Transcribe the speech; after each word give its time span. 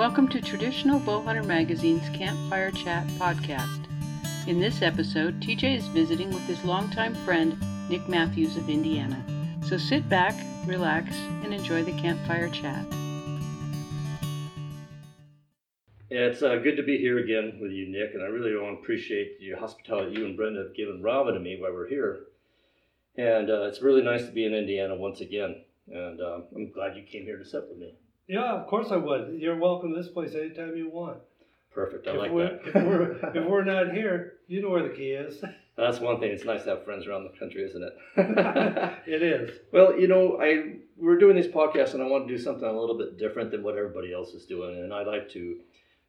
welcome 0.00 0.26
to 0.26 0.40
Traditional 0.40 0.98
Bowhunter 0.98 1.44
Magazine's 1.44 2.08
Campfire 2.16 2.70
Chat 2.70 3.06
podcast. 3.18 3.86
In 4.46 4.58
this 4.58 4.80
episode, 4.80 5.38
TJ 5.40 5.76
is 5.76 5.86
visiting 5.88 6.30
with 6.30 6.42
his 6.46 6.64
longtime 6.64 7.14
friend, 7.16 7.62
Nick 7.90 8.08
Mathews 8.08 8.56
of 8.56 8.70
Indiana. 8.70 9.22
So 9.68 9.76
sit 9.76 10.08
back, 10.08 10.34
relax, 10.66 11.14
and 11.44 11.52
enjoy 11.52 11.84
the 11.84 11.92
campfire 12.00 12.48
chat. 12.48 12.82
It's 16.08 16.42
uh, 16.42 16.56
good 16.56 16.76
to 16.76 16.82
be 16.82 16.96
here 16.96 17.18
again 17.18 17.58
with 17.60 17.72
you, 17.72 17.86
Nick, 17.86 18.14
and 18.14 18.22
I 18.22 18.28
really 18.28 18.56
want 18.56 18.78
to 18.78 18.82
appreciate 18.82 19.38
the 19.38 19.50
hospitality 19.60 20.18
you 20.18 20.24
and 20.24 20.34
Brenda 20.34 20.62
have 20.62 20.74
given 20.74 21.02
Robin 21.02 21.34
and 21.34 21.44
me 21.44 21.58
while 21.60 21.74
we're 21.74 21.90
here. 21.90 22.20
And 23.18 23.50
uh, 23.50 23.64
it's 23.64 23.82
really 23.82 24.00
nice 24.00 24.24
to 24.24 24.32
be 24.32 24.46
in 24.46 24.54
Indiana 24.54 24.96
once 24.96 25.20
again, 25.20 25.56
and 25.92 26.22
uh, 26.22 26.38
I'm 26.56 26.72
glad 26.72 26.96
you 26.96 27.02
came 27.02 27.24
here 27.24 27.36
to 27.36 27.44
sit 27.44 27.68
with 27.68 27.76
me. 27.76 27.98
Yeah, 28.28 28.52
of 28.60 28.66
course 28.68 28.88
I 28.90 28.96
would. 28.96 29.34
You're 29.38 29.56
welcome 29.58 29.92
to 29.94 30.00
this 30.00 30.10
place 30.10 30.34
anytime 30.34 30.76
you 30.76 30.88
want. 30.90 31.18
Perfect, 31.72 32.06
I 32.08 32.12
if 32.12 32.16
like 32.18 32.30
we're, 32.32 32.48
that. 32.48 32.66
if 32.66 32.74
we're 32.74 33.12
if 33.34 33.44
we're 33.48 33.64
not 33.64 33.92
here, 33.92 34.34
you 34.48 34.60
know 34.62 34.70
where 34.70 34.82
the 34.88 34.94
key 34.94 35.10
is. 35.12 35.42
That's 35.76 35.98
one 36.00 36.20
thing. 36.20 36.30
It's 36.30 36.44
nice 36.44 36.64
to 36.64 36.70
have 36.70 36.84
friends 36.84 37.06
around 37.06 37.24
the 37.24 37.38
country, 37.38 37.62
isn't 37.62 37.82
it? 37.82 37.92
it 39.06 39.22
is. 39.22 39.56
Well, 39.72 39.98
you 39.98 40.08
know, 40.08 40.38
I 40.40 40.74
we're 40.96 41.16
doing 41.18 41.36
these 41.36 41.46
podcasts, 41.46 41.94
and 41.94 42.02
I 42.02 42.06
want 42.06 42.28
to 42.28 42.36
do 42.36 42.42
something 42.42 42.64
a 42.68 42.78
little 42.78 42.98
bit 42.98 43.18
different 43.18 43.50
than 43.50 43.62
what 43.62 43.78
everybody 43.78 44.12
else 44.12 44.30
is 44.34 44.46
doing, 44.46 44.78
and 44.78 44.92
I'd 44.92 45.06
like 45.06 45.30
to. 45.30 45.60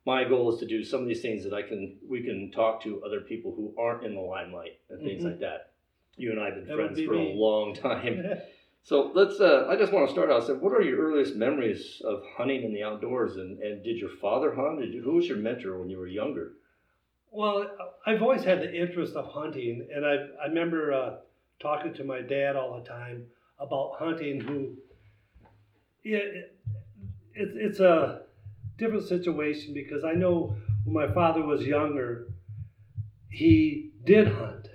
My 0.05 0.23
goal 0.23 0.51
is 0.51 0.59
to 0.61 0.65
do 0.65 0.83
some 0.83 1.01
of 1.03 1.07
these 1.07 1.21
things 1.21 1.43
that 1.43 1.53
I 1.53 1.61
can 1.61 1.97
we 2.09 2.23
can 2.23 2.51
talk 2.51 2.81
to 2.83 3.03
other 3.05 3.21
people 3.21 3.53
who 3.55 3.73
aren't 3.79 4.03
in 4.03 4.15
the 4.15 4.19
limelight 4.21 4.79
and 4.89 4.99
things 5.03 5.21
Mhm. 5.23 5.25
like 5.27 5.39
that. 5.41 5.73
You 6.17 6.31
and 6.31 6.39
I 6.39 6.45
have 6.45 6.55
been 6.55 6.65
That 6.67 6.75
friends 6.75 6.97
be 6.99 7.05
for 7.05 7.13
me. 7.13 7.31
a 7.33 7.35
long 7.35 7.75
time. 7.75 8.25
So 8.83 9.11
let's. 9.13 9.39
Uh, 9.39 9.67
I 9.69 9.75
just 9.75 9.93
want 9.93 10.07
to 10.07 10.11
start 10.11 10.31
out. 10.31 10.47
So, 10.47 10.55
what 10.55 10.73
are 10.73 10.81
your 10.81 10.97
earliest 10.97 11.35
memories 11.35 12.01
of 12.03 12.23
hunting 12.35 12.63
in 12.63 12.73
the 12.73 12.83
outdoors? 12.83 13.35
And, 13.37 13.59
and 13.59 13.83
did 13.83 13.97
your 13.97 14.09
father 14.21 14.53
hunt? 14.55 14.83
You, 14.83 15.01
who 15.03 15.13
was 15.13 15.27
your 15.27 15.37
mentor 15.37 15.79
when 15.79 15.89
you 15.89 15.97
were 15.97 16.07
younger? 16.07 16.53
Well, 17.29 17.65
I've 18.05 18.21
always 18.21 18.43
had 18.43 18.59
the 18.61 18.73
interest 18.73 19.15
of 19.15 19.31
hunting, 19.31 19.87
and 19.93 20.05
I 20.05 20.15
I 20.43 20.47
remember 20.47 20.93
uh, 20.93 21.17
talking 21.59 21.93
to 21.93 22.03
my 22.03 22.21
dad 22.21 22.55
all 22.55 22.81
the 22.81 22.89
time 22.89 23.27
about 23.59 23.93
hunting. 23.99 24.41
Who, 24.41 24.75
yeah, 26.03 26.17
it, 26.17 26.57
it's 27.35 27.53
it's 27.55 27.79
a 27.79 28.23
different 28.77 29.07
situation 29.07 29.75
because 29.75 30.03
I 30.03 30.13
know 30.13 30.55
when 30.85 31.07
my 31.07 31.13
father 31.13 31.43
was 31.43 31.61
younger, 31.61 32.27
he 33.29 33.91
did 34.05 34.27
hunt. 34.27 34.67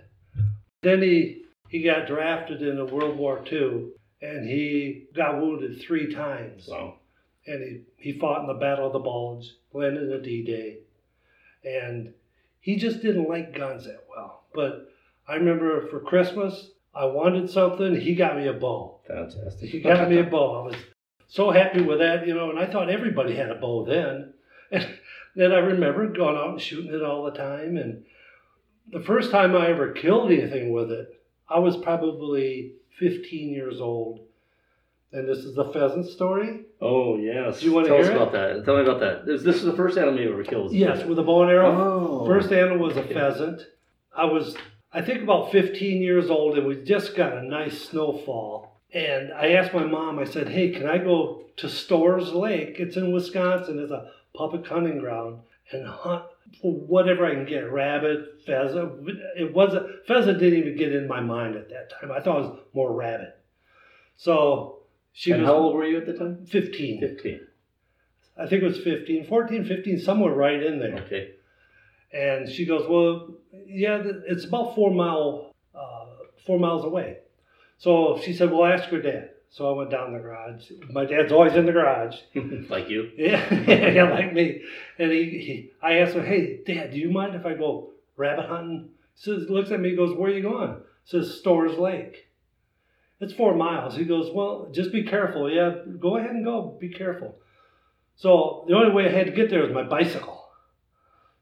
Then 0.82 1.02
he 1.02 1.45
he 1.76 1.82
got 1.82 2.06
drafted 2.06 2.62
in 2.62 2.76
the 2.76 2.86
World 2.86 3.18
War 3.18 3.44
II, 3.52 3.88
and 4.22 4.48
he 4.48 5.04
got 5.14 5.40
wounded 5.40 5.80
three 5.82 6.14
times 6.14 6.64
So, 6.66 6.94
and 7.46 7.62
he, 7.62 8.12
he 8.12 8.18
fought 8.18 8.40
in 8.40 8.46
the 8.46 8.54
Battle 8.54 8.86
of 8.86 8.92
the 8.94 8.98
Bulge, 8.98 9.46
landed 9.74 10.10
in 10.10 10.22
D 10.22 10.42
Day. 10.42 10.78
and 11.64 12.14
he 12.60 12.76
just 12.76 13.02
didn't 13.02 13.28
like 13.28 13.54
guns 13.56 13.84
that 13.84 14.04
well. 14.08 14.44
But 14.54 14.90
I 15.28 15.34
remember 15.34 15.86
for 15.88 16.00
Christmas, 16.00 16.70
I 16.94 17.04
wanted 17.04 17.50
something. 17.50 18.00
He 18.00 18.14
got 18.14 18.36
me 18.36 18.48
a 18.48 18.54
bow. 18.54 19.00
fantastic. 19.06 19.68
He 19.68 19.80
got 19.80 20.08
me 20.08 20.18
a 20.18 20.24
bow. 20.34 20.62
I 20.62 20.66
was 20.68 20.76
so 21.28 21.50
happy 21.50 21.82
with 21.82 21.98
that, 21.98 22.26
you 22.26 22.34
know. 22.34 22.48
And 22.50 22.58
I 22.58 22.66
thought 22.66 22.88
everybody 22.88 23.36
had 23.36 23.50
a 23.50 23.56
bow 23.56 23.84
then. 23.84 24.32
And 25.36 25.42
then 25.44 25.52
I 25.52 25.58
remember 25.58 26.06
going 26.08 26.34
out 26.34 26.48
and 26.52 26.60
shooting 26.60 26.94
it 26.94 27.02
all 27.02 27.24
the 27.24 27.30
time. 27.32 27.76
And 27.76 28.06
the 28.90 29.02
first 29.04 29.30
time 29.30 29.54
I 29.54 29.68
ever 29.68 29.92
killed 29.92 30.32
anything 30.32 30.72
with 30.72 30.90
it, 30.90 31.20
I 31.48 31.58
was 31.58 31.76
probably 31.76 32.72
15 32.98 33.50
years 33.50 33.80
old. 33.80 34.20
And 35.12 35.28
this 35.28 35.38
is 35.38 35.54
the 35.54 35.66
pheasant 35.66 36.06
story. 36.06 36.62
Oh 36.80 37.16
yes. 37.16 37.60
Do 37.60 37.66
you 37.66 37.72
wanna 37.72 37.88
Tell 37.88 38.00
us 38.00 38.08
it? 38.08 38.16
about 38.16 38.32
that. 38.32 38.64
Tell 38.64 38.76
me 38.76 38.82
about 38.82 39.00
that. 39.00 39.24
This, 39.24 39.42
this 39.42 39.56
is 39.56 39.64
the 39.64 39.72
first 39.72 39.96
animal 39.96 40.20
you 40.20 40.32
ever 40.32 40.42
killed. 40.42 40.72
Yes, 40.72 41.04
with 41.04 41.18
a 41.18 41.22
bow 41.22 41.42
and 41.42 41.50
arrow. 41.50 41.70
Oh. 41.70 42.26
First 42.26 42.52
animal 42.52 42.86
was 42.86 42.96
a 42.96 43.02
pheasant. 43.04 43.62
I 44.14 44.24
was, 44.24 44.56
I 44.92 45.02
think, 45.02 45.22
about 45.22 45.52
15 45.52 46.02
years 46.02 46.28
old, 46.28 46.58
and 46.58 46.66
we 46.66 46.82
just 46.82 47.14
got 47.16 47.36
a 47.36 47.42
nice 47.42 47.88
snowfall. 47.88 48.80
And 48.92 49.32
I 49.32 49.52
asked 49.52 49.74
my 49.74 49.84
mom, 49.84 50.18
I 50.18 50.24
said, 50.24 50.48
hey, 50.48 50.70
can 50.70 50.86
I 50.86 50.98
go 50.98 51.44
to 51.56 51.68
Storrs 51.68 52.32
Lake? 52.32 52.76
It's 52.78 52.96
in 52.96 53.12
Wisconsin, 53.12 53.78
it's 53.78 53.92
a 53.92 54.10
public 54.34 54.66
hunting 54.66 54.98
ground, 54.98 55.40
and 55.70 55.86
hunt 55.86 56.24
whatever 56.62 57.26
I 57.26 57.34
can 57.34 57.46
get 57.46 57.70
rabbit, 57.70 58.42
pheasant. 58.44 59.08
It 59.36 59.54
wasn't, 59.54 60.06
pheasant 60.06 60.38
didn't 60.38 60.58
even 60.60 60.76
get 60.76 60.94
in 60.94 61.06
my 61.06 61.20
mind 61.20 61.56
at 61.56 61.68
that 61.70 61.90
time. 61.90 62.10
I 62.10 62.20
thought 62.20 62.38
it 62.38 62.48
was 62.48 62.58
more 62.74 62.92
rabbit. 62.92 63.38
So 64.16 64.80
she 65.12 65.32
and 65.32 65.42
was 65.42 65.48
how 65.48 65.56
old 65.56 65.74
were 65.74 65.84
you 65.84 65.98
at 65.98 66.06
the 66.06 66.14
time? 66.14 66.46
15. 66.46 67.00
Fifteen. 67.00 67.40
I 68.38 68.46
think 68.46 68.62
it 68.62 68.66
was 68.66 68.78
15, 68.80 69.26
14, 69.26 69.64
15, 69.64 69.98
somewhere 70.00 70.32
right 70.32 70.62
in 70.62 70.78
there. 70.78 70.98
Okay. 71.06 71.30
And 72.12 72.48
she 72.48 72.66
goes, 72.66 72.86
well, 72.88 73.34
yeah, 73.66 74.02
it's 74.26 74.44
about 74.44 74.74
four 74.74 74.90
mile, 74.92 75.54
uh, 75.74 76.06
four 76.46 76.58
miles 76.58 76.84
away. 76.84 77.18
So 77.78 78.20
she 78.22 78.32
said, 78.32 78.50
well, 78.50 78.64
ask 78.64 78.90
your 78.90 79.02
dad. 79.02 79.30
So 79.50 79.72
I 79.72 79.76
went 79.76 79.90
down 79.90 80.12
the 80.12 80.18
garage. 80.18 80.70
My 80.90 81.04
dad's 81.04 81.32
always 81.32 81.54
in 81.54 81.66
the 81.66 81.72
garage. 81.72 82.16
like 82.68 82.88
you. 82.88 83.10
Yeah, 83.16 83.90
yeah, 83.90 84.10
like 84.10 84.32
me. 84.32 84.62
And 84.98 85.10
he, 85.10 85.24
he, 85.24 85.70
I 85.82 85.98
asked 85.98 86.14
him, 86.14 86.26
hey, 86.26 86.60
Dad, 86.66 86.92
do 86.92 86.98
you 86.98 87.10
mind 87.10 87.34
if 87.34 87.46
I 87.46 87.54
go 87.54 87.90
rabbit 88.16 88.46
hunting? 88.46 88.90
He 89.14 89.22
says, 89.22 89.48
looks 89.48 89.70
at 89.70 89.80
me, 89.80 89.90
he 89.90 89.96
goes, 89.96 90.16
where 90.16 90.30
are 90.30 90.34
you 90.34 90.42
going? 90.42 90.76
Says 91.04 91.38
Storrs 91.38 91.78
Lake. 91.78 92.28
It's 93.20 93.32
four 93.32 93.54
miles. 93.54 93.96
He 93.96 94.04
goes, 94.04 94.30
well, 94.34 94.68
just 94.72 94.92
be 94.92 95.04
careful. 95.04 95.50
Yeah, 95.50 95.76
go 95.98 96.18
ahead 96.18 96.30
and 96.30 96.44
go. 96.44 96.76
Be 96.78 96.90
careful. 96.90 97.36
So 98.16 98.64
the 98.68 98.74
only 98.74 98.92
way 98.92 99.08
I 99.08 99.12
had 99.12 99.26
to 99.26 99.32
get 99.32 99.48
there 99.48 99.62
was 99.62 99.72
my 99.72 99.84
bicycle. 99.84 100.48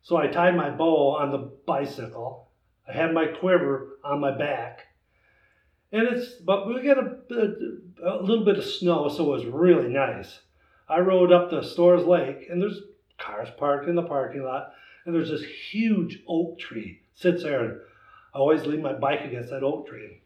So 0.02 0.16
I 0.16 0.26
tied 0.26 0.56
my 0.56 0.70
bow 0.70 1.16
on 1.16 1.30
the 1.30 1.50
bicycle. 1.66 2.48
I 2.88 2.92
had 2.92 3.12
my 3.12 3.26
quiver 3.26 3.98
on 4.04 4.20
my 4.20 4.36
back. 4.36 4.80
And 5.94 6.08
it's, 6.08 6.32
but 6.32 6.66
we 6.66 6.82
got 6.82 6.98
a, 6.98 7.18
a, 7.30 8.16
a 8.16 8.22
little 8.22 8.44
bit 8.44 8.58
of 8.58 8.64
snow, 8.64 9.08
so 9.08 9.32
it 9.32 9.36
was 9.36 9.46
really 9.46 9.88
nice. 9.88 10.40
I 10.88 10.98
rode 10.98 11.30
up 11.30 11.50
to 11.50 11.62
Storrs 11.62 12.04
Lake, 12.04 12.48
and 12.50 12.60
there's 12.60 12.80
cars 13.16 13.48
parked 13.56 13.88
in 13.88 13.94
the 13.94 14.02
parking 14.02 14.42
lot, 14.42 14.72
and 15.06 15.14
there's 15.14 15.30
this 15.30 15.44
huge 15.44 16.18
oak 16.26 16.58
tree 16.58 17.02
sits 17.14 17.44
there, 17.44 17.64
and 17.64 17.80
I 18.34 18.38
always 18.38 18.66
leave 18.66 18.80
my 18.80 18.92
bike 18.92 19.20
against 19.24 19.50
that 19.50 19.62
oak 19.62 19.86
tree. 19.86 20.20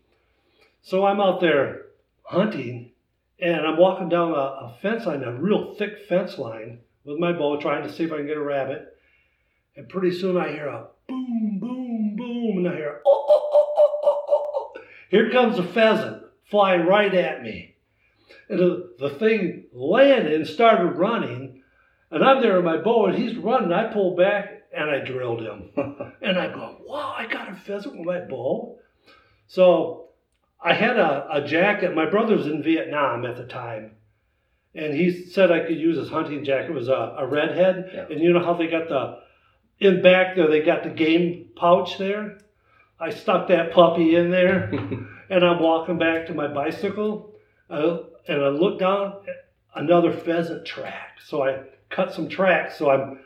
So 0.81 1.05
I'm 1.05 1.21
out 1.21 1.43
there 1.43 1.83
hunting, 2.23 2.93
and 3.39 3.67
I'm 3.67 3.77
walking 3.77 4.09
down 4.09 4.33
a, 4.33 4.37
a 4.37 4.77
fence 4.81 5.05
line, 5.05 5.23
a 5.23 5.35
real 5.35 5.75
thick 5.75 6.07
fence 6.09 6.39
line, 6.39 6.79
with 7.05 7.19
my 7.19 7.33
bow, 7.33 7.61
trying 7.61 7.87
to 7.87 7.93
see 7.93 8.05
if 8.05 8.13
I 8.13 8.17
can 8.17 8.27
get 8.27 8.39
a 8.39 8.43
rabbit. 8.43 8.97
And 9.77 9.87
pretty 9.87 10.19
soon 10.19 10.39
I 10.39 10.51
hear 10.51 10.69
a 10.69 10.87
boom, 11.07 11.59
boom, 11.61 12.17
boom, 12.17 12.57
and 12.57 12.69
I 12.69 12.75
hear 12.75 13.03
oh, 13.05 13.27
oh, 13.29 13.51
oh, 13.53 13.75
oh. 13.77 13.98
Here 15.09 15.31
comes 15.31 15.59
a 15.59 15.65
pheasant 15.65 16.23
flying 16.51 16.87
right 16.87 17.15
at 17.15 17.43
me. 17.43 17.77
And 18.49 18.59
the, 18.99 19.11
thing 19.19 19.65
landed 19.73 20.33
and 20.33 20.47
started 20.47 20.99
running. 20.99 21.63
And 22.11 22.25
I'm 22.25 22.41
there 22.41 22.57
with 22.57 22.65
my 22.65 22.79
bow, 22.79 23.07
and 23.07 23.19
he's 23.19 23.37
running. 23.37 23.73
I 23.73 23.93
pull 23.93 24.17
back 24.17 24.63
and 24.73 24.91
I 24.91 25.05
drilled 25.05 25.43
him. 25.43 25.71
and 26.23 26.39
I 26.39 26.49
go, 26.49 26.79
wow, 26.87 27.15
I 27.17 27.27
got 27.27 27.51
a 27.51 27.55
pheasant 27.55 27.97
with 27.97 28.07
my 28.07 28.21
bow. 28.21 28.79
So 29.47 30.09
I 30.63 30.75
had 30.75 30.99
a, 30.99 31.27
a 31.31 31.47
jacket. 31.47 31.95
My 31.95 32.09
brother 32.09 32.37
was 32.37 32.47
in 32.47 32.63
Vietnam 32.63 33.25
at 33.25 33.37
the 33.37 33.45
time. 33.45 33.93
And 34.75 34.95
he 34.95 35.25
said 35.25 35.51
I 35.51 35.61
could 35.61 35.79
use 35.79 35.97
his 35.97 36.11
hunting 36.11 36.45
jacket. 36.45 36.71
It 36.71 36.75
was 36.75 36.89
a, 36.89 37.17
a 37.19 37.27
redhead. 37.27 37.91
Yeah. 37.93 38.07
And 38.11 38.21
you 38.21 38.33
know 38.33 38.45
how 38.45 38.55
they 38.55 38.69
got 38.69 38.89
the, 38.89 39.19
in 39.81 40.03
back 40.03 40.37
there, 40.37 40.49
they 40.49 40.63
got 40.63 40.83
the 40.83 40.91
game 40.91 41.51
pouch 41.57 41.99
there? 41.99 42.39
I 43.01 43.11
stuck 43.11 43.49
that 43.49 43.73
puppy 43.73 44.17
in 44.17 44.31
there 44.31 44.65
and 45.31 45.45
I'm 45.45 45.61
walking 45.61 45.99
back 45.99 46.27
to 46.27 46.35
my 46.35 46.49
bicycle, 46.49 47.35
uh, 47.71 47.99
and 48.27 48.43
I 48.43 48.49
look 48.49 48.79
down, 48.79 49.21
another 49.75 50.13
pheasant 50.13 50.67
track. 50.67 51.19
So 51.25 51.45
I 51.45 51.61
cut 51.91 52.13
some 52.13 52.29
tracks. 52.29 52.79
So 52.79 52.91
I'm 52.91 53.21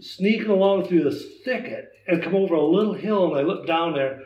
sneaking 0.00 0.50
along 0.50 0.86
through 0.86 1.04
this 1.04 1.24
thicket 1.44 1.92
and 2.06 2.22
come 2.22 2.34
over 2.34 2.54
a 2.54 2.64
little 2.64 2.94
hill, 2.94 3.26
and 3.26 3.38
I 3.38 3.42
look 3.42 3.66
down 3.66 3.94
there, 3.94 4.22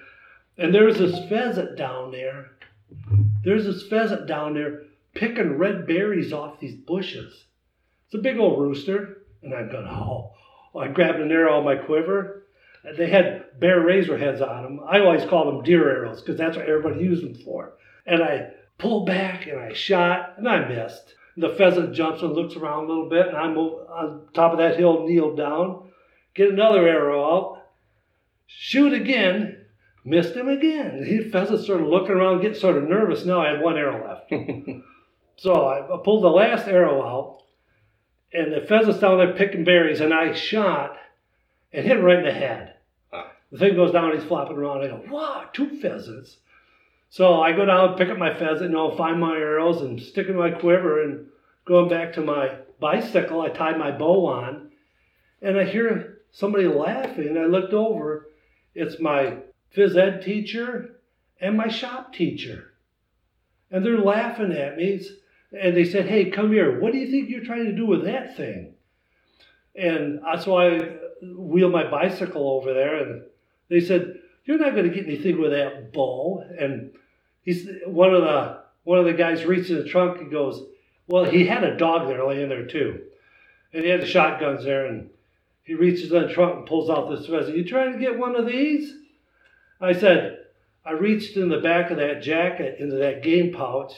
and 0.58 0.74
there's 0.74 0.98
this 0.98 1.28
pheasant 1.28 1.76
down 1.76 2.10
there. 2.12 2.52
There's 3.44 3.64
this 3.64 3.86
pheasant 3.88 4.26
down 4.26 4.54
there 4.54 4.82
picking 5.14 5.56
red 5.56 5.86
berries 5.86 6.32
off 6.32 6.60
these 6.60 6.74
bushes. 6.74 7.44
It's 8.06 8.14
a 8.14 8.22
big 8.22 8.38
old 8.38 8.60
rooster, 8.60 9.22
and 9.42 9.54
I'm 9.54 9.70
going, 9.70 9.86
oh. 9.86 10.34
I 10.78 10.86
grabbed 10.86 11.18
an 11.18 11.32
arrow 11.32 11.58
on 11.58 11.64
my 11.64 11.74
quiver. 11.74 12.39
They 12.96 13.08
had 13.08 13.60
bear 13.60 13.80
razor 13.80 14.16
heads 14.16 14.40
on 14.40 14.62
them. 14.62 14.80
I 14.88 15.00
always 15.00 15.24
called 15.24 15.48
them 15.48 15.64
deer 15.64 15.88
arrows 15.88 16.20
because 16.20 16.38
that's 16.38 16.56
what 16.56 16.66
everybody 16.66 17.04
used 17.04 17.24
them 17.24 17.34
for. 17.34 17.74
And 18.06 18.22
I 18.22 18.52
pulled 18.78 19.06
back 19.06 19.46
and 19.46 19.58
I 19.58 19.72
shot 19.72 20.34
and 20.38 20.48
I 20.48 20.66
missed. 20.66 21.14
The 21.36 21.50
pheasant 21.50 21.94
jumps 21.94 22.22
and 22.22 22.32
looks 22.32 22.56
around 22.56 22.84
a 22.84 22.88
little 22.88 23.08
bit, 23.08 23.28
and 23.28 23.36
I'm 23.36 23.56
on 23.56 24.28
top 24.34 24.52
of 24.52 24.58
that 24.58 24.76
hill, 24.76 25.06
kneeled 25.06 25.36
down, 25.36 25.90
get 26.34 26.50
another 26.50 26.86
arrow 26.86 27.22
out, 27.24 27.62
shoot 28.46 28.92
again, 28.92 29.64
missed 30.04 30.34
him 30.34 30.48
again. 30.48 31.02
The 31.02 31.30
pheasant 31.30 31.60
started 31.60 31.86
looking 31.86 32.16
around, 32.16 32.42
getting 32.42 32.58
sort 32.58 32.76
of 32.76 32.88
nervous. 32.88 33.24
Now 33.24 33.42
I 33.42 33.52
had 33.52 33.62
one 33.62 33.76
arrow 33.78 34.06
left. 34.06 34.32
So 35.40 35.54
I 35.54 35.78
I 35.78 35.98
pulled 36.04 36.22
the 36.22 36.28
last 36.28 36.68
arrow 36.68 37.02
out, 37.02 37.42
and 38.30 38.52
the 38.52 38.60
pheasant's 38.60 39.00
down 39.00 39.16
there 39.16 39.32
picking 39.32 39.64
berries, 39.64 40.02
and 40.02 40.12
I 40.12 40.34
shot 40.34 40.98
and 41.72 41.86
hit 41.86 41.98
him 41.98 42.04
right 42.04 42.18
in 42.18 42.24
the 42.24 42.32
head. 42.32 42.74
Ah. 43.12 43.32
The 43.50 43.58
thing 43.58 43.76
goes 43.76 43.92
down, 43.92 44.14
he's 44.14 44.24
flopping 44.24 44.56
around. 44.56 44.82
I 44.82 44.88
go, 44.88 45.02
wow, 45.10 45.48
two 45.52 45.80
pheasants. 45.80 46.38
So 47.08 47.40
I 47.40 47.52
go 47.52 47.64
down, 47.64 47.96
pick 47.96 48.08
up 48.08 48.18
my 48.18 48.32
pheasant, 48.32 48.70
you 48.70 48.76
know, 48.76 48.96
find 48.96 49.20
my 49.20 49.36
arrows 49.36 49.82
and 49.82 50.00
stick 50.00 50.28
in 50.28 50.36
my 50.36 50.50
quiver 50.50 51.02
and 51.02 51.26
going 51.64 51.88
back 51.88 52.12
to 52.12 52.20
my 52.20 52.56
bicycle, 52.78 53.40
I 53.40 53.48
tied 53.48 53.78
my 53.78 53.90
bow 53.90 54.26
on 54.26 54.70
and 55.42 55.58
I 55.58 55.64
hear 55.64 56.18
somebody 56.30 56.66
laughing. 56.66 57.36
I 57.36 57.46
looked 57.46 57.72
over, 57.72 58.28
it's 58.74 59.00
my 59.00 59.38
phys 59.76 59.96
ed 59.96 60.22
teacher 60.22 61.00
and 61.40 61.56
my 61.56 61.68
shop 61.68 62.12
teacher. 62.12 62.72
And 63.70 63.84
they're 63.84 63.98
laughing 63.98 64.52
at 64.52 64.76
me. 64.76 65.00
And 65.52 65.76
they 65.76 65.84
said, 65.84 66.06
Hey, 66.06 66.30
come 66.30 66.52
here. 66.52 66.80
What 66.80 66.92
do 66.92 66.98
you 66.98 67.10
think 67.10 67.28
you're 67.28 67.44
trying 67.44 67.66
to 67.66 67.72
do 67.72 67.86
with 67.86 68.04
that 68.04 68.36
thing? 68.36 68.74
And 69.74 70.20
uh, 70.24 70.38
so 70.38 70.56
I 70.56 70.96
wheeled 71.22 71.72
my 71.72 71.88
bicycle 71.88 72.48
over 72.50 72.72
there 72.72 72.96
and 72.96 73.22
they 73.68 73.80
said, 73.80 74.18
You're 74.44 74.58
not 74.58 74.74
going 74.74 74.88
to 74.88 74.94
get 74.94 75.06
anything 75.06 75.40
with 75.40 75.52
that 75.52 75.92
bow. 75.92 76.44
And 76.58 76.92
he's 77.42 77.68
one 77.86 78.14
of 78.14 78.22
the 78.22 78.60
one 78.84 78.98
of 78.98 79.04
the 79.04 79.12
guys 79.12 79.44
reaches 79.44 79.70
in 79.70 79.78
the 79.78 79.88
trunk 79.88 80.20
and 80.20 80.30
goes, 80.30 80.62
Well, 81.06 81.24
he 81.24 81.46
had 81.46 81.64
a 81.64 81.76
dog 81.76 82.08
there 82.08 82.26
laying 82.26 82.48
there 82.48 82.66
too. 82.66 83.02
And 83.72 83.84
he 83.84 83.90
had 83.90 84.02
the 84.02 84.06
shotguns 84.06 84.64
there 84.64 84.86
and 84.86 85.10
he 85.62 85.74
reaches 85.74 86.10
in 86.10 86.22
the 86.22 86.32
trunk 86.32 86.56
and 86.56 86.66
pulls 86.66 86.90
out 86.90 87.10
this 87.10 87.26
pheasant. 87.26 87.56
You 87.56 87.64
trying 87.64 87.92
to 87.92 87.98
get 87.98 88.18
one 88.18 88.34
of 88.34 88.46
these? 88.46 88.92
I 89.80 89.92
said, 89.92 90.38
I 90.84 90.92
reached 90.92 91.36
in 91.36 91.48
the 91.48 91.60
back 91.60 91.90
of 91.90 91.98
that 91.98 92.22
jacket 92.22 92.80
into 92.80 92.96
that 92.96 93.22
game 93.22 93.52
pouch 93.52 93.92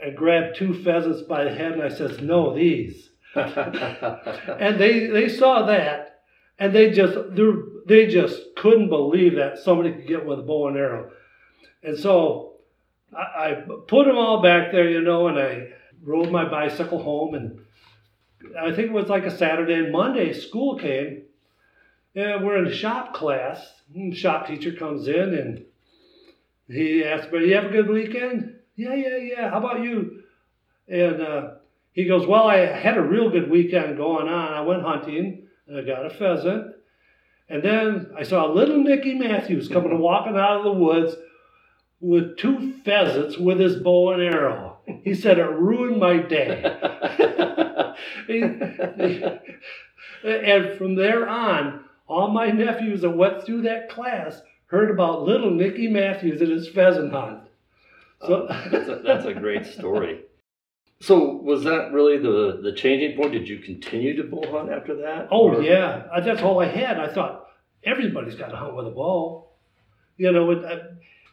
and 0.00 0.16
grabbed 0.16 0.56
two 0.56 0.74
pheasants 0.82 1.22
by 1.22 1.44
the 1.44 1.54
head 1.54 1.72
and 1.72 1.82
I 1.82 1.88
says, 1.88 2.20
No, 2.20 2.54
these. 2.54 3.10
and 3.34 4.80
they 4.80 5.08
they 5.08 5.28
saw 5.28 5.66
that 5.66 6.15
and 6.58 6.74
they 6.74 6.90
just 6.90 7.16
they 7.86 8.06
just 8.06 8.40
couldn't 8.56 8.88
believe 8.88 9.36
that 9.36 9.58
somebody 9.58 9.92
could 9.92 10.06
get 10.06 10.26
with 10.26 10.40
a 10.40 10.42
bow 10.42 10.68
and 10.68 10.76
arrow. 10.76 11.10
And 11.82 11.98
so 11.98 12.54
I, 13.16 13.50
I 13.50 13.54
put 13.86 14.06
them 14.06 14.16
all 14.16 14.42
back 14.42 14.72
there, 14.72 14.88
you 14.88 15.02
know, 15.02 15.28
and 15.28 15.38
I 15.38 15.68
rode 16.02 16.30
my 16.30 16.48
bicycle 16.48 17.02
home 17.02 17.34
and 17.34 17.60
I 18.58 18.74
think 18.74 18.88
it 18.88 18.92
was 18.92 19.08
like 19.08 19.24
a 19.24 19.36
Saturday 19.36 19.74
and 19.74 19.92
Monday 19.92 20.32
school 20.32 20.78
came. 20.78 21.22
And 22.14 22.44
we're 22.44 22.64
in 22.64 22.72
shop 22.72 23.12
class. 23.12 23.60
Shop 24.12 24.46
teacher 24.46 24.72
comes 24.72 25.06
in 25.06 25.34
and 25.34 25.64
he 26.68 27.04
asked 27.04 27.30
me, 27.30 27.48
You 27.48 27.54
have 27.54 27.66
a 27.66 27.70
good 27.70 27.88
weekend? 27.88 28.56
Yeah, 28.74 28.94
yeah, 28.94 29.16
yeah. 29.16 29.50
How 29.50 29.58
about 29.58 29.82
you? 29.82 30.22
And 30.88 31.20
uh, 31.20 31.50
he 31.92 32.06
goes, 32.06 32.26
Well, 32.26 32.48
I 32.48 32.56
had 32.58 32.96
a 32.96 33.02
real 33.02 33.30
good 33.30 33.50
weekend 33.50 33.96
going 33.98 34.28
on. 34.28 34.52
I 34.52 34.62
went 34.62 34.82
hunting 34.82 35.45
and 35.66 35.78
I 35.78 35.82
got 35.82 36.06
a 36.06 36.10
pheasant. 36.10 36.74
And 37.48 37.62
then 37.62 38.10
I 38.16 38.24
saw 38.24 38.46
little 38.46 38.82
Nicky 38.82 39.14
Mathews 39.14 39.68
coming 39.68 39.98
walking 39.98 40.36
out 40.36 40.58
of 40.58 40.64
the 40.64 40.72
woods 40.72 41.14
with 42.00 42.36
two 42.36 42.74
pheasants 42.84 43.38
with 43.38 43.58
his 43.58 43.76
bow 43.76 44.12
and 44.12 44.22
arrow. 44.22 44.78
He 45.02 45.14
said 45.14 45.38
it 45.38 45.44
ruined 45.44 46.00
my 46.00 46.18
day. 46.18 46.62
and 50.24 50.76
from 50.76 50.96
there 50.96 51.28
on, 51.28 51.84
all 52.08 52.28
my 52.28 52.48
nephews 52.48 53.02
that 53.02 53.10
went 53.10 53.44
through 53.44 53.62
that 53.62 53.88
class 53.88 54.42
heard 54.66 54.90
about 54.90 55.22
little 55.22 55.50
Nicky 55.50 55.88
Mathews 55.88 56.40
and 56.40 56.50
his 56.50 56.68
pheasant 56.68 57.12
hunt. 57.12 57.42
So 58.26 58.46
Oh, 58.48 58.68
that's, 58.70 58.88
a, 58.88 59.02
that's 59.04 59.26
a 59.26 59.34
great 59.34 59.66
story. 59.66 60.20
So 61.06 61.36
was 61.36 61.62
that 61.62 61.92
really 61.92 62.18
the 62.18 62.58
the 62.60 62.72
changing 62.72 63.16
point? 63.16 63.30
Did 63.32 63.48
you 63.48 63.58
continue 63.60 64.16
to 64.16 64.24
bow 64.24 64.42
hunt 64.50 64.72
after 64.72 64.96
that? 64.96 65.28
Oh 65.30 65.50
Or- 65.50 65.62
yeah, 65.62 66.02
that's 66.24 66.42
all 66.42 66.60
I 66.60 66.66
had. 66.66 66.98
I 66.98 67.06
thought 67.06 67.46
everybody's 67.84 68.34
got 68.34 68.48
to 68.48 68.56
hunt 68.56 68.74
with 68.74 68.88
a 68.88 68.90
bow. 68.90 69.46
You 70.16 70.32
know, 70.32 70.50
it, 70.50 70.64
I, 70.64 70.80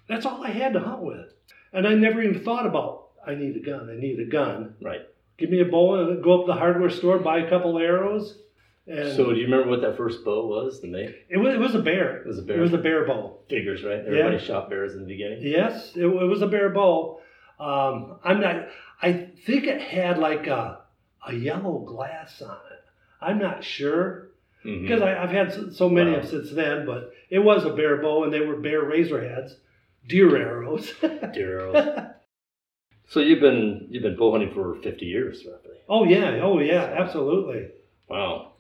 that's 0.08 0.28
all 0.28 0.44
I 0.44 0.52
had 0.52 0.74
to 0.74 0.80
hunt 0.80 1.02
with, 1.02 1.34
and 1.72 1.88
I 1.88 1.96
never 1.96 2.22
even 2.22 2.44
thought 2.44 2.68
about 2.68 3.08
I 3.26 3.34
need 3.34 3.56
a 3.58 3.66
gun. 3.66 3.90
I 3.90 4.00
need 4.00 4.20
a 4.20 4.26
gun. 4.26 4.76
Right. 4.80 5.02
Give 5.40 5.50
me 5.50 5.60
a 5.62 5.66
bow 5.66 5.96
and 6.08 6.24
go 6.24 6.42
up 6.42 6.46
to 6.46 6.52
the 6.54 6.60
hardware 6.60 6.92
store, 6.92 7.18
buy 7.18 7.40
a 7.40 7.50
couple 7.50 7.80
arrows, 7.80 8.38
and 8.86 9.16
So 9.16 9.32
do 9.32 9.38
you 9.40 9.46
remember 9.46 9.70
what 9.72 9.82
that 9.82 9.98
first 9.98 10.24
bow 10.24 10.46
was? 10.46 10.82
The 10.82 10.88
make? 10.88 11.16
it 11.30 11.38
was 11.38 11.56
it 11.56 11.60
was 11.60 11.74
a 11.74 11.82
bear. 11.82 12.18
It 12.22 12.28
was 12.28 12.38
a 12.38 12.44
bear. 12.44 12.58
It 12.60 12.62
was 12.62 12.74
a 12.74 12.78
bear 12.78 13.08
bow. 13.08 13.40
Figures, 13.50 13.84
right? 13.84 14.04
Everybody 14.06 14.38
shot 14.38 14.70
bears 14.70 14.94
in 14.94 15.00
the 15.00 15.08
beginning. 15.08 15.40
Yes, 15.42 15.94
it, 15.96 16.06
it 16.06 16.28
was 16.34 16.44
a 16.44 16.48
bear 16.48 16.70
bow. 16.70 17.22
Um, 17.60 18.20
I'm 18.24 18.40
not. 18.40 18.68
I 19.04 19.14
think 19.46 19.66
it 19.66 19.82
had 19.82 20.18
like 20.18 20.48
a 20.48 20.80
a 21.28 21.34
yellow 21.34 21.80
glass 21.80 22.42
on 22.42 22.58
it. 22.72 22.84
I'm 23.22 23.38
not 23.40 23.64
sure. 23.64 24.30
Mhm. 24.66 24.84
because 24.84 25.02
I, 25.02 25.22
I've 25.22 25.30
had 25.30 25.52
so, 25.52 25.70
so 25.72 25.90
many 25.90 26.12
Wow. 26.12 26.20
of 26.20 26.28
since 26.30 26.50
then. 26.52 26.86
But 26.86 27.12
it 27.30 27.40
was 27.40 27.66
a 27.66 27.74
bear 27.74 27.98
bow, 28.02 28.24
and 28.24 28.32
they 28.34 28.40
were 28.40 28.56
bear 28.56 28.82
razor 28.84 29.22
heads, 29.22 29.58
deer 30.08 30.36
arrows. 30.38 30.94
Deer 31.34 31.60
arrows. 31.60 32.08
So 33.08 33.20
you've 33.20 33.42
been 33.42 33.88
you've 33.90 34.04
been 34.04 34.16
bow 34.16 34.32
hunting 34.32 34.54
for 34.54 34.76
fifty 34.82 35.06
years, 35.06 35.46
roughly. 35.46 35.78
oh 35.90 36.06
yeah, 36.06 36.40
oh 36.42 36.60
yeah, 36.60 36.96
absolutely. 36.98 37.68
Wow, 38.08 38.53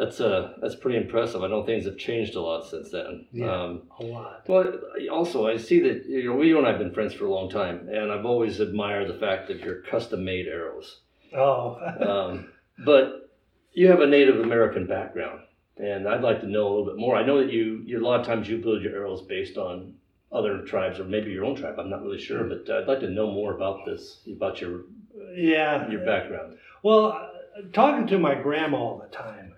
that's 0.00 0.18
uh 0.20 0.54
that's 0.62 0.74
pretty 0.74 0.96
impressive. 0.96 1.44
I 1.44 1.48
know 1.48 1.62
things 1.62 1.84
have 1.84 1.98
changed 1.98 2.34
a 2.34 2.40
lot 2.40 2.66
since 2.66 2.90
then. 2.90 3.26
Yeah. 3.32 3.52
Um, 3.52 3.82
A 4.00 4.04
lot. 4.04 4.48
well, 4.48 4.80
also 5.12 5.46
I 5.46 5.58
see 5.58 5.80
that 5.80 6.06
you 6.06 6.24
know 6.24 6.40
you 6.42 6.56
and 6.56 6.66
I 6.66 6.70
have 6.70 6.78
been 6.78 6.94
friends 6.94 7.12
for 7.12 7.26
a 7.26 7.32
long 7.32 7.50
time, 7.50 7.88
and 7.88 8.10
I've 8.10 8.24
always 8.24 8.60
admired 8.60 9.08
the 9.08 9.18
fact 9.18 9.48
that 9.48 9.60
you're 9.60 9.82
custom 9.82 10.24
made 10.24 10.46
arrows. 10.46 11.00
Oh, 11.36 11.76
Um, 12.00 12.48
but 12.84 13.30
you 13.72 13.88
have 13.88 14.00
a 14.00 14.06
Native 14.06 14.40
American 14.40 14.86
background, 14.86 15.40
and 15.76 16.08
I'd 16.08 16.22
like 16.22 16.40
to 16.40 16.48
know 16.48 16.66
a 16.66 16.70
little 16.70 16.86
bit 16.86 16.96
more. 16.96 17.14
I 17.14 17.24
know 17.26 17.38
that 17.38 17.52
you, 17.52 17.82
you 17.84 18.00
a 18.00 18.06
lot 18.06 18.20
of 18.20 18.26
times 18.26 18.48
you 18.48 18.58
build 18.58 18.82
your 18.82 18.94
arrows 18.96 19.22
based 19.22 19.58
on 19.58 19.94
other 20.32 20.62
tribes 20.62 20.98
or 20.98 21.04
maybe 21.04 21.30
your 21.30 21.44
own 21.44 21.56
tribe. 21.56 21.78
I'm 21.78 21.90
not 21.90 22.02
really 22.02 22.20
sure, 22.20 22.42
but 22.44 22.70
I'd 22.70 22.88
like 22.88 23.00
to 23.00 23.10
know 23.10 23.30
more 23.30 23.54
about 23.54 23.84
this, 23.84 24.20
about 24.34 24.60
your 24.60 24.84
yeah. 25.34 25.88
your 25.90 26.04
background. 26.06 26.56
Well, 26.82 27.06
uh, 27.06 27.62
talking 27.72 28.06
to 28.08 28.18
my 28.18 28.34
grandma 28.34 28.78
all 28.78 28.98
the 28.98 29.14
time, 29.14 29.49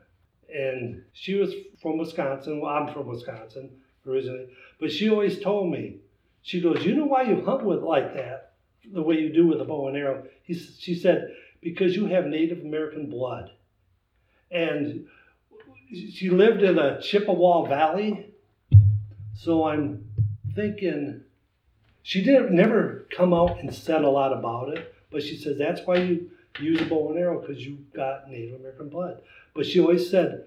and 0.54 1.02
she 1.12 1.34
was 1.34 1.54
from 1.80 1.98
Wisconsin. 1.98 2.60
Well, 2.60 2.72
I'm 2.72 2.92
from 2.92 3.06
Wisconsin 3.06 3.70
originally, 4.06 4.48
but 4.80 4.90
she 4.92 5.08
always 5.08 5.40
told 5.40 5.70
me, 5.70 5.96
she 6.42 6.60
goes, 6.60 6.84
"You 6.84 6.94
know 6.94 7.06
why 7.06 7.22
you 7.22 7.44
hunt 7.44 7.64
with 7.64 7.82
like 7.82 8.14
that, 8.14 8.52
the 8.92 9.02
way 9.02 9.16
you 9.16 9.32
do 9.32 9.46
with 9.46 9.60
a 9.60 9.64
bow 9.64 9.88
and 9.88 9.96
arrow?" 9.96 10.26
He, 10.42 10.54
she 10.54 10.94
said, 10.94 11.34
"Because 11.60 11.96
you 11.96 12.06
have 12.06 12.26
Native 12.26 12.60
American 12.60 13.08
blood." 13.08 13.50
And 14.50 15.06
she 15.90 16.30
lived 16.30 16.62
in 16.62 16.76
the 16.76 16.98
Chippewa 17.02 17.64
Valley, 17.64 18.26
so 19.34 19.64
I'm 19.64 20.04
thinking 20.54 21.22
she 22.02 22.22
didn't 22.22 22.52
never 22.52 23.06
come 23.10 23.32
out 23.32 23.60
and 23.60 23.74
said 23.74 24.02
a 24.02 24.10
lot 24.10 24.32
about 24.32 24.76
it, 24.76 24.94
but 25.10 25.22
she 25.22 25.36
says 25.36 25.58
that's 25.58 25.86
why 25.86 25.96
you 25.96 26.30
use 26.60 26.80
a 26.80 26.84
bow 26.84 27.10
and 27.10 27.18
arrow 27.18 27.40
because 27.40 27.64
you 27.64 27.78
got 27.94 28.28
Native 28.28 28.60
American 28.60 28.88
blood. 28.88 29.22
But 29.54 29.66
she 29.66 29.80
always 29.80 30.08
said, 30.10 30.46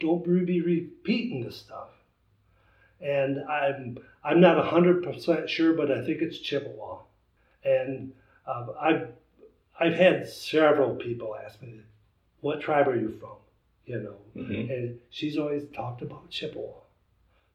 don't 0.00 0.24
be 0.24 0.60
repeating 0.60 1.44
this 1.44 1.56
stuff. 1.56 1.88
And 3.00 3.44
I'm 3.44 3.98
I'm 4.22 4.40
not 4.40 4.64
hundred 4.66 5.02
percent 5.02 5.48
sure, 5.50 5.74
but 5.74 5.90
I 5.90 6.04
think 6.04 6.22
it's 6.22 6.38
Chippewa. 6.38 6.98
And 7.64 8.12
um, 8.46 8.70
I've 8.80 9.08
I've 9.78 9.94
had 9.94 10.28
several 10.28 10.94
people 10.94 11.36
ask 11.36 11.60
me, 11.60 11.80
"What 12.40 12.60
tribe 12.60 12.88
are 12.88 12.96
you 12.96 13.10
from?" 13.20 13.36
You 13.86 14.00
know, 14.00 14.16
Mhm. 14.42 14.70
and 14.70 15.00
she's 15.10 15.36
always 15.36 15.64
talked 15.74 16.00
about 16.02 16.30
Chippewa. 16.30 16.72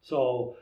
So, 0.02 0.56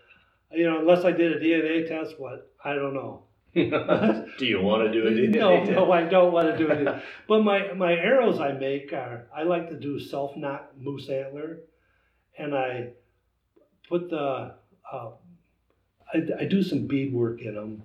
you 0.52 0.64
know, 0.64 0.78
unless 0.78 1.04
I 1.04 1.12
did 1.12 1.32
a 1.32 1.40
DNA 1.40 1.86
test, 1.86 2.18
what 2.18 2.50
I 2.64 2.74
don't 2.74 2.94
know. 2.94 3.22
do 4.38 4.46
you 4.46 4.60
want 4.62 4.84
to 4.84 4.92
do 4.92 5.06
it? 5.06 5.30
No, 5.38 5.62
no, 5.64 5.92
I 5.92 6.04
don't 6.04 6.32
want 6.32 6.48
to 6.48 6.56
do 6.56 6.70
it. 6.70 7.02
But 7.28 7.42
my 7.42 7.72
my 7.72 7.92
arrows 7.92 8.40
I 8.40 8.52
make 8.52 8.92
are 8.92 9.26
I 9.34 9.42
like 9.42 9.68
to 9.68 9.76
do 9.76 9.98
self 9.98 10.36
nock 10.36 10.72
moose 10.78 11.08
antler, 11.08 11.60
and 12.38 12.54
I 12.54 12.90
put 13.88 14.10
the 14.10 14.54
uh, 14.92 15.10
I, 16.12 16.22
I 16.40 16.44
do 16.44 16.62
some 16.62 16.86
bead 16.86 17.12
work 17.12 17.42
in 17.42 17.54
them. 17.54 17.82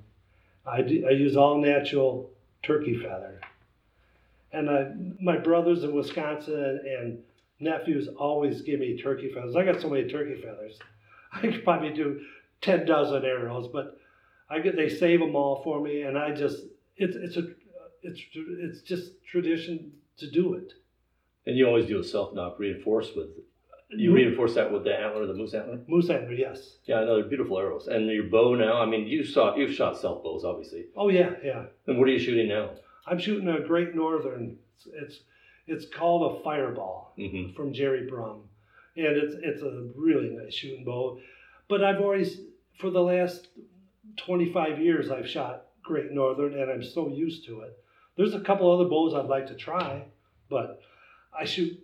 I 0.65 0.82
do, 0.82 1.06
I 1.08 1.12
use 1.12 1.36
all 1.36 1.60
natural 1.60 2.30
turkey 2.62 2.98
feather, 2.98 3.42
and 4.51 4.70
I 4.70 4.92
my 5.22 5.38
brothers 5.38 5.84
in 5.84 5.94
Wisconsin 5.94 6.80
and 7.00 7.20
nephews 7.60 8.08
always 8.18 8.62
give 8.62 8.80
me 8.80 8.98
turkey 8.98 9.32
feathers. 9.34 9.56
I 9.56 9.65
got 9.65 9.82
so 9.82 9.89
many 9.89 10.10
turkey 10.10 10.42
feathers, 10.42 10.80
I 11.34 11.42
could 11.42 11.63
probably 11.63 11.94
do 11.94 12.22
ten 12.62 12.86
dozen 12.86 13.25
arrows, 13.25 13.68
but 13.72 13.98
I 14.54 14.60
get 14.60 14.76
they 14.76 14.90
save 14.90 15.20
them 15.20 15.36
all 15.36 15.62
for 15.64 15.82
me, 15.82 16.04
and 16.04 16.18
I 16.18 16.32
just 16.34 16.60
it's 16.98 17.16
it's 17.16 17.38
a 17.38 17.44
it's 18.02 18.22
it's 18.36 18.82
just 18.82 19.24
tradition 19.26 19.92
to 20.18 20.30
do 20.30 20.54
it. 20.54 20.74
And 21.46 21.58
you 21.58 21.68
always 21.68 21.88
do 21.88 22.00
a 22.00 22.04
self 22.04 22.34
nock 22.34 22.60
reinforced 22.60 23.16
with. 23.18 23.30
You 23.96 24.12
reinforce 24.12 24.56
that 24.56 24.72
with 24.72 24.86
the 24.86 24.94
antler, 24.94 25.28
the 25.28 25.36
moose 25.36 25.54
antler. 25.54 25.80
Moose 25.88 26.10
antler, 26.10 26.34
yes. 26.34 26.78
Yeah, 26.86 26.96
I 27.02 27.06
know 27.06 27.16
they're 27.18 27.30
beautiful 27.30 27.60
arrows. 27.60 27.88
And 27.88 28.08
your 28.08 28.24
bow 28.24 28.56
now. 28.56 28.82
I 28.82 28.88
mean, 28.88 29.06
you 29.06 29.24
saw 29.24 29.56
you've 29.56 29.74
shot 29.74 30.00
self 30.00 30.24
bows, 30.24 30.44
obviously. 30.44 30.86
Oh 30.96 31.10
yeah, 31.10 31.32
yeah. 31.44 31.66
And 31.86 32.00
what 32.00 32.08
are 32.08 32.12
you 32.12 32.20
shooting 32.20 32.48
now? 32.48 32.72
I'm 33.06 33.20
shooting 33.20 33.48
a 33.50 33.60
Great 33.60 33.94
Northern. 33.94 34.58
It's, 34.76 34.88
it's 35.02 35.20
It's 35.68 35.86
called 35.96 36.22
a 36.32 36.44
Fireball 36.44 37.14
hmm 37.18 37.54
from 37.56 37.74
Jerry 37.74 38.08
Brum, 38.10 38.42
and 38.98 39.16
it's 39.24 39.36
it's 39.42 39.62
a 39.62 39.90
really 39.96 40.30
nice 40.30 40.54
shooting 40.54 40.84
bow. 40.86 41.20
But 41.70 41.84
I've 41.84 42.02
always, 42.02 42.40
for 42.80 42.90
the 42.90 43.02
last 43.02 43.48
25 44.18 44.80
years, 44.80 45.10
I've 45.12 45.28
shot 45.28 45.66
Great 45.84 46.12
Northern, 46.12 46.60
and 46.60 46.70
I'm 46.72 46.84
so 46.84 47.08
used 47.10 47.46
to 47.48 47.62
it. 47.62 47.78
There's 48.16 48.34
a 48.34 48.40
couple 48.40 48.72
other 48.72 48.90
bows 48.90 49.14
I'd 49.14 49.26
like 49.30 49.48
to 49.48 49.56
try, 49.56 50.04
but 50.50 50.82
I 51.38 51.46
shoot. 51.46 51.80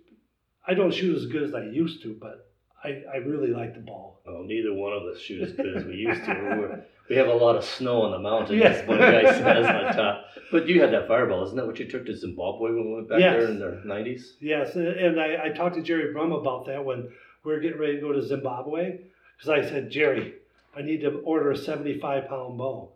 I 0.67 0.73
don't 0.75 0.93
shoot 0.93 1.15
as 1.17 1.25
good 1.25 1.43
as 1.43 1.55
I 1.55 1.63
used 1.63 2.03
to, 2.03 2.15
but 2.19 2.51
I, 2.83 3.01
I 3.11 3.17
really 3.17 3.47
like 3.49 3.73
the 3.73 3.79
ball. 3.79 4.21
Well, 4.25 4.43
neither 4.43 4.73
one 4.73 4.93
of 4.93 5.03
us 5.03 5.19
shoot 5.19 5.41
as 5.41 5.53
good 5.53 5.75
as 5.75 5.83
we 5.85 5.95
used 5.95 6.23
to. 6.25 6.33
We're, 6.59 6.85
we 7.09 7.15
have 7.15 7.27
a 7.27 7.33
lot 7.33 7.55
of 7.55 7.65
snow 7.65 8.03
on 8.03 8.11
the 8.11 8.19
mountain, 8.19 8.59
Yeah. 8.59 8.67
as 8.67 8.87
one 8.87 8.99
guy 8.99 9.23
says 9.23 9.65
on 9.65 9.95
top. 9.95 10.25
But 10.51 10.67
you 10.67 10.79
had 10.81 10.93
that 10.93 11.07
fireball, 11.07 11.43
isn't 11.45 11.55
that 11.57 11.65
what 11.65 11.79
you 11.79 11.89
took 11.89 12.05
to 12.05 12.15
Zimbabwe 12.15 12.71
when 12.71 12.85
we 12.89 12.93
went 12.93 13.09
back 13.09 13.19
Yes. 13.19 13.33
there 13.39 13.47
in 13.49 13.57
the 13.59 13.81
90s? 13.85 14.21
Yes, 14.39 14.75
and- 14.75 14.87
and 14.87 15.19
I, 15.19 15.45
I 15.45 15.49
talked 15.49 15.75
to 15.75 15.81
Jerry 15.81 16.13
Brum 16.13 16.31
about 16.31 16.67
that 16.67 16.85
when 16.85 17.09
we 17.43 17.51
were 17.53 17.59
getting 17.59 17.79
ready 17.79 17.95
to 17.95 18.01
go 18.01 18.13
to 18.13 18.21
Zimbabwe, 18.21 18.99
because 19.37 19.49
I 19.49 19.67
said, 19.67 19.89
Jerry, 19.89 20.35
I 20.75 20.81
need 20.81 21.01
to 21.01 21.19
order 21.19 21.51
a 21.51 21.57
75 21.57 22.27
pound 22.27 22.57
bow. 22.57 22.91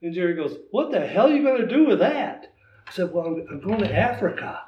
And 0.00 0.14
Jerry 0.14 0.34
goes, 0.34 0.56
What 0.70 0.90
the 0.90 1.06
hell 1.06 1.28
are 1.28 1.34
you 1.34 1.42
going 1.42 1.60
to 1.60 1.66
do 1.66 1.86
with 1.86 2.00
that? 2.00 2.52
I 2.86 2.90
said, 2.90 3.12
Well, 3.12 3.26
I'm, 3.26 3.60
going 3.60 3.80
to 3.80 3.94
Africa. 3.94 4.60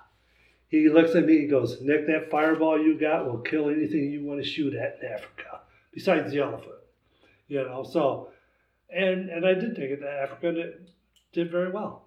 He 0.69 0.89
looks 0.89 1.15
at 1.15 1.27
me, 1.27 1.41
he 1.41 1.47
goes, 1.47 1.81
Nick, 1.81 2.07
that 2.07 2.31
fireball 2.31 2.81
you 2.81 2.99
got 2.99 3.27
will 3.27 3.39
kill 3.39 3.69
anything 3.69 4.11
you 4.11 4.25
want 4.25 4.43
to 4.43 4.49
shoot 4.49 4.75
at 4.75 4.99
in 5.01 5.13
Africa, 5.13 5.61
besides 5.93 6.33
the 6.33 6.41
elephant. 6.41 6.75
You 7.47 7.63
know, 7.65 7.85
so, 7.85 8.31
and 8.91 9.29
and 9.29 9.47
I 9.47 9.55
did 9.55 9.77
take 9.77 9.91
it 9.91 10.01
to 10.01 10.11
Africa, 10.11 10.49
and 10.49 10.59
it 10.59 10.89
did 11.33 11.51
very 11.51 11.71
well. 11.71 12.07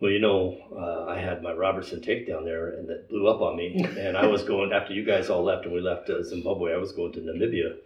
Well, 0.00 0.10
you 0.10 0.18
know, 0.18 0.58
uh, 0.76 1.10
I 1.10 1.18
had 1.18 1.42
my 1.42 1.52
Robertson 1.52 2.00
takedown 2.00 2.44
there, 2.44 2.70
and 2.70 2.88
that 2.88 3.08
blew 3.08 3.28
up 3.28 3.40
on 3.40 3.56
me. 3.56 3.86
And 3.98 4.16
I 4.16 4.26
was 4.26 4.42
going 4.42 4.72
after 4.72 4.92
you 4.92 5.04
guys 5.04 5.30
all 5.30 5.44
left, 5.44 5.64
and 5.64 5.72
we 5.72 5.80
left 5.80 6.10
uh, 6.10 6.22
Zimbabwe. 6.22 6.74
I 6.74 6.78
was 6.78 6.92
going 6.92 7.12
to 7.12 7.20
Namibia, 7.20 7.76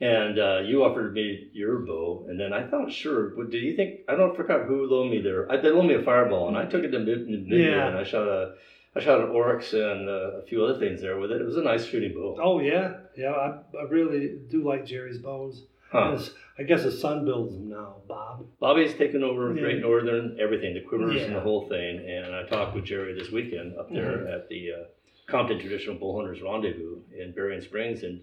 and 0.00 0.38
uh, 0.38 0.58
you 0.64 0.82
offered 0.84 1.12
me 1.14 1.48
your 1.52 1.78
bow, 1.80 2.26
and 2.28 2.38
then 2.38 2.52
I 2.52 2.66
thought, 2.68 2.90
sure. 2.92 3.36
What 3.36 3.50
do 3.50 3.58
you 3.58 3.76
think 3.76 4.00
I 4.08 4.16
don't 4.16 4.36
forget 4.36 4.62
who 4.66 4.86
loaned 4.86 5.10
me 5.10 5.20
there? 5.20 5.50
I, 5.50 5.56
they 5.58 5.70
loaned 5.70 5.88
me 5.88 5.94
a 5.94 6.02
fireball, 6.02 6.48
and 6.48 6.56
I 6.56 6.64
took 6.64 6.82
it 6.82 6.90
to 6.90 6.98
Namib- 6.98 7.28
Namibia, 7.28 7.70
Yeah. 7.70 7.88
and 7.88 7.96
I 7.98 8.04
shot 8.04 8.26
a, 8.26 8.54
I 8.96 9.00
shot 9.00 9.20
an 9.20 9.30
oryx 9.30 9.72
and 9.72 10.08
uh, 10.08 10.38
a 10.40 10.42
few 10.48 10.64
other 10.64 10.78
things 10.78 11.00
there 11.00 11.18
with 11.18 11.30
it. 11.30 11.40
It 11.40 11.44
was 11.46 11.56
a 11.56 11.62
nice 11.62 11.84
shooting 11.86 12.12
bow. 12.14 12.36
Oh, 12.42 12.58
yeah, 12.60 12.94
yeah, 13.16 13.30
I, 13.32 13.58
I 13.78 13.82
really 13.88 14.38
do 14.50 14.66
like 14.66 14.84
Jerry's 14.84 15.18
bows. 15.18 15.64
Huh. 15.90 16.18
I 16.58 16.62
guess 16.64 16.82
his 16.82 16.98
son 17.00 17.24
builds 17.26 17.52
them 17.54 17.68
now, 17.68 17.96
Bob. 18.08 18.46
Bobby's 18.60 18.94
taken 18.94 19.22
over 19.22 19.54
Yeah. 19.54 19.60
Great 19.60 19.80
Northern, 19.82 20.36
everything, 20.40 20.72
the 20.74 20.80
quivers 20.80 21.22
and 21.22 21.34
the 21.36 21.40
whole 21.40 21.68
thing. 21.68 21.98
And 22.08 22.34
I 22.34 22.44
talked 22.44 22.74
with 22.74 22.84
Jerry 22.86 23.12
this 23.14 23.30
weekend 23.30 23.76
up 23.78 23.90
there 23.92 24.16
Mm-hmm. 24.18 24.32
at 24.32 24.48
the 24.48 24.70
uh, 24.72 24.84
Compton 25.26 25.58
Traditional 25.60 25.96
Bowhunters 25.96 26.42
Rendezvous 26.42 27.00
in 27.18 27.32
Berrien 27.32 27.60
Springs, 27.62 28.02
and 28.04 28.20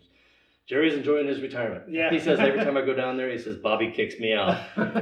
Jerry's 0.69 0.93
enjoying 0.93 1.25
his 1.25 1.41
retirement. 1.41 1.85
Yeah. 1.89 2.11
He 2.11 2.19
says 2.19 2.39
every 2.39 2.63
time 2.63 2.77
I 2.77 2.81
go 2.81 2.93
down 2.93 3.17
there, 3.17 3.31
he 3.31 3.39
says 3.39 3.57
Bobby 3.57 3.91
kicks 3.91 4.19
me 4.19 4.33
out. 4.33 4.55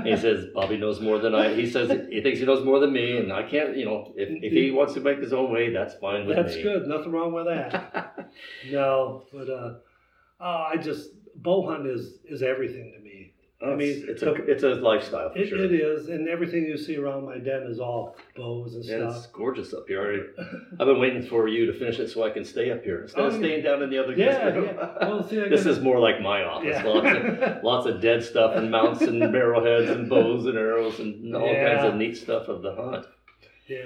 he 0.05 0.15
says 0.25 0.45
Bobby 0.53 0.77
knows 0.77 1.01
more 1.01 1.19
than 1.19 1.35
I. 1.35 1.53
He 1.53 1.69
says 1.69 1.89
he 2.09 2.21
thinks 2.21 2.39
he 2.39 2.45
knows 2.45 2.63
more 2.63 2.79
than 2.79 2.93
me, 2.93 3.17
and 3.17 3.33
I 3.33 3.43
can't. 3.43 3.75
You 3.75 3.83
know, 3.83 4.13
if, 4.15 4.29
if 4.41 4.53
he 4.53 4.71
wants 4.71 4.93
to 4.93 5.01
make 5.01 5.19
his 5.19 5.33
own 5.33 5.51
way, 5.51 5.73
that's 5.73 5.95
fine 5.95 6.25
with 6.25 6.37
That's 6.37 6.55
me. 6.55 6.63
good. 6.63 6.87
Nothing 6.87 7.11
wrong 7.11 7.33
with 7.33 7.47
that. 7.47 8.29
no, 8.71 9.23
but 9.33 9.49
uh, 9.49 9.73
uh, 10.39 10.69
I 10.71 10.77
just 10.77 11.09
bow 11.35 11.69
hunting 11.69 11.91
is 11.91 12.13
is 12.23 12.41
everything 12.41 12.93
to 12.95 13.03
me. 13.03 13.06
I 13.59 13.73
mean, 13.73 14.05
it's 14.07 14.21
a 14.21 14.33
it's 14.33 14.61
a 14.61 14.75
lifestyle 14.75 15.31
for 15.31 15.39
It, 15.39 15.47
sure. 15.49 15.57
it 15.65 15.73
is, 15.73 16.09
and 16.09 16.29
everything 16.29 16.65
you 16.65 16.77
see 16.77 16.95
around 16.97 17.25
my 17.25 17.39
den 17.39 17.63
is 17.63 17.79
all 17.79 18.15
bows 18.35 18.75
and 18.75 18.85
Yeah, 18.85 19.09
it's 19.09 19.25
gorgeous 19.27 19.73
up 19.73 19.85
here. 19.87 20.27
I've 20.79 20.85
been 20.85 20.99
waiting 20.99 21.23
for 21.23 21.47
you 21.47 21.65
to 21.65 21.73
finish 21.73 21.97
it 21.97 22.09
so 22.11 22.23
I 22.23 22.29
can 22.29 22.45
stay 22.45 22.69
up 22.69 22.83
here 22.83 23.01
instead 23.01 23.25
of 23.25 23.33
Oh, 23.33 23.37
staying 23.39 23.63
down 23.63 23.81
in 23.81 23.89
the 23.89 23.97
other 23.97 24.13
Yeah, 24.13 24.25
guest 24.51 24.55
room. 24.55 24.65
yeah. 24.65 24.97
Well, 25.01 25.27
see, 25.27 25.39
this 25.49 25.65
is 25.65 25.79
more 25.79 25.99
like 25.99 26.21
my 26.21 26.43
office. 26.43 26.69
Yeah. 26.69 26.83
Lots 26.83 27.07
of 27.17 27.63
lots 27.63 27.87
of 27.87 27.99
dead 27.99 28.23
stuff 28.23 28.55
and 28.55 28.69
mounts 28.69 29.01
and 29.01 29.19
broadheads 29.23 29.89
and 29.89 30.07
bows 30.07 30.45
and 30.45 30.55
arrows 30.55 30.99
and 30.99 31.35
all 31.35 31.51
kinds 31.55 31.83
of 31.83 31.95
neat 31.95 32.15
stuff 32.15 32.47
of 32.49 32.61
the 32.61 32.75
hunt. 32.75 33.07
Yeah, 33.67 33.85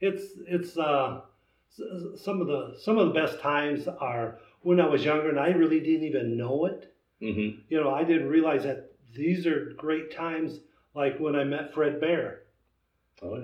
it's 0.00 0.24
it's 0.48 0.76
uh, 0.76 1.20
some 2.16 2.40
of 2.40 2.48
the 2.48 2.74
some 2.76 2.98
of 2.98 3.06
the 3.06 3.14
best 3.14 3.38
times 3.40 3.86
are 3.86 4.38
when 4.62 4.80
I 4.80 4.88
was 4.88 5.04
younger 5.04 5.28
and 5.28 5.38
I 5.38 5.50
really 5.50 5.78
didn't 5.78 6.02
even 6.08 6.36
know 6.36 6.66
it. 6.66 6.92
Hmm 7.20 7.50
You 7.68 7.80
know, 7.80 7.90
I 7.90 8.04
didn't 8.04 8.28
realize 8.28 8.64
that 8.64 8.92
these 9.14 9.46
are 9.46 9.72
great 9.76 10.14
times, 10.14 10.58
like 10.94 11.18
when 11.18 11.36
I 11.36 11.44
met 11.44 11.74
Fred 11.74 12.00
Bear, 12.00 12.42
Oh, 13.22 13.36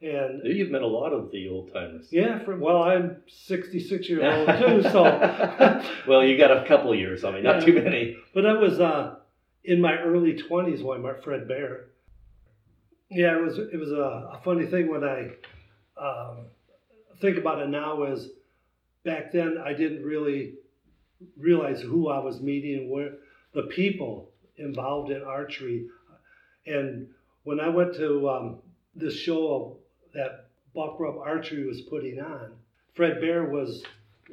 yeah. 0.00 0.24
and 0.26 0.44
You've 0.44 0.70
met 0.70 0.82
a 0.82 0.86
lot 0.86 1.12
of 1.12 1.30
the 1.32 1.48
old 1.48 1.72
timers. 1.72 2.06
yeah, 2.12 2.38
for, 2.44 2.56
well, 2.56 2.82
I'm 2.84 3.16
66 3.26 4.08
years 4.08 4.22
old 4.24 4.58
too, 4.82 4.82
so. 4.90 5.02
well, 6.08 6.22
you 6.24 6.38
got 6.38 6.56
a 6.56 6.64
couple 6.66 6.94
years 6.94 7.24
on 7.24 7.34
me, 7.34 7.42
not 7.42 7.60
Yeah. 7.60 7.66
too 7.66 7.82
many. 7.82 8.16
But 8.32 8.46
I 8.46 8.52
was 8.54 8.78
uh, 8.80 9.16
in 9.64 9.80
my 9.80 9.98
early 9.98 10.34
20s 10.34 10.82
when 10.82 10.98
I 11.00 11.02
met 11.12 11.24
Fred 11.24 11.48
Bear. 11.48 11.86
Yeah, 13.10 13.36
it 13.38 13.42
was 13.42 13.58
it 13.58 13.76
was 13.76 13.90
a, 13.90 14.30
a 14.38 14.40
funny 14.44 14.66
thing 14.66 14.88
when 14.88 15.02
I 15.02 15.30
um, 16.00 16.46
think 17.20 17.36
about 17.38 17.60
it 17.60 17.68
now. 17.68 18.04
Is 18.04 18.28
back 19.04 19.32
then 19.32 19.58
I 19.58 19.72
didn't 19.72 20.04
really 20.04 20.54
realize 21.36 21.80
who 21.80 22.08
I 22.08 22.18
was 22.18 22.40
meeting, 22.40 22.90
where 22.90 23.14
the 23.52 23.64
people 23.64 24.30
involved 24.56 25.10
in 25.10 25.22
archery, 25.22 25.86
and 26.66 27.08
when 27.44 27.60
I 27.60 27.68
went 27.68 27.94
to 27.96 28.28
um, 28.28 28.58
this 28.94 29.14
show 29.14 29.76
that 30.14 30.46
Buck 30.74 31.00
Rub 31.00 31.18
Archery 31.18 31.66
was 31.66 31.80
putting 31.82 32.20
on, 32.20 32.52
Fred 32.94 33.20
Bear 33.20 33.44
was 33.44 33.82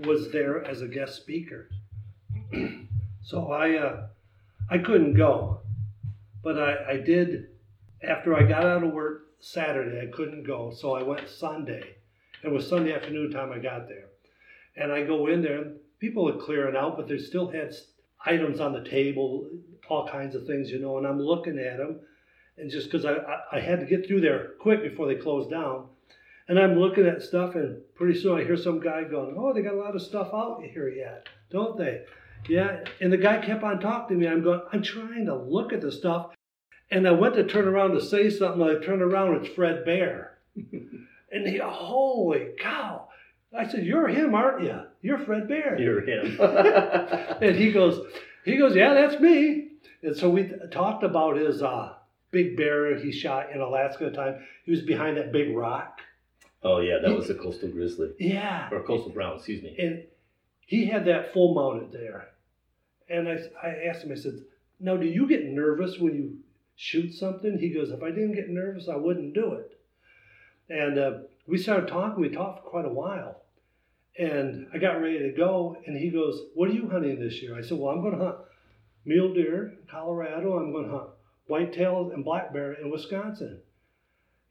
was 0.06 0.32
there 0.32 0.64
as 0.64 0.82
a 0.82 0.88
guest 0.88 1.16
speaker. 1.16 1.70
so 3.24 3.52
I 3.52 3.76
uh, 3.78 4.08
I 4.70 4.78
couldn't 4.78 5.14
go, 5.14 5.62
but 6.44 6.60
I, 6.60 6.92
I 6.92 6.98
did 6.98 7.48
after 8.04 8.36
I 8.36 8.44
got 8.44 8.66
out 8.66 8.84
of 8.84 8.94
work 8.94 9.28
Saturday. 9.40 10.02
I 10.02 10.12
couldn't 10.16 10.44
go, 10.44 10.72
so 10.72 10.94
I 10.94 11.04
went 11.04 11.28
Sunday. 11.30 11.96
It 12.44 12.52
was 12.52 12.68
Sunday 12.68 12.94
afternoon 12.94 13.32
time 13.32 13.52
I 13.52 13.60
got 13.60 13.88
there, 13.88 14.06
and 14.76 14.92
I 14.92 15.04
go 15.04 15.28
in 15.28 15.42
there. 15.42 15.72
People 16.00 16.30
are 16.30 16.38
clearing 16.38 16.76
out, 16.76 16.96
but 16.96 17.08
they 17.08 17.18
still 17.18 17.50
had 17.50 17.74
items 18.26 18.60
on 18.60 18.74
the 18.74 18.84
table, 18.84 19.50
all 19.90 20.08
kinds 20.08 20.36
of 20.36 20.46
things, 20.46 20.70
you 20.70 20.80
know. 20.80 20.98
And 20.98 21.08
I'm 21.08 21.20
looking 21.20 21.58
at 21.58 21.78
them, 21.78 22.00
and 22.58 22.70
just 22.70 22.92
because 22.92 23.06
I, 23.06 23.14
I 23.14 23.42
I 23.54 23.60
had 23.60 23.80
to 23.80 23.86
get 23.86 24.08
through 24.08 24.22
there 24.22 24.54
quick 24.60 24.82
before 24.84 25.08
they 25.08 25.16
closed 25.16 25.50
down, 25.50 25.88
and 26.48 26.60
I'm 26.60 26.80
looking 26.80 27.08
at 27.08 27.24
stuff, 27.24 27.56
and 27.56 27.82
pretty 27.96 28.20
soon 28.20 28.40
I 28.40 28.44
hear 28.44 28.58
some 28.58 28.80
guy 28.80 29.04
going, 29.04 29.36
"Oh, 29.38 29.54
they 29.54 29.62
got 29.62 29.74
a 29.74 29.78
lot 29.78 29.96
of 29.96 30.02
stuff 30.02 30.30
out 30.34 30.62
here 30.64 30.90
yet, 30.90 31.28
don't 31.50 31.78
they?" 31.78 32.04
Yeah, 32.48 32.84
and 33.02 33.12
the 33.12 33.18
guy 33.18 33.44
kept 33.44 33.64
on 33.64 33.80
talking 33.80 34.20
to 34.20 34.26
me. 34.26 34.32
I'm 34.32 34.44
going, 34.44 34.62
I'm 34.72 34.84
trying 34.84 35.26
to 35.26 35.36
look 35.36 35.74
at 35.74 35.82
the 35.82 35.92
stuff, 35.92 36.34
and 36.92 37.08
I 37.08 37.12
went 37.12 37.36
to 37.36 37.44
turn 37.44 37.68
around 37.68 37.92
to 37.92 38.02
say 38.02 38.30
something. 38.30 38.62
I 38.62 38.84
turned 38.84 39.02
around, 39.02 39.36
it's 39.36 39.54
Fred 39.54 39.84
Bear, 39.84 40.38
and 41.32 41.48
he, 41.48 41.58
holy 41.58 42.50
cow! 42.60 43.10
I 43.58 43.68
said, 43.68 43.86
"You're 43.86 44.08
him, 44.08 44.34
aren't 44.36 44.64
you? 44.64 44.82
You're 45.02 45.20
Fred 45.20 45.48
Bear." 45.48 45.80
You're 45.80 46.02
him. 46.02 46.38
and 47.42 47.56
he 47.56 47.72
goes, 47.72 48.06
he 48.46 48.58
goes, 48.58 48.76
yeah, 48.76 48.94
that's 48.94 49.20
me. 49.22 49.70
And 50.04 50.16
so 50.16 50.30
we 50.30 50.52
talked 50.72 51.04
about 51.04 51.36
his 51.38 51.62
uh, 51.62 51.94
big 52.32 52.56
bear 52.56 52.98
he 52.98 53.12
shot 53.12 53.52
in 53.52 53.60
Alaska 53.62 54.06
at 54.06 54.12
the 54.14 54.18
time. 54.18 54.46
He 54.64 54.72
was 54.72 54.82
behind 54.82 55.18
that 55.18 55.32
big 55.32 55.56
rock. 55.56 56.00
oh 56.64 56.80
yeah, 56.80 56.98
that 57.02 57.16
was 57.16 57.30
a 57.30 57.36
coastal 57.36 57.70
grizzly 57.70 58.12
Yeah. 58.20 58.70
or 58.72 58.84
coastal 58.84 59.12
brown. 59.12 59.38
Excuse 59.38 59.64
me. 59.64 59.76
And 59.80 60.04
he 60.66 60.86
had 60.86 61.06
that 61.06 61.34
full 61.34 61.54
mounted 61.56 61.92
there. 61.92 62.30
And 63.10 63.28
I, 63.28 63.38
I 63.62 63.70
asked 63.90 64.04
him, 64.04 64.12
I 64.12 64.16
said, 64.16 64.40
now 64.80 64.96
do 64.98 65.06
you 65.08 65.28
get 65.28 65.46
nervous 65.46 65.98
when 66.00 66.14
you 66.16 66.38
shoot 66.76 67.14
something? 67.14 67.58
He 67.58 67.70
goes, 67.70 67.90
if 67.92 68.04
I 68.04 68.10
didn't 68.12 68.36
get 68.36 68.50
nervous, 68.50 68.88
I 68.90 68.96
wouldn't 68.96 69.34
do 69.34 69.54
it. 69.54 69.80
And 70.70 71.00
uh, 71.00 71.12
we 71.48 71.58
started 71.58 71.88
talking. 71.88 72.22
We 72.22 72.30
talked 72.30 72.64
for 72.64 72.70
quite 72.70 72.86
a 72.86 72.90
while. 72.94 73.42
And 74.18 74.68
I 74.74 74.78
got 74.78 75.02
ready 75.02 75.20
to 75.20 75.32
go. 75.32 75.78
And 75.86 75.98
he 75.98 76.10
goes, 76.10 76.42
what 76.56 76.70
are 76.70 76.74
you 76.74 76.90
hunting 76.90 77.20
this 77.20 77.42
year? 77.42 77.58
I 77.58 77.62
said, 77.62 77.78
well, 77.78 77.94
I'm 77.94 78.02
going 78.02 78.18
to 78.18 78.24
hunt 78.26 78.38
mule 79.06 79.34
deer 79.34 79.74
in 79.80 79.88
Colorado. 79.90 80.58
I'm 80.58 80.72
going 80.72 80.86
to 80.86 80.92
hunt 80.92 81.10
whitetail 81.48 82.12
and 82.14 82.26
black 82.26 82.52
bear 82.52 82.74
in 82.74 82.92
Wisconsin. 82.92 83.62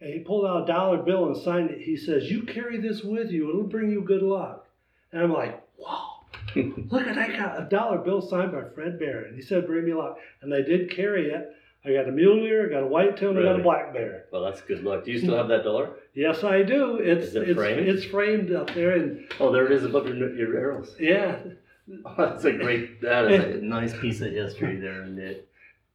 And 0.01 0.13
he 0.13 0.21
pulled 0.21 0.47
out 0.47 0.65
a 0.65 0.67
dollar 0.67 0.99
bill 0.99 1.27
and 1.27 1.37
signed 1.37 1.71
it. 1.71 1.81
He 1.81 1.97
says, 1.97 2.31
you 2.31 2.43
carry 2.43 2.79
this 2.79 3.03
with 3.03 3.31
you. 3.31 3.49
It'll 3.49 3.65
bring 3.65 3.91
you 3.91 4.03
good 4.03 4.23
luck. 4.23 4.67
And 5.13 5.23
I'm 5.23 5.33
like, 5.33 5.63
wow. 5.79 6.13
Look 6.55 7.07
at 7.07 7.19
I 7.19 7.37
got 7.37 7.61
a 7.61 7.69
dollar 7.69 7.99
bill 7.99 8.21
signed 8.21 8.53
by 8.53 8.65
Fred 8.75 8.99
Bear. 8.99 9.25
And 9.25 9.37
he 9.37 9.43
said, 9.43 9.67
bring 9.67 9.85
me 9.85 9.95
luck. 9.95 10.19
And 10.43 10.55
I 10.55 10.61
did 10.61 10.91
carry 10.91 11.31
it. 11.31 11.49
I 11.87 11.93
got 11.93 12.09
a 12.09 12.13
mule 12.13 12.41
deer, 12.41 12.67
I 12.67 12.71
got 12.71 12.83
a 12.83 12.87
whitetail, 12.87 13.31
and 13.31 13.39
I 13.39 13.43
got 13.43 13.49
a 13.49 13.53
Really? 13.53 13.63
black 13.63 13.93
bear. 13.93 14.25
Well, 14.33 14.43
that's 14.45 14.61
good 14.63 14.83
luck. 14.83 15.05
Do 15.05 15.13
you 15.13 15.19
still 15.19 15.37
have 15.37 15.49
that 15.49 15.63
dollar? 15.65 15.91
Yes, 16.15 16.43
I 16.43 16.63
do. 16.63 16.97
It's 16.97 17.27
Is 17.29 17.37
it 17.37 17.49
it's 17.51 17.57
framed? 17.57 17.89
it's 17.89 18.05
framed 18.05 18.53
up 18.53 18.75
there, 18.75 18.97
and 18.97 19.25
Oh, 19.39 19.53
there 19.53 19.67
it 19.67 19.73
is 19.73 19.85
above 19.85 20.07
your, 20.09 20.35
your 20.35 20.57
arrows. 20.59 20.97
yeah, 20.99 21.37
Oh, 22.05 22.15
that's 22.19 22.45
a 22.45 22.53
great. 22.53 23.01
That 23.03 23.31
is 23.31 23.57
a 23.57 23.59
nice 23.65 23.97
piece 24.01 24.21
of 24.21 24.33
history 24.33 24.77
there, 24.81 25.03
and 25.03 25.19
it. 25.19 25.49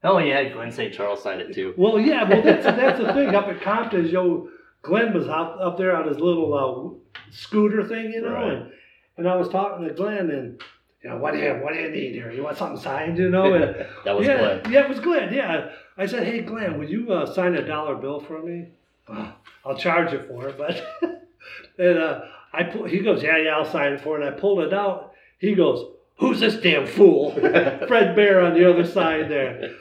Oh 0.03 0.17
yeah, 0.17 0.45
Glenn 0.53 0.71
St. 0.71 0.93
Charles 0.93 1.21
signed 1.21 1.41
it 1.41 1.53
too. 1.53 1.73
Well, 1.77 1.99
yeah, 1.99 2.27
well, 2.27 2.41
that's, 2.41 2.63
that's 2.65 2.99
the 2.99 3.11
thing. 3.13 3.35
Up 3.35 3.47
at 3.47 3.61
Compton, 3.61 4.07
Joe 4.09 4.49
Glenn 4.83 5.13
was 5.13 5.27
out 5.27 5.61
up 5.61 5.77
there 5.77 5.95
on 5.95 6.07
his 6.07 6.17
little 6.19 6.53
uh, 6.53 7.21
scooter 7.31 7.83
thing, 7.85 8.11
you 8.13 8.21
know. 8.21 8.31
Right. 8.31 8.53
And, 8.53 8.71
and 9.17 9.27
I 9.29 9.35
was 9.35 9.49
talking 9.49 9.85
to 9.87 9.93
Glenn, 9.93 10.29
and 10.31 10.61
you 11.03 11.09
know, 11.09 11.17
what 11.17 11.33
do 11.33 11.39
you 11.39 11.53
what 11.53 11.73
do 11.73 11.79
you 11.79 11.89
need 11.89 12.13
here? 12.13 12.31
You 12.31 12.43
want 12.43 12.57
something 12.57 12.79
signed, 12.81 13.17
you 13.17 13.29
know? 13.29 13.53
And 13.53 13.85
that 14.05 14.17
was 14.17 14.27
yeah, 14.27 14.37
Glenn. 14.37 14.71
yeah, 14.71 14.83
it 14.83 14.89
was 14.89 14.99
Glenn. 14.99 15.33
Yeah, 15.33 15.69
I 15.97 16.05
said, 16.05 16.23
hey, 16.25 16.41
Glenn, 16.41 16.77
would 16.77 16.89
you 16.89 17.11
uh, 17.11 17.25
sign 17.25 17.55
a 17.55 17.65
dollar 17.65 17.95
bill 17.95 18.19
for 18.19 18.41
me? 18.41 18.67
"Well, 19.09 19.33
I'll 19.65 19.77
charge 19.77 20.11
you 20.13 20.23
for 20.27 20.47
it, 20.49 20.57
but 20.57 20.81
and 21.77 21.97
uh, 21.97 22.21
I 22.53 22.63
pull, 22.63 22.85
he 22.85 22.99
goes, 22.99 23.23
yeah, 23.23 23.37
yeah, 23.37 23.55
I'll 23.57 23.65
sign 23.65 23.93
it 23.93 24.01
for 24.01 24.19
it. 24.19 24.25
And 24.25 24.35
I 24.35 24.39
pulled 24.39 24.59
it 24.59 24.73
out. 24.73 25.13
He 25.39 25.55
goes, 25.55 25.91
who's 26.17 26.39
this 26.39 26.55
damn 26.57 26.85
fool? 26.85 27.31
Fred 27.87 28.15
Bear 28.15 28.41
on 28.41 28.53
the 28.53 28.69
other 28.69 28.85
side 28.85 29.29
there. 29.29 29.71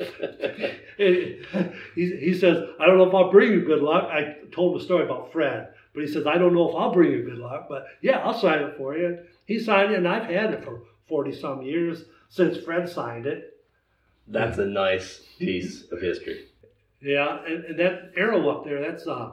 He, 0.97 1.43
he 1.95 2.35
says, 2.35 2.69
I 2.79 2.87
don't 2.87 2.99
know 2.99 3.09
if 3.09 3.15
I'll 3.15 3.31
bring 3.31 3.53
you 3.53 3.61
good 3.63 3.83
luck. 3.83 4.05
I 4.05 4.37
told 4.53 4.75
him 4.75 4.81
a 4.81 4.85
story 4.85 5.05
about 5.05 5.33
Fred, 5.33 5.69
but 5.95 6.03
he 6.03 6.07
says, 6.07 6.27
I 6.27 6.39
don't 6.39 6.55
know 6.55 6.69
if 6.71 6.77
I'll 6.77 6.93
bring 6.93 7.13
you 7.13 7.23
good 7.25 7.39
luck, 7.39 7.67
but 7.69 7.87
yeah, 8.01 8.19
I'll 8.19 8.39
sign 8.39 8.61
it 8.63 8.77
for 8.77 8.97
you. 8.97 9.19
He 9.47 9.59
signed 9.59 9.93
it, 9.93 9.99
and 9.99 10.09
I've 10.09 10.25
had 10.31 10.53
it 10.53 10.65
for 10.65 10.83
40 11.11 11.33
some 11.35 11.61
years 11.63 12.05
since 12.31 12.57
Fred 12.65 12.89
signed 12.89 13.27
it. 13.27 13.59
That's 14.29 14.57
a 14.59 14.65
nice 14.65 15.21
piece 15.39 15.85
of 15.91 16.01
history. 16.01 16.47
Yeah, 17.03 17.45
and, 17.45 17.65
and 17.65 17.79
that 17.79 18.13
arrow 18.17 18.49
up 18.49 18.65
there, 18.65 18.81
that's 18.81 19.07
uh, 19.07 19.33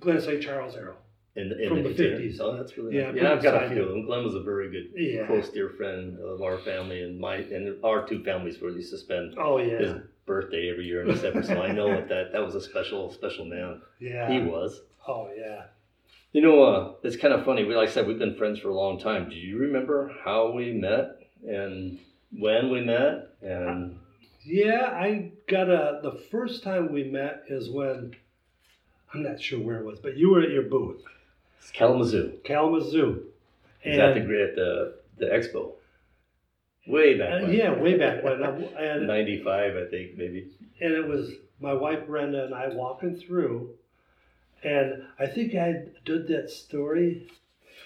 Glenn 0.00 0.20
St. 0.20 0.40
Charles 0.42 0.76
arrow. 0.76 0.96
In 1.34 1.50
the, 1.50 1.60
in 1.62 1.68
From 1.68 1.82
the. 1.82 1.90
50s. 1.90 2.38
Oh, 2.40 2.56
that's 2.56 2.78
really 2.78 2.96
Yeah, 2.96 3.10
nice. 3.10 3.20
Yeah, 3.22 3.32
I've 3.32 3.42
got 3.42 3.62
a 3.64 3.68
few 3.68 3.82
of 3.82 3.88
them. 3.90 4.06
Glenn 4.06 4.24
was 4.24 4.34
a 4.34 4.40
very 4.40 4.70
good, 4.70 4.88
Yeah. 4.94 5.26
close, 5.26 5.50
dear 5.50 5.68
friend 5.70 6.18
of 6.18 6.40
our 6.40 6.56
family, 6.58 7.02
and 7.02 7.18
my 7.20 7.36
and 7.36 7.84
our 7.84 8.06
two 8.06 8.22
families 8.24 8.58
were 8.58 8.70
used 8.70 8.90
to 8.92 8.96
spend 8.98 9.34
Oh, 9.38 9.58
yeah. 9.58 9.78
his 9.78 9.92
birthday 10.24 10.70
every 10.70 10.86
year 10.86 11.02
in 11.02 11.08
December. 11.08 11.42
so 11.42 11.60
I 11.60 11.72
know 11.72 11.88
that, 11.90 12.08
that 12.08 12.32
that 12.32 12.42
was 12.42 12.54
a 12.54 12.60
special, 12.60 13.12
special 13.12 13.44
man. 13.44 13.82
Yeah. 14.00 14.30
He 14.30 14.40
was. 14.40 14.80
Oh, 15.06 15.28
yeah. 15.36 15.64
You 16.36 16.42
know, 16.42 16.62
uh, 16.64 16.92
it's 17.02 17.16
kind 17.16 17.32
of 17.32 17.46
funny. 17.46 17.64
We, 17.64 17.74
like 17.74 17.88
I 17.88 17.92
said, 17.92 18.06
we've 18.06 18.18
been 18.18 18.36
friends 18.36 18.58
for 18.58 18.68
a 18.68 18.74
long 18.74 19.00
time. 19.00 19.30
Do 19.30 19.34
you 19.34 19.56
remember 19.56 20.12
how 20.22 20.52
we 20.52 20.70
met 20.70 21.22
and 21.48 21.98
when 22.30 22.70
we 22.70 22.82
met? 22.82 23.30
And 23.40 23.98
Yeah, 24.44 24.90
I 24.92 25.32
got 25.48 25.70
a. 25.70 26.00
The 26.02 26.12
first 26.30 26.62
time 26.62 26.92
we 26.92 27.04
met 27.04 27.44
is 27.48 27.70
when 27.70 28.14
I'm 29.14 29.22
not 29.22 29.40
sure 29.40 29.58
where 29.58 29.78
it 29.78 29.86
was, 29.86 29.98
but 29.98 30.18
you 30.18 30.28
were 30.28 30.42
at 30.42 30.50
your 30.50 30.64
booth, 30.64 31.02
it's 31.58 31.70
Kalamazoo. 31.70 32.38
Kalamazoo. 32.44 33.22
Is 33.82 33.96
that 33.96 34.12
the 34.12 34.20
great 34.20 34.56
the 34.56 34.96
the 35.16 35.24
expo? 35.24 35.72
Way 36.86 37.16
back. 37.16 37.32
uh, 37.32 37.46
when. 37.46 37.52
yeah, 37.54 37.72
way 37.72 37.96
back 37.96 38.22
when, 38.22 38.42
and 38.78 39.06
Ninety-five, 39.06 39.74
I 39.74 39.88
think, 39.88 40.18
maybe. 40.18 40.50
and 40.82 40.92
it 40.92 41.08
was 41.08 41.30
my 41.60 41.72
wife 41.72 42.06
Brenda 42.06 42.44
and 42.44 42.54
I 42.54 42.68
walking 42.68 43.16
through, 43.16 43.70
and 44.66 45.04
I 45.18 45.26
think 45.26 45.54
I 45.54 45.84
did 46.04 46.26
that 46.28 46.50
story. 46.50 47.28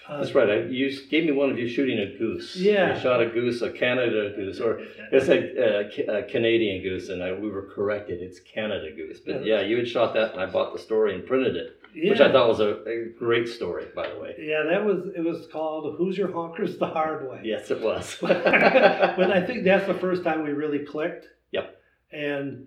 Uh, 0.09 0.17
That's 0.19 0.33
right. 0.33 0.49
I, 0.49 0.55
you 0.63 0.89
gave 1.09 1.25
me 1.25 1.31
one 1.31 1.51
of 1.51 1.59
you 1.59 1.67
shooting 1.69 1.99
a 1.99 2.17
goose. 2.17 2.55
Yeah. 2.55 2.95
You 2.95 3.01
shot 3.01 3.21
a 3.21 3.27
goose, 3.29 3.61
a 3.61 3.69
Canada 3.69 4.33
goose, 4.35 4.59
or 4.59 4.81
it's 5.11 5.29
a, 5.29 6.09
a, 6.09 6.17
a 6.19 6.23
Canadian 6.23 6.81
goose, 6.81 7.09
and 7.09 7.21
I, 7.23 7.33
we 7.33 7.49
were 7.49 7.67
corrected. 7.73 8.19
It's 8.21 8.39
Canada 8.39 8.91
goose. 8.95 9.19
But 9.19 9.45
yeah, 9.45 9.61
you 9.61 9.77
had 9.77 9.87
shot 9.87 10.13
that, 10.15 10.31
and 10.33 10.41
I 10.41 10.47
bought 10.47 10.73
the 10.73 10.79
story 10.79 11.13
and 11.13 11.25
printed 11.25 11.55
it, 11.55 11.79
Yeah. 11.93 12.09
which 12.11 12.19
I 12.19 12.31
thought 12.31 12.49
was 12.49 12.59
a, 12.59 12.83
a 12.89 13.09
great 13.17 13.47
story, 13.47 13.85
by 13.95 14.09
the 14.09 14.19
way. 14.19 14.35
Yeah, 14.39 14.63
that 14.71 14.83
was 14.83 15.09
it. 15.15 15.21
Was 15.23 15.47
called 15.51 15.95
"Who's 15.97 16.17
Your 16.17 16.29
Honkers 16.29 16.79
the 16.79 16.87
Hard 16.87 17.29
Way." 17.29 17.41
Yes, 17.43 17.69
it 17.69 17.79
was. 17.79 18.17
but 18.21 19.31
I 19.31 19.45
think 19.45 19.63
that's 19.65 19.85
the 19.85 19.93
first 19.93 20.23
time 20.23 20.43
we 20.43 20.51
really 20.51 20.79
clicked. 20.83 21.27
Yep. 21.51 21.79
And 22.11 22.65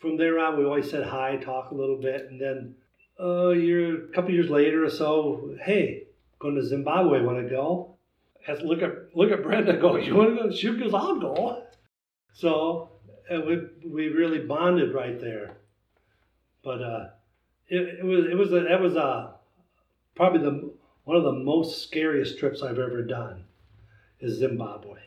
from 0.00 0.16
there 0.16 0.38
on, 0.38 0.56
we 0.56 0.64
always 0.64 0.88
said 0.90 1.04
hi, 1.04 1.36
talk 1.36 1.72
a 1.72 1.74
little 1.74 2.00
bit, 2.00 2.28
and 2.30 2.40
then 2.40 2.76
a 3.18 3.54
year, 3.54 4.04
a 4.04 4.08
couple 4.08 4.32
years 4.32 4.50
later 4.50 4.84
or 4.84 4.90
so, 4.90 5.54
hey, 5.64 6.04
going 6.38 6.54
to 6.56 6.64
Zimbabwe. 6.64 7.22
Want 7.22 7.42
to 7.42 7.48
go? 7.48 7.96
Has 8.46 8.60
look 8.60 8.82
at 8.82 9.16
look 9.16 9.30
at 9.30 9.42
Brenda. 9.42 9.76
Go. 9.76 9.96
You 10.06 10.14
want 10.14 10.36
to 10.36 10.42
go? 10.44 10.54
She 10.54 10.76
goes. 10.76 10.94
I'll 10.94 11.18
go. 11.18 11.64
So 12.32 12.90
we 13.30 13.60
we 13.84 14.08
really 14.08 14.40
bonded 14.40 14.94
right 14.94 15.20
there. 15.20 15.56
But 16.62 16.82
uh, 16.82 17.06
it, 17.68 18.00
it 18.00 18.04
was 18.04 18.26
it 18.26 18.36
was 18.36 18.52
a, 18.52 18.60
that 18.60 18.80
was 18.80 18.96
uh, 18.96 19.32
probably 20.14 20.42
the 20.42 20.72
one 21.04 21.16
of 21.16 21.24
the 21.24 21.32
most 21.32 21.82
scariest 21.82 22.38
trips 22.38 22.62
I've 22.62 22.78
ever 22.78 23.02
done 23.02 23.44
is 24.20 24.38
Zimbabwe. 24.38 25.00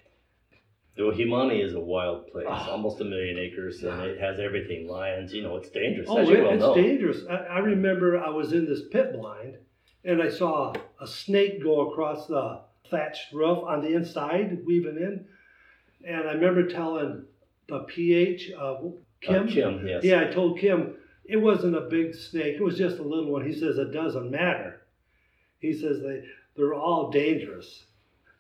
Though 1.00 1.12
Humani 1.12 1.62
is 1.62 1.76
a 1.76 1.80
wild 1.80 2.28
place, 2.28 2.46
Oh. 2.50 2.72
almost 2.72 3.00
a 3.00 3.06
million 3.06 3.38
acres, 3.40 3.82
and 3.84 4.02
it 4.02 4.20
has 4.20 4.38
everything 4.38 4.86
lions. 4.86 5.34
You 5.34 5.44
know, 5.44 5.56
it's 5.56 5.70
dangerous, 5.70 6.10
Oh, 6.12 6.18
it- 6.20 6.28
well 6.44 6.52
it's 6.54 6.60
know. 6.60 6.76
dangerous. 6.76 7.26
I, 7.30 7.36
I 7.38 7.60
remember 7.60 8.20
I 8.20 8.30
was 8.30 8.52
in 8.52 8.66
this 8.66 8.82
pit 8.90 9.14
blind 9.14 9.56
and 10.04 10.22
I 10.22 10.28
saw 10.28 10.74
a 11.00 11.08
snake 11.08 11.64
go 11.64 11.90
across 11.90 12.28
the 12.28 12.60
thatched 12.90 13.32
roof 13.32 13.60
on 13.64 13.80
the 13.82 13.94
inside, 13.94 14.66
weaving 14.66 14.98
in. 14.98 15.26
And 16.06 16.28
I 16.28 16.34
remember 16.34 16.68
telling 16.68 17.24
the 17.70 17.80
PH 17.80 18.52
of 18.52 18.86
Uh, 18.86 18.90
Kim. 19.22 19.48
Kim, 19.48 19.88
yes. 19.88 20.04
Yeah, 20.04 20.20
I 20.22 20.26
told 20.26 20.60
Kim 20.60 20.96
it 21.24 21.38
wasn't 21.38 21.78
a 21.78 21.82
big 21.82 22.14
snake. 22.14 22.56
It 22.56 22.62
was 22.64 22.78
just 22.78 23.00
a 23.00 23.04
little 23.04 23.32
one. 23.32 23.46
He 23.46 23.54
says 23.54 23.78
it 23.78 23.94
doesn't 23.94 24.30
matter. 24.30 24.82
He 25.60 25.72
says 25.72 26.02
they 26.02 26.26
they're 26.58 26.74
all 26.74 27.10
dangerous. 27.10 27.86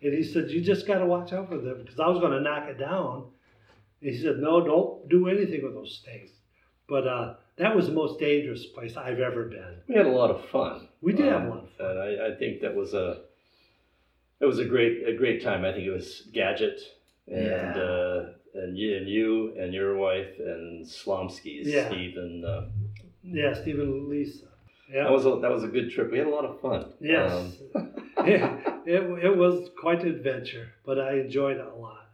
And 0.01 0.13
he 0.13 0.23
said 0.23 0.49
you 0.49 0.61
just 0.61 0.87
got 0.87 0.99
to 0.99 1.05
watch 1.05 1.33
out 1.33 1.49
for 1.49 1.57
them 1.57 1.79
because 1.83 1.99
I 1.99 2.07
was 2.07 2.19
going 2.19 2.31
to 2.31 2.41
knock 2.41 2.67
it 2.69 2.77
down. 2.79 3.25
And 4.01 4.11
he 4.15 4.17
said 4.21 4.37
no, 4.37 4.63
don't 4.65 5.09
do 5.09 5.27
anything 5.27 5.63
with 5.63 5.73
those 5.73 6.01
snakes. 6.03 6.31
But 6.87 7.05
uh, 7.07 7.33
that 7.57 7.75
was 7.75 7.87
the 7.87 7.93
most 7.93 8.19
dangerous 8.19 8.65
place 8.67 8.95
I've 8.97 9.19
ever 9.19 9.43
been. 9.45 9.75
We 9.87 9.95
had 9.95 10.05
a 10.07 10.09
lot 10.09 10.31
of 10.31 10.43
fun. 10.49 10.87
We 11.01 11.13
did 11.13 11.25
have 11.25 11.41
Um, 11.41 11.47
a 11.47 11.49
lot 11.51 11.63
of 11.65 11.69
fun. 11.77 11.89
And 11.91 11.99
I, 11.99 12.27
I 12.29 12.35
think 12.35 12.61
that 12.61 12.73
was 12.75 12.93
a 12.93 13.21
it 14.39 14.45
was 14.45 14.59
a 14.59 14.65
great 14.65 15.07
a 15.07 15.13
great 15.17 15.43
time. 15.43 15.65
I 15.65 15.71
think 15.73 15.85
it 15.85 15.91
was 15.91 16.27
Gadget 16.33 16.79
and 17.27 17.75
Yeah. 17.75 17.81
uh, 17.81 18.29
and 18.55 18.77
you 18.77 18.95
and 18.97 19.07
you 19.07 19.53
and 19.59 19.73
your 19.73 19.95
wife 19.97 20.39
and 20.39 20.85
Slomsky's 20.85 21.67
Yeah. 21.67 21.87
Steve 21.89 22.17
and 22.17 22.45
uh, 22.45 22.61
Yeah, 23.21 23.53
Stephen 23.53 23.87
and 23.89 24.07
Lisa. 24.07 24.45
that 24.93 25.11
was 25.11 25.25
a, 25.25 25.37
that 25.41 25.51
was 25.51 25.63
a 25.63 25.67
good 25.67 25.91
trip. 25.91 26.11
We 26.11 26.17
had 26.17 26.27
a 26.27 26.31
lot 26.31 26.45
of 26.45 26.59
fun. 26.61 26.93
Yes. 26.99 27.31
Um, 27.75 27.91
it, 28.25 28.41
it, 28.89 29.25
it 29.25 29.37
was 29.37 29.69
quite 29.79 30.01
an 30.03 30.09
adventure, 30.09 30.69
but 30.85 30.99
I 30.99 31.19
enjoyed 31.19 31.57
it 31.57 31.65
a 31.65 31.75
lot. 31.75 32.07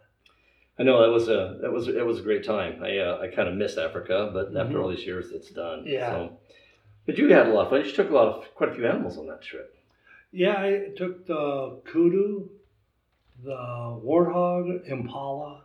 I 0.78 0.84
know 0.84 1.02
that 1.02 1.12
was 1.12 1.30
a 1.30 1.58
that 1.62 1.72
was 1.72 1.88
it 1.88 2.06
was 2.06 2.20
a 2.20 2.24
great 2.24 2.44
time. 2.44 2.84
I 2.84 2.98
uh, 2.98 3.20
I 3.22 3.28
kind 3.34 3.48
of 3.48 3.56
miss 3.56 3.78
Africa, 3.78 4.30
but 4.34 4.48
after 4.58 4.76
Mhm. 4.78 4.84
all 4.84 4.90
these 4.90 5.06
years, 5.06 5.32
it's 5.32 5.50
done. 5.52 5.84
Yeah. 5.88 6.12
So, 6.12 6.38
but 7.06 7.18
you 7.18 7.30
had 7.30 7.48
a 7.48 7.54
lot 7.54 7.66
of 7.68 7.70
fun. 7.72 7.86
You 7.86 7.92
took 7.94 8.10
a 8.10 8.14
lot 8.14 8.28
of 8.28 8.54
quite 8.56 8.72
a 8.72 8.74
few 8.74 8.86
animals 8.86 9.18
on 9.18 9.28
that 9.28 9.42
trip. 9.42 9.74
Yeah, 10.34 10.58
I 10.58 10.90
took 10.98 11.26
the 11.26 11.80
kudu, 11.86 12.50
the 13.42 13.56
warthog, 14.04 14.86
impala. 14.90 15.64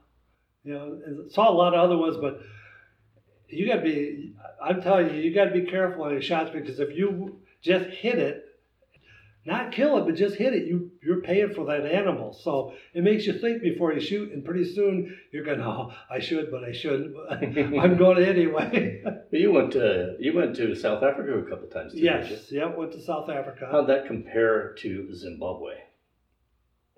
You 0.62 0.74
know, 0.74 1.00
saw 1.30 1.50
a 1.50 1.56
lot 1.62 1.74
of 1.74 1.80
other 1.80 1.96
ones, 1.96 2.16
but 2.20 2.40
you 3.48 3.66
got 3.66 3.76
to 3.76 3.82
be. 3.82 4.34
I'm 4.62 4.80
telling 4.80 5.12
you, 5.12 5.20
you 5.22 5.34
got 5.34 5.46
to 5.46 5.50
be 5.50 5.66
careful 5.66 6.04
on 6.04 6.12
your 6.12 6.22
shots 6.22 6.50
because 6.50 6.78
if 6.78 6.96
you 6.96 7.40
just 7.62 7.86
hit 7.86 8.18
it, 8.18 8.39
not 9.46 9.72
kill 9.72 9.96
it, 9.96 10.04
but 10.04 10.16
just 10.16 10.36
hit 10.36 10.52
it, 10.52 10.66
you 10.66 10.90
you're 11.02 11.22
paying 11.22 11.54
for 11.54 11.64
that 11.66 11.86
animal. 11.86 12.32
So 12.32 12.74
it 12.92 13.02
makes 13.02 13.26
you 13.26 13.38
think 13.38 13.62
before 13.62 13.92
you 13.92 14.00
shoot, 14.00 14.32
and 14.32 14.44
pretty 14.44 14.64
soon 14.64 15.16
you're 15.32 15.44
going, 15.44 15.60
"Oh, 15.60 15.92
I 16.10 16.18
should, 16.20 16.50
but 16.50 16.62
I 16.62 16.72
shouldn't. 16.72 17.16
I'm 17.30 17.96
going 17.96 18.22
anyway." 18.24 19.02
You 19.32 19.52
went 19.52 19.72
to 19.72 20.16
you 20.18 20.34
went 20.34 20.56
to 20.56 20.74
South 20.74 21.02
Africa 21.02 21.38
a 21.38 21.48
couple 21.48 21.68
times. 21.68 21.92
Too, 21.92 22.00
didn't 22.00 22.28
you? 22.28 22.34
yes, 22.36 22.52
yeah, 22.52 22.66
went 22.66 22.92
to 22.92 23.02
South 23.02 23.30
Africa. 23.30 23.68
How'd 23.70 23.88
that 23.88 24.06
compare 24.06 24.74
to 24.80 25.14
Zimbabwe? 25.14 25.74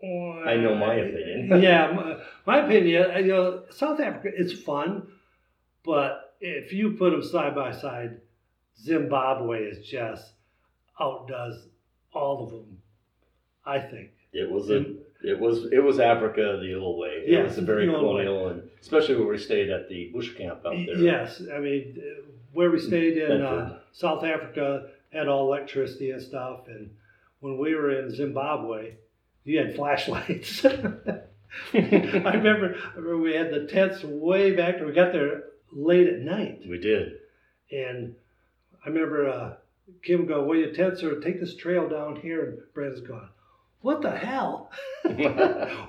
I 0.03 0.57
know 0.57 0.75
my 0.75 0.95
opinion. 0.95 1.63
yeah, 1.63 1.93
my, 1.93 2.17
my 2.45 2.65
opinion. 2.65 3.25
You 3.25 3.33
know, 3.33 3.63
South 3.71 4.01
Africa 4.01 4.31
is 4.37 4.53
fun, 4.53 5.07
but 5.85 6.35
if 6.41 6.73
you 6.73 6.95
put 6.95 7.11
them 7.11 7.23
side 7.23 7.55
by 7.55 7.71
side, 7.71 8.21
Zimbabwe 8.77 9.63
is 9.63 9.87
just 9.87 10.33
outdoes 10.99 11.69
all 12.13 12.45
of 12.45 12.51
them. 12.51 12.79
I 13.65 13.79
think. 13.79 14.11
It 14.33 14.51
was 14.51 14.71
a 14.71 14.85
it 15.23 15.39
was 15.39 15.67
it 15.73 15.79
was 15.83 16.01
Africa 16.01 16.59
the 16.61 16.75
old 16.75 16.99
way. 16.99 17.23
It 17.27 17.29
Yeah, 17.31 17.43
was 17.45 17.59
a 17.59 17.63
very 17.63 17.89
old 17.89 17.97
way. 18.17 18.25
colonial 18.25 18.49
and 18.49 18.63
especially 18.81 19.17
where 19.17 19.27
we 19.29 19.39
stayed 19.39 19.71
at 19.71 19.89
the 19.89 20.11
bush 20.13 20.35
camp 20.37 20.65
out 20.67 20.75
there. 20.87 20.97
Yes, 20.99 21.41
I 21.55 21.59
mean, 21.59 22.01
uh, 22.03 22.23
where 22.53 22.71
we 22.71 22.81
stayed 22.81 23.19
in 23.19 23.43
uh, 23.43 23.79
South 23.93 24.25
Africa 24.25 24.89
had 25.13 25.29
all 25.29 25.47
electricity 25.53 26.11
and 26.11 26.21
stuff, 26.23 26.67
and 26.69 26.91
when 27.41 27.59
we 27.59 27.75
were 27.75 27.91
in 28.01 28.11
Zimbabwe, 28.11 28.95
you 29.45 29.59
had 29.59 29.77
flashlights. 29.77 30.65
I 31.75 31.75
remember, 31.75 32.77
I 32.77 32.97
remember 32.97 33.19
we 33.19 33.35
had 33.35 33.53
the 33.53 33.67
tents 33.67 34.03
way 34.03 34.53
back. 34.57 34.81
We 34.81 34.93
got 34.93 35.13
there 35.13 35.45
late 35.71 36.09
at 36.09 36.21
night, 36.21 36.63
We 36.69 36.79
did. 36.79 37.19
and 37.71 38.15
I 38.85 38.89
remember 38.89 39.29
uh, 39.29 39.55
Kim 40.03 40.27
go, 40.27 40.45
"Well, 40.45 40.59
your 40.59 40.73
tents 40.73 41.03
are 41.03 41.21
take 41.21 41.41
this 41.41 41.55
trail 41.57 41.89
down 41.89 42.17
here," 42.17 42.45
and 42.45 42.59
Brad's 42.75 43.01
gone. 43.01 43.29
What 43.81 44.01
the 44.03 44.13
hell? 44.13 44.71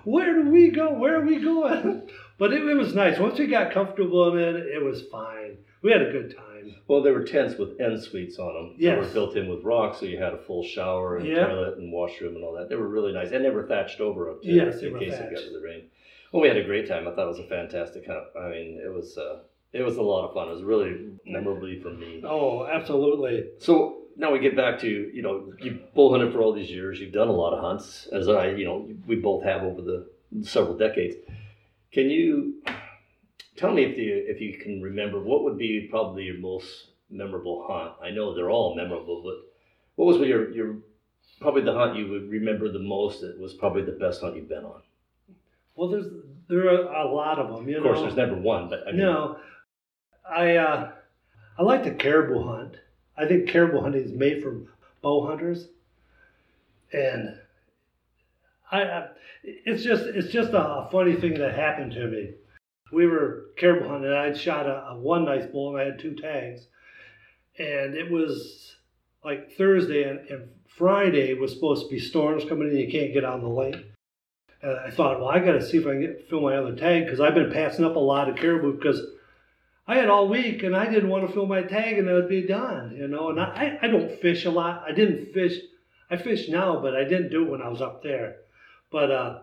Where 0.03 0.34
do 0.43 0.49
we 0.49 0.69
go? 0.71 0.93
Where 0.93 1.21
are 1.21 1.25
we 1.25 1.39
going? 1.39 2.10
But 2.39 2.51
it, 2.51 2.67
it 2.67 2.73
was 2.73 2.95
nice. 2.95 3.19
Once 3.19 3.38
we 3.38 3.45
got 3.45 3.71
comfortable 3.71 4.34
in 4.36 4.39
it, 4.56 4.65
it 4.65 4.84
was 4.84 5.03
fine. 5.03 5.60
we 5.84 5.91
had 5.91 6.01
a 6.01 6.12
good 6.12 6.36
time. 6.36 6.75
Well, 6.88 7.03
there 7.03 7.13
were 7.13 7.23
tents 7.23 7.58
with 7.60 7.79
end 7.79 8.01
suites 8.01 8.39
on 8.39 8.53
them. 8.56 8.75
They 8.79 8.86
Yes. 8.86 8.97
were 9.08 9.13
built 9.13 9.38
in 9.38 9.47
with 9.47 9.63
rocks, 9.63 9.99
so 9.99 10.08
you 10.08 10.17
had 10.17 10.34
a 10.34 10.39
full 10.39 10.63
shower 10.63 11.17
and 11.17 11.27
Yeah. 11.27 11.45
toilet 11.45 11.77
and 11.77 11.91
washroom 11.93 12.36
and 12.36 12.43
all 12.43 12.53
that. 12.53 12.69
They 12.69 12.75
were 12.75 12.88
really 12.88 13.13
nice, 13.13 13.32
and 13.32 13.45
they 13.45 13.51
were 13.51 13.67
thatched 13.67 14.01
over 14.01 14.32
up 14.32 14.41
too, 14.41 14.49
Yes, 14.49 14.82
in 14.82 14.97
case 14.97 15.13
it 15.13 15.17
thatched. 15.19 15.36
got 15.36 15.43
to 15.43 15.51
the 15.51 15.62
rain. 15.63 15.84
Well, 16.32 16.41
we 16.41 16.47
had 16.47 16.58
a 16.58 16.63
great 16.63 16.88
time. 16.88 17.08
I 17.08 17.12
thought 17.12 17.25
it 17.25 17.38
was 17.38 17.39
a 17.39 17.43
fantastic 17.47 18.08
hunt. 18.08 18.25
I 18.38 18.49
mean, 18.49 18.82
it 18.84 18.91
was 18.91 19.15
uh, 19.15 19.41
it 19.73 19.81
was 19.81 19.97
a 19.97 20.01
lot 20.01 20.27
of 20.27 20.33
fun. 20.33 20.47
It 20.49 20.53
was 20.53 20.63
really 20.63 21.12
memorably 21.25 21.79
for 21.81 21.89
me. 21.89 22.21
Oh, 22.25 22.65
absolutely. 22.67 23.45
So 23.59 23.97
now 24.15 24.31
we 24.31 24.39
get 24.39 24.55
back 24.55 24.79
to 24.81 24.88
you 24.88 25.21
know 25.21 25.51
you 25.59 25.79
bull 25.95 26.12
hunted 26.12 26.31
for 26.31 26.41
all 26.41 26.53
these 26.53 26.69
years. 26.69 26.99
You've 26.99 27.13
done 27.13 27.27
a 27.27 27.33
lot 27.33 27.53
of 27.53 27.59
hunts, 27.63 28.07
as 28.12 28.27
I 28.29 28.49
you 28.51 28.65
know 28.65 28.88
we 29.07 29.15
both 29.15 29.43
have 29.43 29.63
over 29.63 29.81
the 29.81 30.07
several 30.43 30.77
decades. 30.77 31.15
Can 31.91 32.09
you 32.09 32.62
tell 33.55 33.73
me 33.73 33.83
if 33.83 33.97
you 33.97 34.23
if 34.27 34.39
you 34.41 34.57
can 34.57 34.81
remember 34.81 35.19
what 35.21 35.43
would 35.43 35.57
be 35.57 35.88
probably 35.89 36.23
your 36.23 36.38
most 36.38 36.88
memorable 37.09 37.65
hunt? 37.67 37.93
I 38.03 38.12
know 38.12 38.33
they're 38.36 38.49
all 38.51 38.75
memorable, 38.75 39.21
but 39.23 39.38
what 39.95 40.05
was 40.05 40.27
your 40.27 40.51
your 40.51 40.75
probably 41.41 41.62
the 41.63 41.73
hunt 41.73 41.97
you 41.97 42.09
would 42.09 42.29
remember 42.29 42.71
the 42.71 42.79
most? 42.79 43.21
That 43.21 43.39
was 43.39 43.53
probably 43.53 43.83
the 43.83 43.91
best 43.93 44.21
hunt 44.21 44.36
you've 44.36 44.49
been 44.49 44.65
on. 44.65 44.81
Well, 45.75 45.89
there's 45.89 46.05
there 46.49 46.67
are 46.69 47.05
a 47.07 47.12
lot 47.12 47.39
of 47.39 47.55
them. 47.55 47.67
You 47.67 47.77
Of 47.77 47.83
course, 47.83 47.97
know? 47.97 48.03
there's 48.03 48.15
never 48.17 48.36
one, 48.36 48.69
but 48.69 48.81
I 48.88 48.91
mean, 48.91 49.01
No, 49.01 49.38
I 50.29 50.55
uh, 50.55 50.91
I 51.57 51.63
like 51.63 51.83
the 51.83 51.91
caribou 51.91 52.43
hunt. 52.43 52.75
I 53.17 53.25
think 53.27 53.49
caribou 53.49 53.81
hunting 53.81 54.03
is 54.03 54.12
made 54.12 54.41
for 54.41 54.62
bow 55.01 55.25
hunters, 55.27 55.67
and 56.91 57.38
I, 58.71 58.83
I 58.83 59.07
it's 59.43 59.83
just 59.83 60.03
it's 60.05 60.31
just 60.31 60.51
a, 60.53 60.88
funny 60.91 61.15
thing 61.15 61.36
that 61.36 61.55
happened 61.55 61.91
to 61.93 62.07
me. 62.07 62.31
We 62.91 63.07
were 63.07 63.47
caribou 63.57 63.88
hunting. 63.88 64.09
and 64.09 64.17
I'd 64.17 64.38
shot 64.38 64.65
a, 64.65 64.89
a 64.89 64.97
one 64.97 65.25
nice 65.25 65.45
bull 65.45 65.75
and 65.75 65.81
I 65.81 65.86
had 65.86 65.99
two 65.99 66.15
tags, 66.15 66.67
and 67.57 67.95
it 67.95 68.09
was 68.09 68.75
like 69.23 69.51
Thursday 69.53 70.03
and, 70.03 70.19
and 70.29 70.49
Friday 70.67 71.33
was 71.33 71.53
supposed 71.53 71.86
to 71.86 71.93
be 71.93 71.99
storms 71.99 72.43
coming 72.45 72.69
in. 72.69 72.77
You 72.77 72.91
can't 72.91 73.13
get 73.13 73.25
on 73.25 73.41
the 73.41 73.47
lake. 73.47 73.86
And 74.62 74.79
I 74.79 74.89
thought, 74.89 75.19
well, 75.19 75.29
I 75.29 75.39
got 75.39 75.53
to 75.53 75.65
see 75.65 75.77
if 75.77 75.86
I 75.86 75.91
can 75.91 76.01
get, 76.01 76.29
fill 76.29 76.41
my 76.41 76.55
other 76.55 76.75
tag 76.75 77.05
because 77.05 77.19
I've 77.19 77.36
been 77.36 77.51
passing 77.51 77.83
up 77.83 77.95
a 77.95 77.99
lot 77.99 78.29
of 78.29 78.38
caribou 78.38 78.73
because 78.77 79.01
I 79.87 79.95
had 79.95 80.09
all 80.09 80.29
week 80.29 80.63
and 80.63 80.75
I 80.75 80.89
didn't 80.89 81.09
want 81.09 81.27
to 81.27 81.33
fill 81.33 81.45
my 81.45 81.61
tag 81.61 81.97
and 81.97 82.07
it 82.07 82.13
would 82.13 82.29
be 82.29 82.47
done, 82.47 82.95
you 82.95 83.07
know. 83.07 83.29
And 83.29 83.39
I, 83.39 83.77
I 83.81 83.87
don't 83.87 84.19
fish 84.21 84.45
a 84.45 84.51
lot. 84.51 84.83
I 84.87 84.93
didn't 84.93 85.33
fish. 85.33 85.59
I 86.09 86.17
fish 86.17 86.47
now, 86.47 86.79
but 86.81 86.95
I 86.95 87.03
didn't 87.03 87.31
do 87.31 87.43
it 87.43 87.49
when 87.49 87.61
I 87.61 87.69
was 87.69 87.81
up 87.81 88.03
there. 88.03 88.37
But 88.91 89.11
uh, 89.11 89.39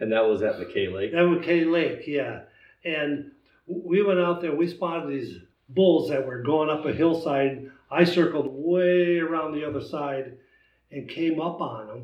and 0.00 0.12
that 0.12 0.26
was 0.26 0.42
at 0.42 0.56
McKay 0.56 0.92
Lake. 0.92 1.12
that 1.12 1.22
was 1.22 1.44
K 1.44 1.64
Lake, 1.64 2.04
yeah. 2.06 2.42
And 2.84 3.32
we 3.66 4.02
went 4.02 4.20
out 4.20 4.40
there. 4.40 4.54
We 4.54 4.68
spotted 4.68 5.10
these 5.10 5.38
bulls 5.68 6.08
that 6.10 6.26
were 6.26 6.42
going 6.42 6.70
up 6.70 6.86
a 6.86 6.92
hillside. 6.92 7.70
I 7.90 8.04
circled 8.04 8.46
way 8.48 9.18
around 9.18 9.52
the 9.52 9.66
other 9.66 9.82
side 9.82 10.34
and 10.90 11.08
came 11.08 11.40
up 11.40 11.60
on 11.60 11.86
them. 11.88 12.02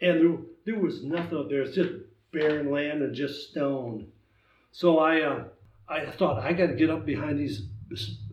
And 0.00 0.20
there, 0.20 0.38
there 0.66 0.82
was 0.82 1.02
nothing 1.02 1.38
up 1.38 1.48
there. 1.48 1.62
It's 1.62 1.74
just 1.74 1.92
barren 2.32 2.70
land 2.70 3.02
and 3.02 3.14
just 3.14 3.50
stone. 3.50 4.08
So 4.72 4.98
I, 4.98 5.22
uh, 5.22 5.44
I 5.88 6.06
thought 6.06 6.42
I 6.42 6.52
got 6.52 6.66
to 6.66 6.74
get 6.74 6.90
up 6.90 7.06
behind 7.06 7.38
these, 7.38 7.68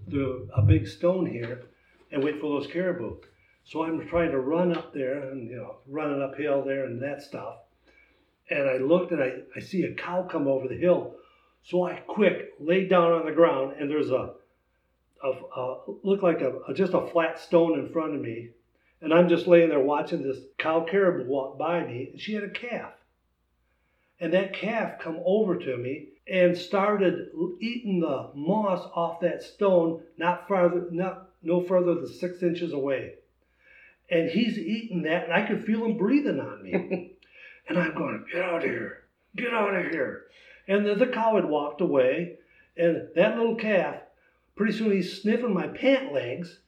the, 0.07 0.47
a 0.55 0.61
big 0.61 0.87
stone 0.87 1.25
here, 1.25 1.63
and 2.11 2.23
wait 2.23 2.39
for 2.41 2.59
those 2.59 2.71
caribou. 2.71 3.17
So 3.65 3.83
I'm 3.83 4.07
trying 4.07 4.31
to 4.31 4.39
run 4.39 4.75
up 4.75 4.93
there 4.93 5.29
and 5.29 5.49
you 5.49 5.57
know 5.57 5.77
running 5.87 6.21
uphill 6.21 6.63
there 6.63 6.85
and 6.85 7.01
that 7.01 7.21
stuff 7.21 7.57
and 8.49 8.69
I 8.69 8.77
looked 8.77 9.11
and 9.11 9.21
I, 9.23 9.31
I 9.55 9.59
see 9.59 9.83
a 9.83 9.93
cow 9.93 10.27
come 10.29 10.47
over 10.47 10.67
the 10.67 10.77
hill. 10.77 11.15
So 11.63 11.85
I 11.85 11.95
quick 11.95 12.53
lay 12.59 12.87
down 12.87 13.11
on 13.11 13.25
the 13.25 13.31
ground 13.31 13.75
and 13.79 13.89
there's 13.89 14.11
a, 14.11 14.33
a, 15.23 15.29
a 15.29 15.77
like 16.03 16.41
a, 16.41 16.59
a- 16.67 16.73
just 16.73 16.93
a 16.93 17.07
flat 17.07 17.39
stone 17.39 17.79
in 17.79 17.89
front 17.89 18.15
of 18.15 18.21
me. 18.21 18.49
And 19.01 19.13
I'm 19.13 19.29
just 19.29 19.47
laying 19.47 19.69
there 19.69 19.79
watching 19.79 20.21
this 20.23 20.37
cow 20.57 20.85
caribou 20.89 21.27
walk 21.29 21.57
by 21.57 21.85
me 21.85 22.09
and 22.11 22.19
she 22.19 22.33
had 22.33 22.43
a 22.43 22.49
calf. 22.49 22.91
And 24.19 24.33
that 24.33 24.53
calf 24.53 24.99
come 24.99 25.19
over 25.25 25.57
to 25.57 25.77
me 25.77 26.09
and 26.27 26.57
started 26.57 27.29
eating 27.59 27.99
the 27.99 28.29
moss 28.33 28.87
off 28.95 29.19
that 29.19 29.43
stone 29.43 30.01
not 30.17 30.47
farther 30.47 30.87
not 30.91 31.29
no 31.41 31.61
further 31.61 31.95
than 31.95 32.07
six 32.07 32.41
inches 32.41 32.71
away. 32.71 33.15
And 34.09 34.29
he's 34.29 34.57
eating 34.57 35.03
that 35.03 35.25
and 35.25 35.33
I 35.33 35.45
could 35.45 35.65
feel 35.65 35.85
him 35.85 35.97
breathing 35.97 36.39
on 36.39 36.63
me. 36.63 37.09
And 37.69 37.77
I'm 37.77 37.95
going, 37.95 38.25
get 38.29 38.43
out 38.43 38.57
of 38.57 38.69
here, 38.69 39.03
get 39.37 39.53
out 39.53 39.73
of 39.73 39.85
here. 39.89 40.23
And 40.67 40.85
then 40.85 40.99
the 40.99 41.07
cow 41.07 41.35
had 41.35 41.45
walked 41.45 41.79
away, 41.79 42.35
and 42.75 43.07
that 43.15 43.37
little 43.37 43.55
calf, 43.55 44.01
pretty 44.55 44.73
soon 44.73 44.91
he's 44.91 45.21
sniffing 45.21 45.53
my 45.53 45.67
pant 45.67 46.13
legs. 46.13 46.59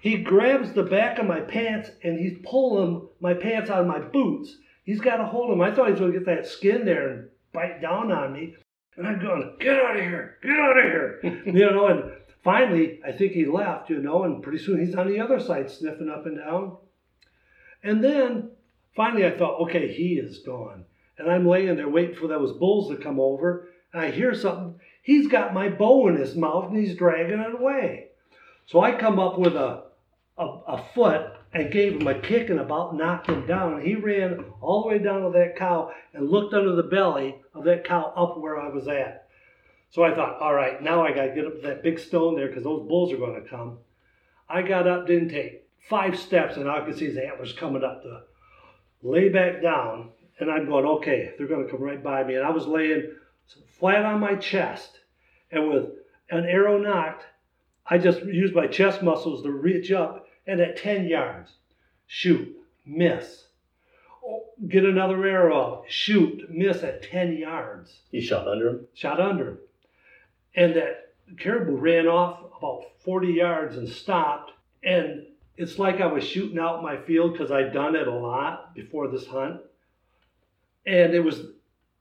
He 0.00 0.18
grabs 0.18 0.72
the 0.72 0.82
back 0.82 1.18
of 1.18 1.26
my 1.26 1.40
pants 1.40 1.90
and 2.02 2.18
he's 2.18 2.38
pulling 2.42 3.06
my 3.20 3.34
pants 3.34 3.70
out 3.70 3.82
of 3.82 3.86
my 3.86 3.98
boots. 3.98 4.56
He's 4.84 5.00
got 5.00 5.20
a 5.20 5.26
hold 5.26 5.50
of 5.50 5.58
them. 5.58 5.60
I 5.60 5.74
thought 5.74 5.86
he 5.86 5.92
was 5.92 6.00
going 6.00 6.12
to 6.12 6.18
get 6.18 6.26
that 6.26 6.46
skin 6.46 6.84
there 6.86 7.08
and 7.08 7.28
bite 7.52 7.82
down 7.82 8.10
on 8.10 8.32
me. 8.32 8.56
And 8.96 9.06
I'm 9.06 9.20
going, 9.20 9.56
get 9.60 9.78
out 9.78 9.96
of 9.96 10.02
here, 10.02 10.38
get 10.42 10.58
out 10.58 10.78
of 10.78 10.84
here. 10.84 11.20
you 11.46 11.70
know, 11.70 11.86
and 11.86 12.12
finally, 12.42 13.00
I 13.06 13.12
think 13.12 13.32
he 13.32 13.46
left, 13.46 13.88
you 13.88 13.98
know, 13.98 14.24
and 14.24 14.42
pretty 14.42 14.58
soon 14.58 14.84
he's 14.84 14.94
on 14.94 15.08
the 15.08 15.20
other 15.20 15.40
side 15.40 15.70
sniffing 15.70 16.10
up 16.10 16.26
and 16.26 16.38
down. 16.38 16.76
And 17.82 18.02
then 18.02 18.50
finally 18.94 19.26
I 19.26 19.36
thought, 19.36 19.60
okay, 19.62 19.92
he 19.92 20.14
is 20.14 20.38
gone. 20.38 20.84
And 21.18 21.30
I'm 21.30 21.46
laying 21.46 21.76
there 21.76 21.88
waiting 21.88 22.16
for 22.16 22.28
those 22.28 22.56
bulls 22.56 22.88
to 22.88 23.02
come 23.02 23.20
over. 23.20 23.68
And 23.92 24.02
I 24.02 24.10
hear 24.10 24.34
something. 24.34 24.80
He's 25.02 25.28
got 25.28 25.54
my 25.54 25.68
bow 25.68 26.08
in 26.08 26.16
his 26.16 26.36
mouth 26.36 26.70
and 26.70 26.76
he's 26.76 26.96
dragging 26.96 27.40
it 27.40 27.54
away. 27.54 28.08
So 28.66 28.80
I 28.80 28.92
come 28.92 29.18
up 29.18 29.38
with 29.38 29.54
a, 29.54 29.84
a, 30.38 30.44
a 30.44 30.84
foot 30.94 31.32
and 31.52 31.72
gave 31.72 32.00
him 32.00 32.06
a 32.06 32.18
kick 32.18 32.48
and 32.48 32.60
about 32.60 32.94
nocked 32.94 33.28
him 33.28 33.46
down. 33.46 33.80
He 33.80 33.96
ran 33.96 34.44
all 34.60 34.82
the 34.82 34.88
way 34.88 34.98
down 34.98 35.22
to 35.22 35.30
that 35.30 35.56
cow 35.56 35.90
and 36.14 36.30
looked 36.30 36.54
under 36.54 36.76
the 36.76 36.84
belly 36.84 37.36
of 37.54 37.64
that 37.64 37.84
cow 37.84 38.12
up 38.16 38.38
where 38.38 38.60
I 38.60 38.68
was 38.68 38.86
at. 38.86 39.28
So 39.90 40.04
I 40.04 40.14
thought, 40.14 40.40
all 40.40 40.54
right, 40.54 40.80
now 40.80 41.04
I 41.04 41.12
got 41.12 41.26
to 41.26 41.34
get 41.34 41.46
up 41.46 41.56
to 41.56 41.62
that 41.62 41.82
big 41.82 41.98
stone 41.98 42.36
there 42.36 42.46
because 42.46 42.62
those 42.62 42.86
bulls 42.86 43.12
are 43.12 43.16
going 43.16 43.42
to 43.42 43.48
come. 43.48 43.78
I 44.48 44.62
got 44.62 44.86
up, 44.86 45.06
didn't 45.06 45.30
take 45.30 45.64
five 45.88 46.18
steps, 46.18 46.56
and 46.56 46.70
I 46.70 46.84
could 46.84 46.96
see 46.96 47.06
his 47.06 47.16
antlers 47.16 47.52
coming 47.52 47.82
up 47.82 48.02
the 48.02 48.24
lay 49.02 49.28
back 49.28 49.62
down, 49.62 50.10
and 50.38 50.50
I'm 50.50 50.66
going, 50.66 50.84
okay, 50.84 51.32
they're 51.36 51.48
going 51.48 51.64
to 51.64 51.70
come 51.70 51.82
right 51.82 52.02
by 52.02 52.22
me. 52.22 52.36
And 52.36 52.44
I 52.44 52.50
was 52.50 52.66
laying 52.66 53.12
flat 53.78 54.04
on 54.04 54.20
my 54.20 54.36
chest, 54.36 55.00
and 55.50 55.68
with 55.68 55.86
an 56.30 56.44
arrow 56.44 56.78
knocked, 56.78 57.24
I 57.86 57.98
just 57.98 58.22
used 58.22 58.54
my 58.54 58.68
chest 58.68 59.02
muscles 59.02 59.42
to 59.42 59.50
reach 59.50 59.90
up, 59.90 60.26
and 60.50 60.60
at 60.60 60.76
10 60.76 61.06
yards, 61.06 61.52
shoot, 62.08 62.56
miss. 62.84 63.44
Oh, 64.26 64.46
Get 64.68 64.84
another 64.84 65.24
arrow, 65.24 65.84
shoot, 65.86 66.50
miss 66.50 66.82
at 66.82 67.04
10 67.04 67.36
yards. 67.36 68.00
He 68.10 68.20
shot 68.20 68.48
under 68.48 68.68
him. 68.68 68.86
Shot 68.92 69.20
under 69.20 69.50
him. 69.50 69.58
And 70.56 70.74
that 70.74 71.12
caribou 71.38 71.76
ran 71.76 72.08
off 72.08 72.40
about 72.58 72.86
40 73.04 73.28
yards 73.28 73.76
and 73.76 73.88
stopped. 73.88 74.50
And 74.82 75.24
it's 75.56 75.78
like 75.78 76.00
I 76.00 76.06
was 76.06 76.24
shooting 76.24 76.58
out 76.58 76.82
my 76.82 77.00
field 77.00 77.34
because 77.34 77.52
I'd 77.52 77.72
done 77.72 77.94
it 77.94 78.08
a 78.08 78.14
lot 78.14 78.74
before 78.74 79.06
this 79.06 79.28
hunt. 79.28 79.60
And 80.84 81.14
it 81.14 81.20
was 81.20 81.42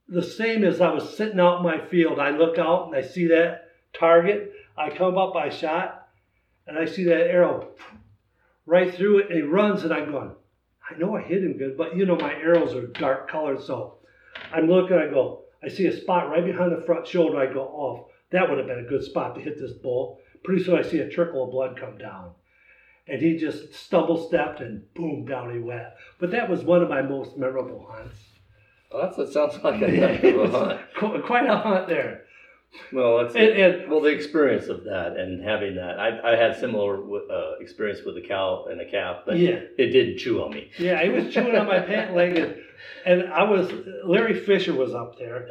the 0.08 0.24
same 0.24 0.64
as 0.64 0.82
I 0.82 0.92
was 0.92 1.16
sitting 1.16 1.40
out 1.40 1.58
in 1.58 1.64
my 1.64 1.86
field. 1.86 2.18
I 2.18 2.32
look 2.32 2.58
out 2.58 2.88
and 2.88 2.96
I 2.96 3.04
see 3.04 3.28
that 3.28 3.70
target. 3.94 4.54
I 4.76 4.90
come 4.90 5.20
up, 5.20 5.36
I 5.36 5.50
shot, 5.50 6.08
and 6.66 6.80
I 6.80 6.86
see 6.86 7.04
that 7.04 7.28
arrow 7.28 7.70
right 8.70 8.94
through 8.94 9.20
it. 9.20 9.26
And 9.30 9.36
he 9.36 9.42
runs, 9.42 9.84
and 9.84 9.94
I'm 9.94 10.12
going, 10.12 10.32
I 10.90 10.98
know 10.98 11.16
I 11.16 11.22
hit 11.22 11.44
him 11.44 11.58
good, 11.58 11.78
but 11.78 11.96
you 11.96 12.06
know, 12.06 12.16
my 12.16 12.34
arrows 12.34 12.74
are 12.74 12.88
dark 12.88 13.30
colored. 13.30 13.62
So 13.62 13.98
I'm 14.54 14.68
looking, 14.68 14.98
I 14.98 15.08
go, 15.08 15.44
I 15.64 15.68
see 15.68 15.88
a 15.88 15.96
spot 15.96 16.30
right 16.30 16.46
behind 16.46 16.72
the 16.72 16.86
front 16.86 17.08
shoulder. 17.08 17.38
I 17.38 17.52
go, 17.52 17.62
oh, 17.62 18.10
that 18.32 18.48
would 18.48 18.58
have 18.58 18.68
been 18.68 18.86
a 18.86 18.90
good 18.90 19.04
spot 19.04 19.36
to 19.36 19.42
hit 19.42 19.60
this 19.60 19.74
bull. 19.74 20.20
Pretty 20.44 20.64
soon 20.64 20.78
I 20.78 20.84
see 20.84 21.00
a 21.00 21.10
trickle 21.10 21.44
of 21.44 21.52
blood 21.52 21.78
come 21.80 21.98
down. 21.98 22.32
And 23.08 23.22
he 23.22 23.38
just 23.38 23.74
stumble 23.74 24.28
stepped 24.28 24.62
and 24.62 24.94
boom, 24.94 25.26
down 25.26 25.52
he 25.52 25.60
went. 25.60 25.88
But 26.20 26.32
that 26.32 26.50
was 26.50 26.64
one 26.64 26.84
of 26.84 26.90
my 26.90 27.02
most 27.02 27.38
memorable 27.38 27.88
hunts. 27.90 28.20
Well, 28.92 29.04
that's, 29.04 29.18
that 29.18 29.34
sounds 29.34 29.64
like 29.64 29.82
a 29.82 29.90
heck 29.90 30.24
a 30.24 30.48
hunt. 30.48 31.26
Quite 31.26 31.50
a 31.50 31.58
hunt 31.58 31.88
there. 31.88 32.26
Well, 32.94 33.18
that's 33.20 33.36
And, 33.36 33.50
and 33.50 33.90
well 33.92 34.02
the 34.02 34.10
experience 34.10 34.68
of 34.68 34.84
that 34.86 35.18
and 35.18 35.44
having 35.44 35.76
that. 35.76 36.00
I, 36.00 36.34
I 36.34 36.36
had 36.36 36.56
similar 36.56 36.98
uh, 36.98 37.54
experience 37.60 38.02
with 38.06 38.18
a 38.18 38.22
cow 38.22 38.66
and 38.70 38.80
a 38.80 38.86
calf, 38.90 39.24
but 39.26 39.38
yeah, 39.38 39.60
it 39.78 39.88
didn't 39.92 40.18
chew 40.18 40.42
on 40.44 40.52
me. 40.52 40.70
yeah, 40.78 41.02
he 41.04 41.10
was 41.10 41.34
chewing 41.34 41.56
on 41.56 41.68
my 41.68 41.80
pant 41.92 42.16
leg, 42.16 42.38
and, 42.38 42.56
and 43.06 43.34
I 43.34 43.44
was 43.44 43.72
Larry 44.06 44.40
Fisher 44.40 44.74
was 44.74 44.94
up 44.94 45.18
there, 45.18 45.48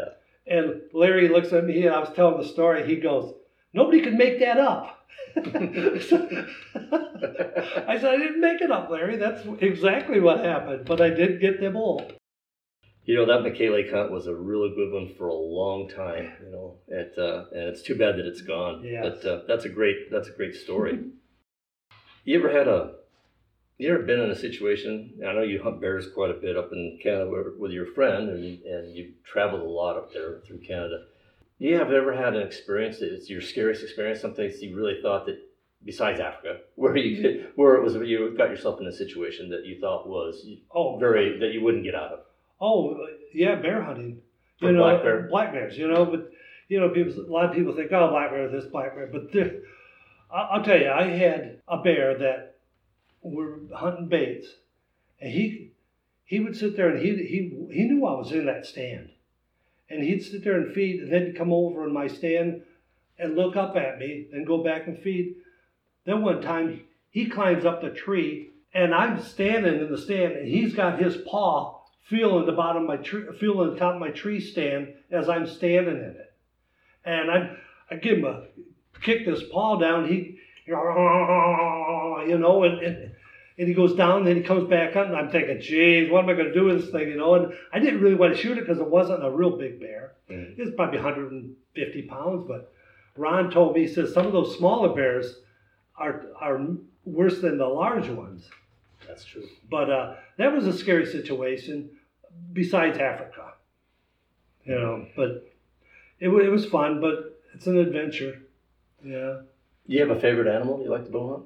and 0.47 0.81
Larry 0.93 1.29
looks 1.29 1.53
at 1.53 1.65
me, 1.65 1.87
and 1.87 1.95
I 1.95 1.99
was 1.99 2.11
telling 2.15 2.41
the 2.41 2.49
story. 2.49 2.87
He 2.87 2.97
goes, 2.97 3.35
"Nobody 3.73 4.01
could 4.01 4.15
make 4.15 4.39
that 4.41 4.59
up." 4.59 4.95
I 5.37 6.01
said, 7.99 8.15
"I 8.15 8.17
didn't 8.17 8.41
make 8.41 8.61
it 8.61 8.71
up, 8.71 8.91
Larry. 8.91 9.17
That's 9.17 9.45
exactly 9.61 10.21
what 10.21 10.45
happened, 10.45 10.85
but 10.87 11.01
I 11.01 11.11
did 11.11 11.41
get 11.41 11.61
the 11.61 11.71
bull." 11.71 12.11
You 13.09 13.17
know 13.17 13.25
that 13.25 13.41
McKay 13.41 13.73
Lake 13.73 13.91
hunt 13.91 14.13
was 14.13 14.27
a 14.27 14.35
really 14.35 14.69
good 14.75 14.93
one 14.93 15.15
for 15.17 15.29
a 15.29 15.35
long 15.35 15.89
time. 15.89 16.31
You 16.45 16.53
know, 16.53 16.75
it, 16.89 17.15
uh, 17.17 17.45
and 17.53 17.63
it's 17.71 17.81
too 17.81 17.95
bad 17.95 18.17
that 18.19 18.27
it's 18.27 18.43
gone. 18.43 18.85
Yes. 18.85 19.03
But 19.23 19.27
uh, 19.27 19.41
that's 19.49 19.65
a 19.65 19.71
great 19.71 20.11
that's 20.11 20.29
a 20.29 20.33
great 20.33 20.55
story. 20.55 21.07
you 22.27 22.39
ever 22.39 22.51
had 22.53 22.69
a 22.69 22.97
you 23.79 23.89
ever 23.95 24.03
been 24.03 24.21
in 24.21 24.31
a 24.31 24.37
situation? 24.37 25.15
I 25.27 25.33
know 25.33 25.41
you 25.41 25.63
hunt 25.63 25.81
bears 25.81 26.07
quite 26.13 26.31
a 26.31 26.35
bit 26.35 26.59
up 26.59 26.71
in 26.71 26.99
Canada 27.03 27.31
with- 27.31 27.57
with 27.59 27.73
your 27.73 27.87
friend, 27.87 28.29
and 28.29 28.63
and 28.63 28.95
you 28.95 29.15
traveled 29.25 29.63
a 29.63 29.65
lot 29.81 29.97
up 29.97 30.13
there 30.13 30.41
through 30.47 30.59
Canada. 30.59 31.07
You 31.57 31.77
have 31.79 31.91
ever 31.91 32.13
had 32.13 32.37
an 32.37 32.47
experience 32.47 32.99
that 32.99 33.11
it's 33.11 33.31
your 33.31 33.41
scariest 33.41 33.83
experience, 33.83 34.21
something 34.21 34.53
you 34.61 34.77
really 34.77 35.01
thought 35.01 35.25
that 35.25 35.39
besides 35.83 36.21
Africa, 36.21 36.61
where 36.75 36.95
you 36.95 37.23
could, 37.23 37.53
where 37.55 37.77
it 37.77 37.83
was 37.83 37.95
you 37.95 38.35
got 38.37 38.51
yourself 38.51 38.83
in 38.83 38.87
a 38.87 38.93
situation 38.93 39.49
that 39.49 39.65
you 39.65 39.81
thought 39.81 40.07
was 40.07 40.47
Oh, 40.75 40.99
very 40.99 41.39
that 41.39 41.55
you 41.55 41.63
wouldn't 41.63 41.85
get 41.85 41.95
out 41.95 42.13
of. 42.13 42.21
Oh, 42.61 43.07
yeah, 43.33 43.57
bear 43.57 43.83
hunting. 43.83 44.21
For 44.59 44.67
you 44.67 44.73
know, 44.73 44.83
black 44.83 45.03
bear? 45.03 45.29
black 45.29 45.53
bears. 45.53 45.79
You 45.79 45.89
know, 45.89 46.05
but 46.05 46.31
you 46.69 46.81
know, 46.81 46.89
people. 46.91 47.15
A 47.21 47.31
lot 47.31 47.47
of 47.47 47.55
people 47.55 47.75
think, 47.75 47.93
oh, 47.93 48.11
black 48.11 48.31
bear, 48.31 48.49
this 48.49 48.67
black 48.67 48.95
bear. 48.95 49.07
But 49.07 49.33
there, 49.33 49.61
I'll 50.31 50.63
tell 50.63 50.79
you, 50.79 50.91
I 50.91 51.05
had 51.05 51.61
a 51.69 51.79
bear 51.79 52.19
that 52.19 52.57
we 53.23 53.37
were 53.37 53.61
hunting 53.75 54.09
baits, 54.09 54.49
and 55.21 55.33
he 55.33 55.73
he 56.25 56.41
would 56.41 56.57
sit 56.57 56.77
there 56.77 56.91
and 56.91 57.01
he 57.01 57.15
he 57.17 57.75
he 57.75 57.85
knew 57.85 58.05
I 58.05 58.15
was 58.15 58.33
in 58.33 58.47
that 58.47 58.67
stand, 58.67 59.11
and 59.89 60.03
he'd 60.03 60.23
sit 60.23 60.45
there 60.45 60.61
and 60.61 60.75
feed, 60.75 61.01
and 61.01 61.13
then 61.13 61.35
come 61.35 61.53
over 61.53 61.87
in 61.87 61.93
my 61.93 62.09
stand 62.09 62.63
and 63.19 63.35
look 63.35 63.57
up 63.57 63.77
at 63.77 63.99
me, 63.99 64.27
and 64.33 64.47
go 64.47 64.63
back 64.63 64.87
and 64.87 64.99
feed. 64.99 65.35
Then 66.05 66.23
one 66.23 66.41
time 66.41 66.83
he 67.11 67.27
climbs 67.27 67.65
up 67.65 67.81
the 67.81 67.91
tree, 67.91 68.51
and 68.73 68.95
I'm 68.95 69.21
standing 69.23 69.81
in 69.81 69.91
the 69.91 69.99
stand, 69.99 70.35
and 70.35 70.49
he's 70.49 70.75
got 70.75 71.01
his 71.01 71.17
paw 71.17 71.78
feeling 72.09 72.47
the 72.47 72.53
bottom 72.53 72.83
of 72.83 72.89
my 72.89 72.97
tree, 72.97 73.25
feeling 73.39 73.71
the 73.75 73.79
top 73.79 73.95
of 73.95 74.01
my 74.01 74.11
tree 74.11 74.41
stand 74.41 74.95
as 75.11 75.29
I'm 75.29 75.47
standing 75.47 75.97
in 75.97 76.17
it, 76.17 76.33
and 77.05 77.31
I 77.31 77.57
I 77.91 77.97
give 77.97 78.19
him 78.19 78.25
a 78.25 78.45
kick 79.01 79.27
this 79.27 79.43
paw 79.53 79.79
down. 79.79 80.09
He 80.09 80.39
you 80.67 82.39
know, 82.39 82.65
and, 82.65 82.79
and 82.81 83.11
and 83.59 83.67
he 83.67 83.75
goes 83.75 83.95
down, 83.95 84.25
then 84.25 84.37
he 84.37 84.43
comes 84.43 84.69
back 84.69 84.95
up, 84.95 85.09
and 85.09 85.17
I'm 85.17 85.31
thinking, 85.31 85.61
geez, 85.61 86.09
what 86.11 86.23
am 86.23 86.31
I 86.31 86.35
going 86.35 86.47
to 86.47 86.55
do 86.55 86.67
with 86.67 86.81
this 86.81 86.91
thing, 86.91 87.09
you 87.09 87.17
know? 87.17 87.35
And 87.35 87.53
I 87.73 87.81
didn't 87.81 88.01
really 88.01 88.15
want 88.15 88.37
to 88.37 88.41
shoot 88.41 88.57
it 88.57 88.61
because 88.61 88.79
it 88.79 88.87
wasn't 88.87 89.25
a 89.25 89.31
real 89.31 89.57
big 89.57 89.81
bear. 89.81 90.13
Mhm. 90.31 90.57
It 90.57 90.65
was 90.65 90.75
probably 90.77 90.99
150 90.99 92.03
pounds, 92.03 92.45
but 92.47 92.73
Ron 93.17 93.51
told 93.51 93.75
me, 93.75 93.81
he 93.83 93.89
says 93.89 94.15
some 94.15 94.27
of 94.27 94.33
those 94.33 94.57
smaller 94.57 94.95
bears 94.95 95.41
are 95.97 96.27
are 96.41 96.61
worse 97.05 97.41
than 97.41 97.59
the 97.59 97.67
large 97.67 98.09
ones. 98.09 98.49
That's 99.09 99.25
true. 99.25 99.49
But 99.69 99.91
uh, 99.91 100.15
that 100.37 100.53
was 100.53 100.67
a 100.69 100.73
scary 100.73 101.07
situation. 101.07 101.91
Besides 102.53 102.99
Africa, 102.99 103.53
you 104.65 104.75
know, 104.75 105.07
but 105.17 105.47
it, 106.21 106.29
it 106.29 106.51
was 106.51 106.67
fun. 106.67 107.01
But 107.01 107.41
it's 107.55 107.67
an 107.67 107.79
adventure. 107.79 108.41
Yeah. 109.05 109.41
You 109.87 110.01
have 110.01 110.11
a 110.11 110.21
favorite 110.21 110.49
animal 110.49 110.83
you 110.83 110.91
like 110.91 111.05
to 111.05 111.11
bow 111.11 111.31
hunt? 111.31 111.45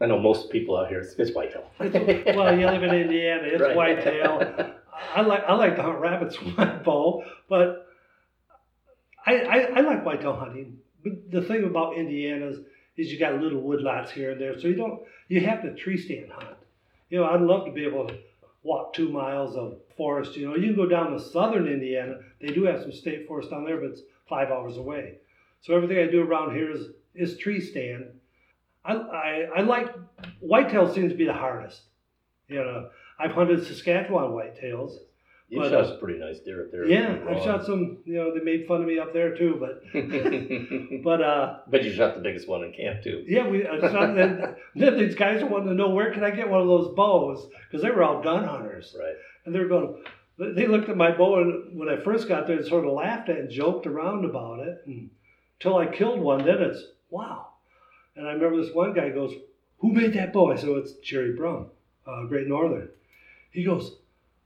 I 0.00 0.06
know 0.06 0.18
most 0.18 0.50
people 0.50 0.76
out 0.76 0.88
here 0.88 1.00
it's, 1.00 1.14
it's 1.14 1.32
whitetail. 1.34 1.70
It's- 1.80 2.36
well, 2.36 2.58
you 2.58 2.66
live 2.66 2.82
in 2.82 2.90
Indiana. 2.94 3.42
It's 3.44 3.60
Right. 3.62 3.76
whitetail. 3.76 4.72
I 5.14 5.20
like 5.22 5.44
I 5.48 5.54
like 5.54 5.76
to 5.76 5.82
hunt 5.82 5.98
rabbits 6.00 6.40
with 6.40 6.56
my 6.56 6.76
bow, 6.78 7.24
but 7.48 7.88
I, 9.26 9.36
I 9.40 9.56
I 9.76 9.80
like 9.80 10.04
whitetail 10.04 10.34
hunting. 10.36 10.78
But 11.02 11.30
the 11.30 11.42
thing 11.42 11.64
about 11.64 11.96
Indiana's 11.96 12.58
is 12.96 13.10
you 13.12 13.18
got 13.18 13.40
little 13.40 13.62
woodlots 13.62 14.10
here 14.10 14.32
and 14.32 14.40
there, 14.40 14.58
so 14.58 14.68
you 14.68 14.74
don't 14.76 15.00
you 15.28 15.40
have 15.40 15.62
to 15.62 15.74
tree 15.74 15.96
stand 15.96 16.30
hunt. 16.30 16.56
You 17.10 17.18
know, 17.20 17.24
I'd 17.26 17.40
love 17.40 17.66
to 17.66 17.72
be 17.72 17.84
able 17.84 18.06
to 18.08 18.18
walk 18.62 18.94
two 18.94 19.08
miles 19.08 19.56
of 19.56 19.78
forest. 19.96 20.36
You 20.36 20.48
know, 20.48 20.56
you 20.56 20.68
can 20.68 20.76
go 20.76 20.86
down 20.86 21.12
to 21.12 21.20
southern 21.20 21.66
Indiana. 21.66 22.18
They 22.40 22.48
do 22.48 22.64
have 22.64 22.80
some 22.82 22.92
state 22.92 23.26
forest 23.26 23.50
down 23.50 23.64
there, 23.64 23.78
but 23.78 23.90
it's 23.90 24.02
five 24.28 24.50
hours 24.50 24.76
away. 24.76 25.18
So 25.60 25.74
everything 25.74 25.98
I 25.98 26.10
do 26.10 26.22
around 26.22 26.54
here 26.54 26.70
is 26.70 26.88
is 27.14 27.38
tree 27.38 27.60
stand. 27.60 28.06
I 28.84 28.94
I, 28.94 29.48
I 29.56 29.60
like 29.62 29.94
whitetail 30.40 30.92
seems 30.92 31.12
to 31.12 31.18
be 31.18 31.26
the 31.26 31.32
hardest. 31.32 31.82
You 32.48 32.58
know, 32.58 32.90
I've 33.18 33.32
hunted 33.32 33.64
Saskatchewan 33.66 34.30
whitetails. 34.30 34.92
You 35.52 35.60
But, 35.60 35.70
shot 35.70 35.84
uh, 35.84 35.88
some 35.88 35.98
pretty 35.98 36.18
nice 36.18 36.38
deer 36.38 36.62
up 36.64 36.70
there. 36.72 36.86
Yeah, 36.86 37.18
I've 37.28 37.42
shot 37.42 37.66
some. 37.66 37.98
You 38.06 38.14
know, 38.14 38.34
they 38.34 38.42
made 38.42 38.66
fun 38.66 38.80
of 38.80 38.86
me 38.86 38.98
up 38.98 39.12
there 39.12 39.36
too, 39.36 39.58
but 39.60 39.82
but 41.04 41.20
uh, 41.22 41.58
but 41.68 41.84
you 41.84 41.92
shot 41.92 42.14
the 42.14 42.22
biggest 42.22 42.48
one 42.48 42.64
in 42.64 42.72
camp 42.72 43.02
too. 43.02 43.22
yeah, 43.28 43.46
we. 43.46 43.66
I 43.66 43.78
shot, 43.78 44.18
and 44.18 44.56
then 44.74 44.98
these 44.98 45.14
guys 45.14 45.44
wanted 45.44 45.66
to 45.66 45.74
know 45.74 45.90
where 45.90 46.10
can 46.10 46.24
I 46.24 46.30
get 46.30 46.48
one 46.48 46.62
of 46.62 46.68
those 46.68 46.94
bows 46.94 47.46
because 47.68 47.82
they 47.82 47.90
were 47.90 48.02
all 48.02 48.22
gun 48.22 48.44
hunters, 48.44 48.96
Right. 48.98 49.12
and 49.44 49.54
they 49.54 49.58
were 49.58 49.68
going. 49.68 50.02
They 50.38 50.66
looked 50.66 50.88
at 50.88 50.96
my 50.96 51.14
bow 51.14 51.42
and 51.42 51.78
when 51.78 51.90
I 51.90 52.02
first 52.02 52.28
got 52.28 52.46
there, 52.46 52.56
and 52.56 52.66
sort 52.66 52.86
of 52.86 52.92
laughed 52.94 53.28
at 53.28 53.36
and 53.36 53.50
joked 53.50 53.86
around 53.86 54.24
about 54.24 54.60
it, 54.60 54.82
and 54.86 55.10
until 55.60 55.76
I 55.76 55.84
killed 55.86 56.20
one. 56.20 56.46
Then 56.46 56.62
it's 56.62 56.82
wow. 57.10 57.48
And 58.16 58.26
I 58.26 58.32
remember 58.32 58.62
this 58.64 58.74
one 58.74 58.94
guy 58.94 59.10
goes, 59.10 59.34
"Who 59.80 59.92
made 59.92 60.14
that 60.14 60.32
bow?" 60.32 60.50
I 60.50 60.56
said, 60.56 60.70
oh, 60.70 60.76
"It's 60.76 60.94
Jerry 61.04 61.32
Brum, 61.34 61.66
uh, 62.06 62.24
Great 62.24 62.46
Northern." 62.46 62.88
He 63.50 63.64
goes, 63.64 63.96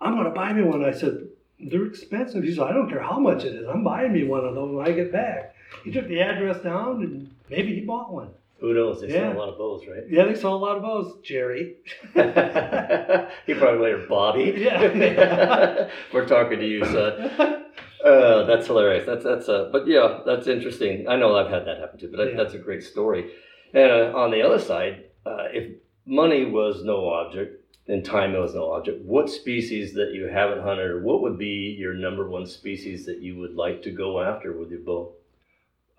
"I'm 0.00 0.14
going 0.14 0.24
to 0.24 0.30
buy 0.30 0.52
me 0.52 0.62
one." 0.62 0.84
I 0.84 0.92
said, 0.92 1.26
"They're 1.60 1.86
expensive." 1.86 2.42
He 2.44 2.54
said, 2.54 2.64
"I 2.64 2.72
don't 2.72 2.88
care 2.88 3.02
how 3.02 3.18
much 3.18 3.44
it 3.44 3.54
is. 3.54 3.66
I'm 3.68 3.84
buying 3.84 4.12
me 4.12 4.24
one 4.24 4.44
of 4.44 4.54
those 4.54 4.74
when 4.74 4.86
I 4.86 4.92
get 4.92 5.12
back." 5.12 5.54
He 5.84 5.90
took 5.90 6.06
the 6.08 6.20
address 6.20 6.62
down 6.62 7.02
and 7.02 7.30
maybe 7.50 7.74
he 7.74 7.80
bought 7.80 8.12
one. 8.12 8.28
Who 8.60 8.72
knows? 8.72 9.00
They 9.02 9.08
Yeah. 9.08 9.32
sell 9.32 9.36
a 9.36 9.38
lot 9.38 9.48
of 9.50 9.58
bows, 9.58 9.82
right? 9.86 10.04
Yeah, 10.08 10.24
they 10.24 10.34
sold 10.34 10.62
a 10.62 10.64
lot 10.64 10.76
of 10.76 10.82
bows, 10.82 11.18
Jerry. 11.22 11.74
he 12.14 13.54
probably 13.54 13.80
later 13.80 14.06
Bobby. 14.08 14.54
Yeah. 14.56 15.88
We're 16.12 16.26
talking 16.26 16.58
to 16.60 16.66
you, 16.66 16.84
son. 16.84 17.64
Uh, 18.04 18.44
that's 18.44 18.66
hilarious. 18.68 19.04
That's 19.06 19.24
that's 19.24 19.48
uh, 19.48 19.68
but 19.72 19.86
yeah, 19.86 20.20
that's 20.24 20.46
interesting. 20.46 21.08
I 21.08 21.16
know 21.16 21.36
I've 21.36 21.50
had 21.50 21.66
that 21.66 21.78
happen 21.78 21.98
too, 21.98 22.12
but 22.14 22.30
Yeah. 22.30 22.36
that's 22.36 22.54
a 22.54 22.58
great 22.58 22.82
story. 22.82 23.30
And 23.74 23.90
uh, 23.90 24.12
on 24.16 24.30
the 24.30 24.42
other 24.42 24.58
side, 24.60 25.04
uh, 25.26 25.48
if 25.52 25.72
money 26.06 26.44
was 26.46 26.84
no 26.84 27.08
object 27.10 27.65
and 27.88 28.04
time 28.04 28.32
was 28.32 28.54
no 28.54 28.72
object, 28.72 29.04
what 29.04 29.30
species 29.30 29.94
that 29.94 30.12
you 30.12 30.26
haven't 30.26 30.62
hunted, 30.62 30.86
or 30.86 31.02
what 31.02 31.22
would 31.22 31.38
be 31.38 31.76
your 31.78 31.94
number 31.94 32.28
one 32.28 32.46
species 32.46 33.06
that 33.06 33.20
you 33.20 33.38
would 33.38 33.54
like 33.54 33.82
to 33.82 33.90
go 33.90 34.20
after 34.20 34.52
with 34.52 34.70
your 34.70 34.80
bow? 34.80 35.12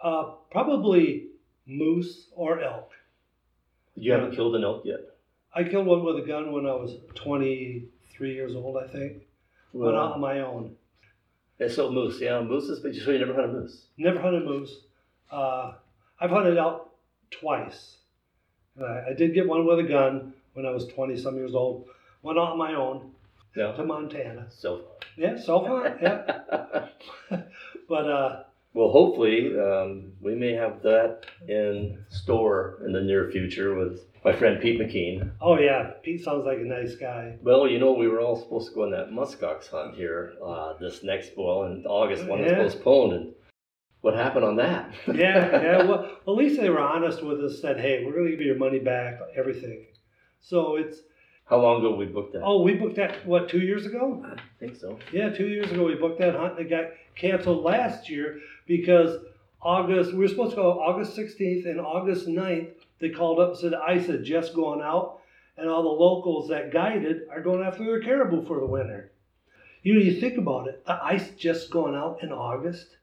Uh, 0.02 0.24
probably 0.52 1.28
moose 1.66 2.28
or 2.36 2.60
elk. 2.62 2.92
You 3.96 4.12
haven't 4.12 4.36
killed 4.36 4.56
an 4.56 4.64
elk 4.64 4.84
yet. 4.86 5.00
I 5.54 5.64
killed 5.64 5.88
one 5.88 6.04
with 6.04 6.18
a 6.18 6.28
gun 6.28 6.52
when 6.52 6.66
I 6.66 6.74
was 6.74 6.96
23 7.16 8.34
years 8.34 8.56
old, 8.56 8.78
I 8.78 8.88
think. 8.88 9.24
Went 9.74 9.96
out 9.96 10.14
on 10.14 10.22
my 10.22 10.42
own. 10.42 10.76
and 11.60 11.72
so 11.72 11.92
moose, 11.92 12.20
yeah, 12.20 12.42
mooses, 12.42 12.80
but 12.80 12.94
you 12.94 13.02
so 13.02 13.12
you 13.12 13.20
never 13.20 13.34
hunted 13.34 13.54
moose. 13.54 13.86
Never 13.98 14.20
hunted 14.20 14.46
moose. 14.46 14.82
Uh, 15.32 15.74
I've 16.20 16.30
hunted 16.30 16.58
elk 16.58 16.90
twice. 17.32 17.98
I, 18.80 19.10
I 19.10 19.14
did 19.18 19.34
get 19.34 19.48
one 19.48 19.66
with 19.66 19.80
a 19.80 19.84
gun 19.84 20.34
when 20.58 20.66
I 20.66 20.72
was 20.72 20.88
20 20.88 21.16
some 21.18 21.36
years 21.36 21.54
old. 21.56 21.88
Went 22.24 22.40
on 22.40 22.58
my 22.58 22.74
own 22.74 23.12
No, 23.56 23.76
to 23.76 23.86
Montana. 23.86 24.48
so 24.50 24.80
far. 24.80 24.94
Yeah, 25.16 25.38
so 25.40 25.62
far. 25.62 25.98
Yeah. 26.02 26.88
But 27.88 28.10
uh, 28.10 28.44
Well, 28.74 28.90
hopefully, 28.90 29.58
um, 29.58 30.12
we 30.22 30.36
may 30.36 30.52
have 30.54 30.82
that 30.82 31.22
in 31.48 32.04
store 32.10 32.80
in 32.86 32.92
the 32.92 33.00
near 33.02 33.32
future 33.32 33.76
with 33.76 34.02
my 34.26 34.34
friend 34.34 34.60
Pete 34.62 34.80
McKean. 34.82 35.32
oh 35.40 35.58
yeah, 35.58 35.92
Pete 36.04 36.22
sounds 36.24 36.46
like 36.46 36.58
a 36.58 36.62
nice 36.66 36.96
guy. 36.96 37.38
Well, 37.42 37.66
you 37.68 37.80
know, 37.80 37.94
we 37.94 38.10
were 38.10 38.20
all 38.20 38.36
supposed 38.36 38.70
to 38.70 38.76
go 38.76 38.84
on 38.84 38.92
that 38.92 39.12
muskox 39.12 39.70
hunt 39.70 39.96
here 39.96 40.34
uh, 40.44 40.74
this 40.82 41.02
next 41.04 41.32
well 41.38 41.64
in 41.64 41.86
August. 41.86 42.26
One 42.26 42.42
was 42.42 42.52
postponed, 42.52 43.14
and 43.14 43.34
what 44.02 44.16
happened 44.16 44.44
on 44.44 44.58
that? 44.58 44.94
Yeah, 45.08 45.62
yeah. 45.62 45.84
Well, 45.88 46.06
at 46.28 46.34
least 46.34 46.60
they 46.60 46.70
were 46.70 46.80
honest 46.82 47.24
with 47.24 47.40
us. 47.42 47.62
Said, 47.62 47.80
hey, 47.80 48.04
we're 48.06 48.14
gonna 48.18 48.32
give 48.32 48.42
you 48.42 48.48
your 48.48 48.58
money 48.58 48.80
back, 48.80 49.20
everything. 49.38 49.86
So 50.48 50.78
it's 50.78 51.00
How 51.46 51.60
long 51.60 51.80
ago 51.80 51.94
we 51.96 52.06
booked 52.06 52.32
that? 52.34 52.42
oh, 52.42 52.62
we 52.62 52.76
booked 52.76 52.96
that 52.96 53.26
what 53.26 53.50
two 53.50 53.60
years 53.60 53.86
ago? 53.86 54.26
I 54.26 54.40
think 54.60 54.78
so. 54.78 54.98
Yeah, 55.12 55.30
two 55.30 55.48
years 55.48 55.70
ago 55.72 55.84
we 55.84 55.96
booked 55.96 56.20
that 56.20 56.36
hunt 56.36 56.58
and 56.58 56.66
it 56.66 56.70
got 56.70 56.92
canceled 57.16 57.66
last 57.66 58.10
year 58.10 58.40
because 58.66 59.18
August, 59.62 60.14
we 60.14 60.20
were 60.20 60.28
supposed 60.30 60.52
to 60.52 60.56
go 60.56 60.80
August 60.80 61.18
16th 61.18 61.66
and 61.66 61.82
August 61.82 62.28
9th. 62.28 62.70
They 63.00 63.10
called 63.10 63.40
up 63.40 63.50
and 63.50 63.58
said 63.58 63.74
had 64.14 64.24
just 64.24 64.54
gone 64.54 64.82
out 64.82 65.20
and 65.58 65.70
all 65.70 65.84
the 65.84 65.90
locals 65.90 66.48
that 66.48 66.72
guided 66.72 67.24
are 67.30 67.42
going 67.42 67.66
after 67.66 67.84
their 67.84 68.02
caribou 68.02 68.46
for 68.46 68.62
the 68.62 68.66
winter. 68.66 69.12
You 69.84 69.96
know, 69.96 70.00
you 70.00 70.20
think 70.22 70.38
about 70.38 70.68
it, 70.70 70.86
the 70.86 70.98
ice 71.04 71.32
just 71.32 71.72
gone 71.72 71.94
out 71.96 72.24
in 72.24 72.32
August. 72.32 72.96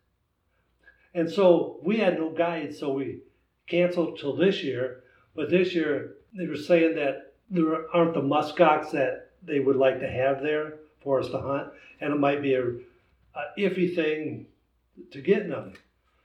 And 1.12 1.30
so 1.30 1.78
we 1.82 1.98
had 1.98 2.18
no 2.18 2.30
guides, 2.30 2.78
so 2.78 2.92
we 2.92 3.20
canceled 3.66 4.18
till 4.18 4.34
this 4.34 4.64
year. 4.64 5.02
But 5.36 5.50
this 5.50 5.74
year 5.74 6.14
they 6.36 6.46
were 6.46 6.56
saying 6.56 6.96
that 6.96 7.33
there 7.50 7.88
aren't 7.94 8.14
the 8.14 8.20
muskox 8.22 8.90
that 8.92 9.30
they 9.42 9.60
would 9.60 9.76
like 9.76 10.00
to 10.00 10.08
have 10.10 10.42
there 10.42 10.74
for 11.02 11.20
us 11.20 11.28
to 11.28 11.38
hunt, 11.40 11.68
and 12.00 12.12
it 12.12 12.18
might 12.18 12.42
be 12.42 12.54
a, 12.54 12.62
a 12.64 13.42
iffy 13.58 13.94
thing 13.94 14.46
to 15.10 15.20
get 15.20 15.48
them. 15.48 15.74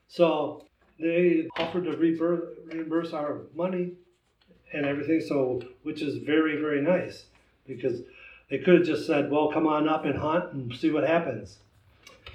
So 0.08 0.66
they 1.00 1.48
offered 1.58 1.86
to 1.86 1.98
reimburse, 1.98 2.58
reimburse 2.66 3.14
our 3.14 3.42
money 3.56 3.92
and 4.74 4.86
everything, 4.86 5.22
so 5.22 5.62
which 5.84 6.02
is 6.02 6.18
very 6.18 6.56
very 6.58 6.82
nice 6.82 7.26
because 7.68 8.02
They 8.50 8.58
could 8.58 8.80
have 8.80 8.86
just 8.88 9.06
said, 9.06 9.30
"Well, 9.30 9.52
come 9.52 9.68
on 9.68 9.88
up 9.88 10.06
and 10.06 10.18
hunt 10.18 10.54
and 10.54 10.74
see 10.76 10.90
what 10.90 11.04
happens." 11.08 11.60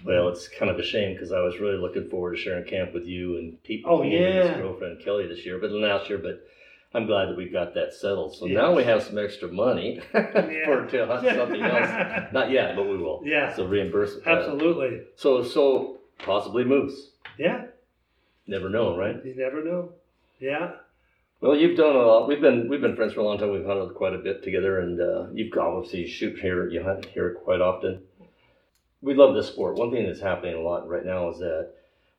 Well, 0.05 0.29
it's 0.29 0.47
kind 0.49 0.71
of 0.71 0.79
a 0.79 0.83
shame 0.85 1.15
because 1.15 1.33
I 1.33 1.41
was 1.41 1.59
really 1.59 1.77
looking 1.77 2.09
forward 2.09 2.37
to 2.37 2.43
sharing 2.43 2.65
camp 2.65 2.93
with 2.95 3.07
you 3.07 3.37
and 3.39 3.61
Pete 3.65 3.85
Oh, 3.85 3.99
McKean 4.01 4.41
and 4.41 4.49
his 4.49 4.57
girlfriend 4.59 5.01
Kelly 5.05 5.27
this 5.27 5.45
year, 5.45 5.59
but 5.59 5.73
last 5.73 6.09
year. 6.09 6.19
But 6.19 6.47
I'm 6.95 7.07
glad 7.07 7.27
that 7.29 7.37
we've 7.37 7.53
got 7.53 7.75
that 7.75 7.93
settled. 7.93 8.37
So 8.37 8.47
Yes. 8.47 8.55
now 8.57 8.75
we 8.75 8.85
have 8.85 9.03
some 9.03 9.19
extra 9.19 9.49
money 9.51 10.01
yeah. 10.15 10.65
for 10.65 10.87
to 10.87 11.07
hunt 11.07 11.27
something 11.37 11.61
else. 11.61 12.27
Not 12.33 12.51
yet, 12.51 12.77
but 12.77 12.85
we 12.85 12.97
will. 12.97 13.21
Yeah. 13.25 13.53
So 13.55 13.67
reimburse. 13.67 14.17
uh, 14.25 14.31
Absolutely. 14.31 15.03
so 15.17 15.43
so 15.43 15.99
possibly 16.19 16.65
moose. 16.65 17.11
Yeah. 17.39 17.67
Never 18.47 18.69
know, 18.69 18.97
right? 18.97 19.17
You 19.25 19.35
never 19.37 19.65
know. 19.65 19.93
Yeah. 20.39 20.73
Well, 21.41 21.57
you've 21.57 21.77
done 21.77 21.97
a 21.97 21.99
lot. 21.99 22.29
We've 22.29 22.41
been 22.41 22.69
we've 22.69 22.81
been 22.81 22.95
friends 22.97 23.13
for 23.15 23.21
a 23.21 23.25
long 23.25 23.39
time. 23.39 23.51
We've 23.51 23.67
hunted 23.67 23.95
quite 23.95 24.15
a 24.15 24.19
bit 24.19 24.43
together, 24.43 24.79
and 24.79 25.01
uh, 25.01 25.27
you've 25.33 25.53
obviously 25.59 26.07
shoot 26.07 26.39
here. 26.39 26.69
You 26.69 26.83
hunt 26.83 27.07
here 27.07 27.35
quite 27.45 27.61
often. 27.61 28.03
We 29.03 29.15
love 29.15 29.35
this 29.35 29.49
sport. 29.49 29.77
One 29.77 29.91
thing 29.91 30.07
that's 30.07 30.21
happening 30.21 30.55
a 30.55 30.61
lot 30.61 30.89
right 30.89 31.05
now 31.05 31.29
is 31.31 31.39
that 31.41 31.71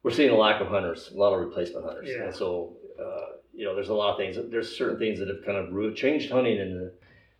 we're 0.03 0.11
seeing 0.11 0.29
a 0.31 0.35
lack 0.35 0.61
of 0.61 0.67
hunters, 0.67 1.11
a 1.15 1.17
lot 1.17 1.33
of 1.33 1.39
replacement 1.39 1.85
hunters, 1.85 2.07
Yeah. 2.09 2.25
and 2.25 2.35
so 2.35 2.73
uh, 2.99 3.37
you 3.53 3.65
know 3.65 3.75
there's 3.75 3.89
a 3.89 3.93
lot 3.93 4.11
of 4.11 4.17
things. 4.17 4.37
There's 4.51 4.75
certain 4.77 4.97
things 4.99 5.19
that 5.19 5.27
have 5.27 5.45
kind 5.45 5.57
of 5.57 5.95
changed 5.95 6.31
hunting 6.31 6.59
and 6.59 6.75
the 6.75 6.93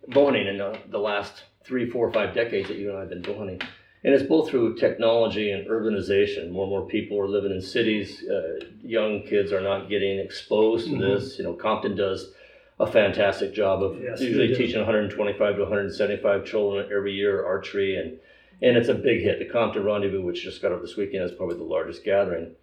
bow 0.08 0.26
hunting 0.26 0.46
in 0.46 0.58
the, 0.58 0.78
the 0.88 0.98
last 0.98 1.44
three, 1.64 1.90
four, 1.90 2.12
five 2.12 2.34
decades 2.34 2.68
that 2.68 2.78
you 2.78 2.90
and 2.90 2.98
I 2.98 3.00
have 3.00 3.10
been 3.10 3.24
hunting. 3.24 3.60
And 4.04 4.14
it's 4.14 4.22
both 4.28 4.48
through 4.48 4.76
technology 4.76 5.50
and 5.50 5.66
urbanization. 5.66 6.50
More 6.50 6.64
and 6.64 6.70
more 6.70 6.86
people 6.86 7.18
are 7.20 7.26
living 7.28 7.50
in 7.50 7.60
cities. 7.60 8.24
Uh, 8.28 8.64
young 8.80 9.22
kids 9.22 9.52
are 9.52 9.60
not 9.60 9.88
getting 9.88 10.18
exposed 10.20 10.88
to 10.90 10.94
Mhm. 10.94 11.00
this. 11.00 11.38
You 11.38 11.44
know, 11.44 11.54
Compton 11.54 11.96
does 11.96 12.32
a 12.78 12.86
fantastic 12.86 13.52
job 13.52 13.82
of 13.82 14.00
Yes, 14.00 14.20
usually 14.20 14.54
teaching 14.54 14.78
125 14.80 15.56
to 15.56 15.62
175 15.62 16.44
children 16.44 16.88
every 16.92 17.14
year 17.14 17.44
archery, 17.44 17.96
and 17.96 18.18
and 18.62 18.76
it's 18.76 18.88
a 18.88 18.94
big 18.94 19.20
hit. 19.22 19.38
The 19.38 19.44
Compton 19.46 19.84
Rendezvous, 19.84 20.22
which 20.22 20.42
just 20.42 20.62
got 20.62 20.72
up 20.72 20.80
this 20.80 20.96
weekend, 20.96 21.24
is 21.24 21.32
probably 21.32 21.56
the 21.56 21.64
largest 21.64 22.04
gathering. 22.04 22.54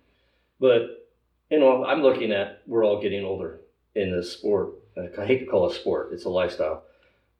But 0.60 1.03
you 1.54 1.60
know, 1.60 1.86
I'm 1.86 2.02
looking 2.02 2.32
at 2.32 2.64
we're 2.66 2.84
all 2.84 3.00
getting 3.00 3.24
older 3.24 3.60
in 3.94 4.12
this 4.12 4.34
sport. 4.34 4.74
I 4.98 5.24
hate 5.24 5.42
to 5.42 5.46
call 5.46 5.70
it 5.70 5.76
sport; 5.76 6.10
it's 6.12 6.26
a 6.26 6.30
lifestyle. 6.30 6.82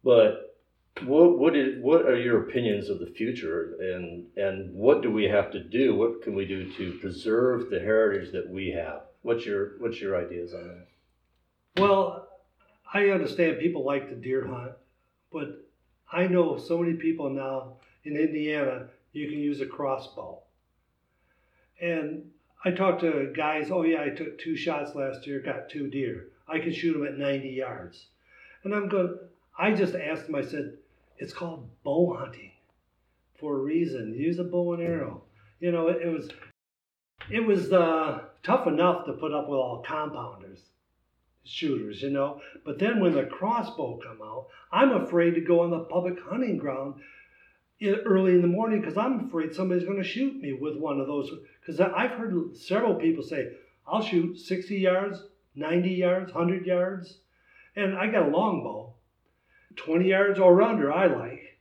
But 0.04 0.56
what 1.04 1.40
what 1.40 1.56
is 1.56 1.82
what 1.82 2.06
are 2.06 2.16
your 2.16 2.48
opinions 2.48 2.90
of 2.90 3.00
the 3.00 3.08
future, 3.08 3.76
and 3.82 4.28
and 4.38 4.72
what 4.72 5.02
do 5.02 5.10
we 5.10 5.24
have 5.24 5.52
to 5.54 5.64
do? 5.64 5.96
What 5.96 6.22
can 6.22 6.36
we 6.36 6.46
do 6.46 6.72
to 6.74 7.00
preserve 7.00 7.72
the 7.72 7.80
heritage 7.80 8.32
that 8.34 8.48
we 8.48 8.70
have? 8.70 9.02
What's 9.24 9.48
your 9.48 9.80
what's 9.80 10.00
your 10.00 10.16
ideas 10.16 10.54
on 10.54 10.68
that? 10.68 11.82
Well, 11.82 12.28
I 12.94 13.10
understand 13.10 13.58
people 13.58 13.84
like 13.84 14.10
to 14.10 14.16
deer 14.16 14.46
hunt, 14.46 14.74
but 15.32 15.66
I 16.12 16.28
know 16.28 16.60
so 16.60 16.78
many 16.78 16.94
people 16.94 17.32
now 17.32 17.78
in 18.04 18.16
Indiana 18.16 18.90
you 19.12 19.28
can 19.28 19.40
use 19.40 19.60
a 19.60 19.66
crossbow. 19.66 20.38
And 21.82 22.26
I 22.66 22.72
talked 22.72 23.02
to 23.02 23.34
guys, 23.36 23.72
oh 23.72 23.84
yeah, 23.84 24.02
I 24.02 24.10
took 24.10 24.40
two 24.40 24.56
shots 24.56 24.96
last 24.96 25.28
year, 25.28 25.40
got 25.40 25.70
two 25.70 25.90
deer. 25.90 26.28
I 26.48 26.60
can 26.60 26.74
shoot 26.74 26.94
them 26.94 27.06
at 27.06 27.18
90 27.18 27.50
yards. 27.50 28.06
And 28.64 28.74
I'm 28.74 28.88
going, 28.88 29.18
I 29.58 29.74
just 29.74 29.96
asked 29.96 30.28
them, 30.28 30.36
I 30.36 30.44
said, 30.44 30.78
it's 31.18 31.34
called 31.34 31.70
bow 31.84 32.16
hunting 32.18 32.52
for 33.40 33.58
a 33.58 33.62
reason. 33.62 34.14
Use 34.14 34.40
a 34.40 34.44
bow 34.44 34.74
and 34.74 34.84
arrow. 34.84 35.24
You 35.60 35.72
know, 35.72 35.88
it, 35.90 36.02
it 36.02 36.10
was, 36.10 36.30
it 37.30 37.42
was 37.42 37.72
uh, 37.72 38.22
tough 38.44 38.68
enough 38.68 39.06
to 39.06 39.14
put 39.14 39.34
up 39.34 39.50
with 39.50 39.58
all 39.58 39.84
compounders 39.84 40.60
shooters, 41.44 42.02
you 42.02 42.10
know. 42.10 42.42
But 42.66 42.80
then 42.80 43.00
when 43.00 43.14
the 43.14 43.24
crossbow 43.24 44.00
come 44.04 44.22
out, 44.22 44.48
I'm 44.72 44.92
afraid 44.92 45.36
to 45.36 45.42
go 45.42 45.62
on 45.62 45.72
the 45.72 45.80
public 45.80 46.16
hunting 46.24 46.58
ground 46.58 46.96
early 47.88 48.34
in 48.34 48.42
the 48.42 48.48
morning 48.48 48.80
because 48.80 48.98
I'm 48.98 49.28
afraid 49.28 49.54
somebody's 49.54 49.86
going 49.86 50.02
to 50.02 50.08
shoot 50.08 50.42
me 50.42 50.54
with 50.54 50.78
one 50.78 51.00
of 51.00 51.08
those. 51.08 51.32
Because 51.60 51.80
I've 51.80 52.12
heard 52.12 52.56
several 52.56 52.96
people 52.96 53.24
say, 53.24 53.54
"I'll 53.88 54.02
shoot 54.02 54.38
60 54.38 54.78
yards, 54.78 55.24
90 55.56 55.90
yards, 55.90 56.34
100 56.34 56.66
yards," 56.66 57.20
and 57.76 57.96
I 57.96 58.08
got 58.08 58.28
a 58.28 58.30
longbow, 58.30 58.94
20 59.76 60.08
yards 60.08 60.40
or 60.40 60.62
under. 60.62 60.92
I 60.92 61.08
like, 61.08 61.58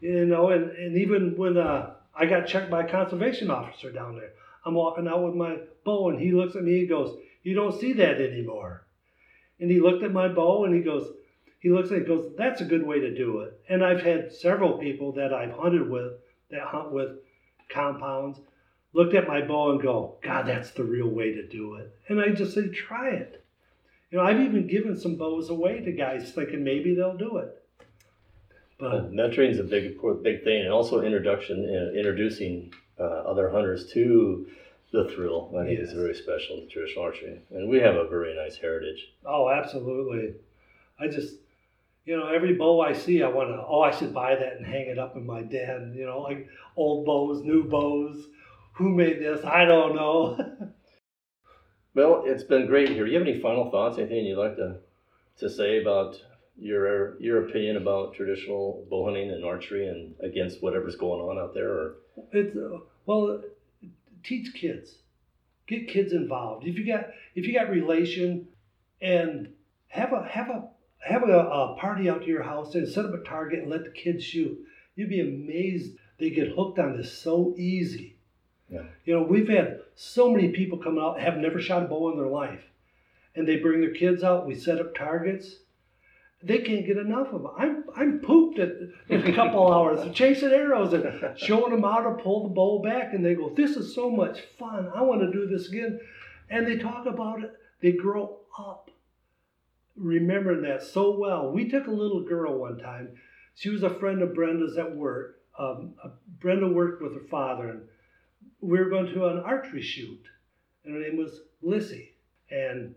you 0.00 0.24
know. 0.26 0.50
And 0.50 0.70
and 0.70 0.96
even 0.96 1.36
when 1.36 1.56
uh, 1.56 1.94
I 2.14 2.26
got 2.26 2.46
checked 2.46 2.70
by 2.70 2.84
a 2.84 2.90
conservation 2.90 3.50
officer 3.50 3.90
down 3.90 4.16
there, 4.16 4.32
I'm 4.64 4.74
walking 4.74 5.08
out 5.08 5.22
with 5.22 5.34
my 5.34 5.58
bow, 5.84 6.10
and 6.10 6.20
he 6.20 6.32
looks 6.32 6.56
at 6.56 6.64
me. 6.64 6.80
He 6.80 6.86
goes, 6.86 7.16
"You 7.42 7.54
don't 7.54 7.78
see 7.78 7.92
that 7.94 8.20
anymore." 8.20 8.84
And 9.60 9.70
he 9.70 9.80
looked 9.80 10.04
at 10.04 10.12
my 10.12 10.28
bow 10.28 10.64
and 10.64 10.74
he 10.74 10.82
goes, 10.82 11.10
he 11.60 11.70
looks 11.70 11.90
at 11.90 11.94
it 11.94 11.98
and 11.98 12.06
goes, 12.06 12.32
that's 12.36 12.60
a 12.60 12.64
good 12.64 12.86
way 12.86 13.00
to 13.00 13.14
do 13.14 13.40
it. 13.40 13.60
And 13.68 13.84
I've 13.84 14.02
had 14.02 14.32
several 14.32 14.78
people 14.78 15.12
that 15.12 15.32
I've 15.32 15.52
hunted 15.52 15.88
with 15.90 16.12
that 16.50 16.62
hunt 16.62 16.92
with 16.92 17.18
compounds 17.68 18.38
looked 18.92 19.14
at 19.14 19.28
my 19.28 19.40
bow 19.42 19.72
and 19.72 19.82
go, 19.82 20.16
God, 20.22 20.46
that's 20.46 20.70
the 20.70 20.84
real 20.84 21.08
way 21.08 21.32
to 21.32 21.46
do 21.46 21.74
it. 21.74 21.94
And 22.08 22.20
I 22.20 22.30
just 22.30 22.54
say, 22.54 22.68
try 22.68 23.10
it. 23.10 23.44
You 24.10 24.18
know, 24.18 24.24
I've 24.24 24.40
even 24.40 24.66
given 24.66 24.98
some 24.98 25.16
bows 25.16 25.50
away 25.50 25.80
to 25.80 25.92
guys 25.92 26.32
thinking 26.32 26.64
maybe 26.64 26.94
they'll 26.94 27.16
do 27.18 27.36
it. 27.38 27.54
But 28.78 29.12
mentoring 29.12 29.50
is 29.50 29.58
a 29.58 29.64
big 29.64 29.98
big 30.22 30.44
thing, 30.44 30.62
and 30.62 30.72
also 30.72 31.00
introduction, 31.02 31.64
uh, 31.68 31.98
introducing 31.98 32.72
uh, 32.98 33.02
other 33.02 33.50
hunters 33.50 33.90
to 33.92 34.46
the 34.92 35.08
thrill. 35.08 35.52
I 35.58 35.64
think 35.66 35.80
Yes. 35.80 35.88
is 35.88 35.94
very 35.94 36.14
special 36.14 36.58
in 36.60 36.68
traditional 36.70 37.04
archery, 37.04 37.40
and 37.50 37.68
we 37.68 37.80
have 37.80 37.96
a 37.96 38.08
very 38.08 38.34
nice 38.36 38.56
heritage. 38.56 39.12
oh, 39.26 39.50
absolutely. 39.50 40.34
I 41.00 41.08
just, 41.08 41.34
you 42.08 42.16
know, 42.16 42.28
every 42.28 42.54
bow 42.54 42.80
I 42.80 42.94
see, 42.94 43.22
I 43.22 43.28
want 43.28 43.50
to, 43.50 43.62
oh, 43.68 43.82
I 43.82 43.90
should 43.90 44.14
buy 44.14 44.34
that 44.34 44.56
and 44.56 44.64
hang 44.64 44.86
it 44.86 44.98
up 44.98 45.14
in 45.14 45.26
my 45.26 45.42
den. 45.42 45.92
You 45.94 46.06
know, 46.06 46.20
like 46.20 46.48
old 46.74 47.04
bows, 47.04 47.44
new 47.44 47.64
bows. 47.64 48.24
Who 48.72 48.88
made 48.88 49.20
this? 49.20 49.44
I 49.44 49.66
don't 49.66 49.94
know. 49.94 50.72
Well, 51.94 52.22
it's 52.26 52.44
been 52.44 52.66
great 52.66 52.90
here. 52.90 53.04
Do 53.04 53.10
you 53.10 53.18
have 53.18 53.26
any 53.26 53.40
final 53.40 53.72
thoughts? 53.72 53.98
Anything 53.98 54.26
you'd 54.26 54.38
like 54.38 54.54
to 54.54 54.76
to 55.38 55.50
say 55.50 55.80
about 55.80 56.22
your 56.56 57.20
your 57.20 57.48
opinion 57.48 57.76
about 57.76 58.14
traditional 58.14 58.86
bow 58.88 59.06
hunting 59.06 59.32
and 59.32 59.44
archery, 59.44 59.88
and 59.88 60.14
against 60.20 60.62
whatever's 60.62 60.94
going 60.94 61.20
on 61.20 61.42
out 61.42 61.54
there? 61.54 61.68
Or 61.68 61.94
It's 62.30 62.56
uh, 62.56 62.78
well, 63.06 63.42
teach 64.22 64.54
kids, 64.54 64.98
get 65.66 65.88
kids 65.88 66.12
involved. 66.12 66.68
If 66.68 66.78
you 66.78 66.86
got 66.86 67.08
if 67.34 67.46
you 67.48 67.52
got 67.52 67.68
relation, 67.68 68.46
and 69.00 69.48
have 69.88 70.12
a 70.12 70.22
have 70.22 70.50
a 70.50 70.68
have 71.00 71.22
a, 71.22 71.32
a 71.32 71.76
party 71.78 72.08
out 72.08 72.22
to 72.22 72.28
your 72.28 72.42
house 72.42 72.74
and 72.74 72.88
set 72.88 73.04
up 73.04 73.14
a 73.14 73.22
target 73.24 73.60
and 73.60 73.70
let 73.70 73.84
the 73.84 73.90
kids 73.90 74.24
shoot. 74.24 74.58
You'd 74.96 75.10
be 75.10 75.20
amazed 75.20 75.96
they 76.18 76.30
get 76.30 76.48
hooked 76.48 76.78
on 76.78 76.96
this 76.96 77.16
so 77.16 77.54
easy. 77.56 78.16
Yeah. 78.68 78.82
You 79.04 79.14
know, 79.14 79.22
we've 79.22 79.48
had 79.48 79.80
so 79.94 80.30
many 80.30 80.48
people 80.48 80.78
come 80.78 80.98
out 80.98 81.20
have 81.20 81.38
never 81.38 81.60
shot 81.60 81.84
a 81.84 81.86
bow 81.86 82.10
in 82.10 82.18
their 82.18 82.26
life, 82.26 82.62
and 83.34 83.46
they 83.46 83.56
bring 83.56 83.80
their 83.80 83.94
kids 83.94 84.22
out. 84.22 84.46
We 84.46 84.54
set 84.54 84.80
up 84.80 84.94
targets. 84.94 85.56
They 86.42 86.58
can't 86.58 86.86
get 86.86 86.98
enough 86.98 87.28
of 87.32 87.42
them. 87.42 87.52
I'm 87.56 87.84
I'm 87.96 88.18
pooped 88.20 88.58
at, 88.58 88.72
in 89.08 89.26
a 89.26 89.34
couple 89.34 89.72
hours 89.72 90.00
chasing 90.14 90.50
arrows 90.50 90.92
and 90.92 91.38
showing 91.38 91.70
them 91.70 91.82
how 91.82 92.00
to 92.00 92.22
pull 92.22 92.44
the 92.48 92.54
bow 92.54 92.82
back, 92.82 93.14
and 93.14 93.24
they 93.24 93.34
go, 93.34 93.48
"This 93.54 93.76
is 93.76 93.94
so 93.94 94.10
much 94.10 94.40
fun. 94.58 94.90
I 94.94 95.02
want 95.02 95.22
to 95.22 95.32
do 95.32 95.46
this 95.46 95.68
again." 95.68 95.98
And 96.50 96.66
they 96.66 96.76
talk 96.76 97.06
about 97.06 97.42
it. 97.42 97.52
They 97.80 97.92
grow 97.92 98.40
up 98.58 98.87
remembering 99.98 100.62
that 100.62 100.82
so 100.82 101.16
well. 101.16 101.50
We 101.50 101.68
took 101.68 101.86
a 101.86 101.92
little 101.92 102.22
girl 102.22 102.58
one 102.58 102.78
time. 102.78 103.10
She 103.54 103.70
was 103.70 103.82
a 103.82 103.90
friend 103.90 104.22
of 104.22 104.34
Brenda's 104.34 104.78
at 104.78 104.94
work. 104.94 105.40
Um, 105.58 105.94
uh, 106.02 106.10
Brenda 106.40 106.68
worked 106.68 107.02
with 107.02 107.14
her 107.14 107.28
father, 107.28 107.68
and 107.68 107.82
we 108.60 108.78
were 108.78 108.88
going 108.88 109.06
to 109.06 109.26
an 109.26 109.38
archery 109.38 109.82
shoot, 109.82 110.22
and 110.84 110.94
her 110.94 111.00
name 111.00 111.16
was 111.16 111.40
Lissy. 111.62 112.14
And 112.50 112.94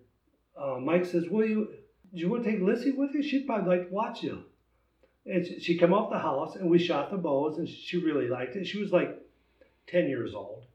uh, 0.55 0.77
Mike 0.79 1.05
says, 1.05 1.25
"Will 1.29 1.47
you? 1.47 1.67
Do 2.13 2.19
you 2.19 2.29
want 2.29 2.43
to 2.43 2.51
take 2.51 2.61
Lissy 2.61 2.91
with 2.91 3.13
you? 3.13 3.23
She'd 3.23 3.47
probably 3.47 3.77
like 3.77 3.87
to 3.87 3.93
watch 3.93 4.21
you." 4.21 4.43
And 5.25 5.45
she, 5.45 5.59
she 5.59 5.77
came 5.77 5.93
off 5.93 6.11
the 6.11 6.19
house, 6.19 6.55
and 6.55 6.69
we 6.69 6.77
shot 6.77 7.09
the 7.09 7.17
bows, 7.17 7.57
and 7.57 7.67
she 7.67 7.97
really 7.97 8.27
liked 8.27 8.55
it. 8.55 8.65
She 8.65 8.79
was 8.79 8.91
like 8.91 9.19
ten 9.87 10.07
years 10.07 10.33
old. 10.35 10.65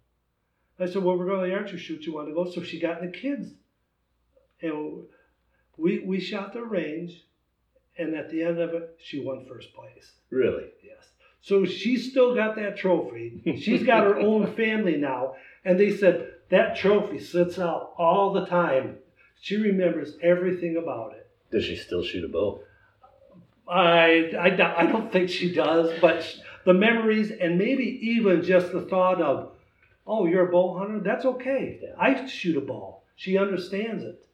I 0.80 0.86
said, 0.86 1.04
"Well, 1.04 1.16
we're 1.16 1.26
going 1.26 1.42
to 1.42 1.46
the 1.46 1.56
archery 1.56 1.78
shoot. 1.78 2.04
You 2.04 2.14
want 2.14 2.28
to 2.28 2.34
go?" 2.34 2.50
So 2.50 2.62
she 2.62 2.80
got 2.80 3.00
the 3.00 3.08
kids, 3.08 3.52
and 4.60 5.04
we 5.76 6.00
we 6.00 6.20
shot 6.20 6.52
the 6.52 6.62
range, 6.62 7.24
and 7.98 8.14
at 8.14 8.30
the 8.30 8.42
end 8.42 8.58
of 8.60 8.74
it, 8.74 8.96
she 8.98 9.20
won 9.24 9.44
first 9.46 9.74
place. 9.74 10.12
really, 10.30 10.64
Yes. 10.82 11.08
So 11.42 11.64
she's 11.64 12.10
still 12.10 12.34
got 12.34 12.56
that 12.56 12.76
trophy. 12.76 13.40
She's 13.62 13.84
got 13.84 14.02
her 14.04 14.18
own 14.18 14.52
family 14.56 14.96
now. 14.96 15.34
And 15.64 15.78
they 15.78 15.96
said 15.96 16.32
that 16.50 16.76
trophy 16.76 17.20
sits 17.20 17.58
out 17.58 17.92
all 17.98 18.32
the 18.32 18.46
time. 18.46 18.96
She 19.40 19.56
remembers 19.56 20.14
everything 20.22 20.76
about 20.76 21.12
it. 21.14 21.28
does 21.52 21.64
she 21.64 21.76
still 21.76 22.02
shoot 22.02 22.24
a 22.24 22.28
bow? 22.28 22.60
I, 23.68 24.32
I, 24.38 24.82
I 24.82 24.86
don't 24.86 25.10
think 25.12 25.28
she 25.28 25.52
does, 25.52 25.98
but 26.00 26.22
sh- 26.22 26.38
the 26.64 26.74
memories 26.74 27.30
and 27.30 27.58
maybe 27.58 27.98
even 28.02 28.42
just 28.42 28.72
the 28.72 28.82
thought 28.82 29.20
of, 29.20 29.52
oh, 30.06 30.26
you're 30.26 30.48
a 30.48 30.50
bow 30.52 30.78
hunter? 30.78 31.00
That's 31.00 31.24
okay. 31.24 31.80
I 31.98 32.26
shoot 32.26 32.56
a 32.56 32.60
bow. 32.60 33.02
She 33.16 33.38
understands 33.38 34.04
it. 34.04 34.25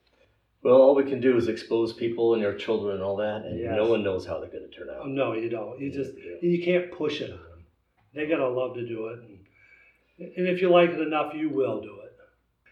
Well, 0.63 0.75
all 0.75 0.95
we 0.95 1.03
can 1.03 1.19
do 1.19 1.35
is 1.37 1.49
expose 1.49 1.91
people 1.93 2.33
and 2.33 2.41
their 2.43 2.55
children 2.55 2.95
and 2.95 3.03
all 3.03 3.17
that, 3.17 3.43
and 3.45 3.59
Yes. 3.59 3.73
no 3.75 3.89
one 3.89 4.01
knows 4.01 4.25
how 4.25 4.39
they're 4.39 4.49
going 4.49 4.69
to 4.69 4.75
turn 4.75 4.89
out. 4.89 5.01
Oh, 5.01 5.07
no, 5.07 5.33
you 5.33 5.49
don't. 5.49 5.77
You 5.79 5.91
just 5.91 6.13
Yeah. 6.17 6.35
you 6.41 6.63
can't 6.63 6.89
push 6.91 7.19
it 7.21 7.31
on 7.31 7.37
them. 7.37 7.65
They 8.13 8.27
gotta 8.27 8.47
love 8.47 8.75
to 8.75 8.87
do 8.87 9.07
it, 9.07 9.19
and, 9.19 9.39
and 10.37 10.47
if 10.47 10.61
you 10.61 10.69
like 10.69 10.91
it 10.91 10.99
enough, 11.01 11.33
you 11.33 11.49
will 11.49 11.81
do 11.81 11.99
it. 12.01 12.15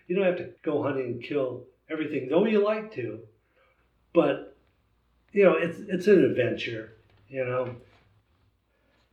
You 0.08 0.16
don't 0.16 0.26
have 0.26 0.38
to 0.38 0.50
go 0.62 0.84
hunting 0.84 1.06
and 1.08 1.24
kill 1.24 1.66
everything, 1.90 2.30
though 2.30 2.46
you 2.46 2.64
like 2.64 2.94
to. 2.94 3.20
But 4.14 4.56
you 5.34 5.44
know, 5.44 5.56
it's 5.56 5.80
it's 5.80 6.08
an 6.08 6.24
adventure. 6.24 6.94
You 7.30 7.44
know, 7.46 7.76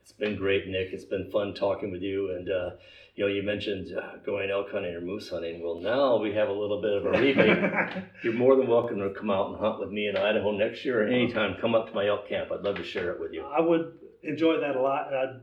It's 0.03 0.13
been 0.13 0.37
great, 0.37 0.67
Nick. 0.69 0.93
It's 0.93 1.05
been 1.05 1.31
fun 1.31 1.55
talking 1.55 1.91
with 1.93 2.03
you. 2.03 2.33
And, 2.33 2.51
uh, 2.51 2.71
you 3.19 3.25
know, 3.27 3.33
you 3.33 3.43
mentioned 3.43 3.89
uh, 3.99 4.19
going 4.25 4.49
elk 4.49 4.71
hunting 4.71 4.95
or 4.95 5.01
moose 5.01 5.29
hunting. 5.29 5.61
Well, 5.61 5.81
now 5.81 6.19
we 6.19 6.33
have 6.35 6.49
a 6.49 6.53
little 6.53 6.81
bit 6.81 6.93
of 6.93 7.05
a 7.07 7.11
rebate. 7.11 8.05
You're 8.23 8.33
more 8.35 8.55
than 8.55 8.69
welcome 8.69 8.99
to 8.99 9.11
come 9.19 9.29
out 9.29 9.51
and 9.51 9.59
hunt 9.59 9.81
with 9.81 9.91
me 9.91 10.07
in 10.09 10.17
Idaho 10.17 10.53
next 10.53 10.85
year 10.85 11.03
or 11.03 11.09
anytime. 11.09 11.57
Come 11.61 11.75
up 11.75 11.89
to 11.89 11.95
my 11.95 12.07
elk 12.07 12.29
camp. 12.29 12.51
I'd 12.53 12.61
love 12.63 12.77
to 12.77 12.85
share 12.85 13.11
it 13.11 13.21
with 13.21 13.33
you. 13.33 13.43
I 13.45 13.61
would 13.61 13.95
enjoy 14.23 14.61
that 14.61 14.77
a 14.77 14.81
lot. 14.81 15.09
and 15.09 15.17
I'd, 15.17 15.41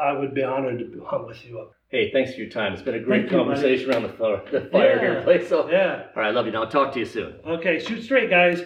I 0.00 0.12
would 0.18 0.34
be 0.34 0.42
honored 0.42 0.78
to 0.80 1.04
hunt 1.04 1.28
with 1.28 1.44
you 1.44 1.60
up. 1.60 1.72
Hey, 1.90 2.10
thanks 2.10 2.34
for 2.34 2.40
your 2.40 2.50
time. 2.50 2.72
It's 2.72 2.82
been 2.82 2.96
a 2.96 3.00
great 3.00 3.28
Thank 3.28 3.32
you, 3.32 3.38
conversation 3.38 3.90
around 3.90 4.02
the, 4.02 4.08
fire- 4.08 4.42
the 4.50 4.60
fire 4.70 4.98
here, 4.98 5.14
Yeah. 5.18 5.22
place. 5.24 5.48
So, 5.48 5.70
Yeah. 5.70 6.06
all 6.16 6.22
right, 6.22 6.28
I 6.28 6.30
love 6.32 6.46
you. 6.46 6.52
Now, 6.52 6.62
I'll 6.64 6.70
talk 6.70 6.92
to 6.94 6.98
you 6.98 7.04
soon. 7.06 7.36
Okay. 7.46 7.78
Shoot 7.78 8.02
straight, 8.02 8.30
guys. 8.30 8.64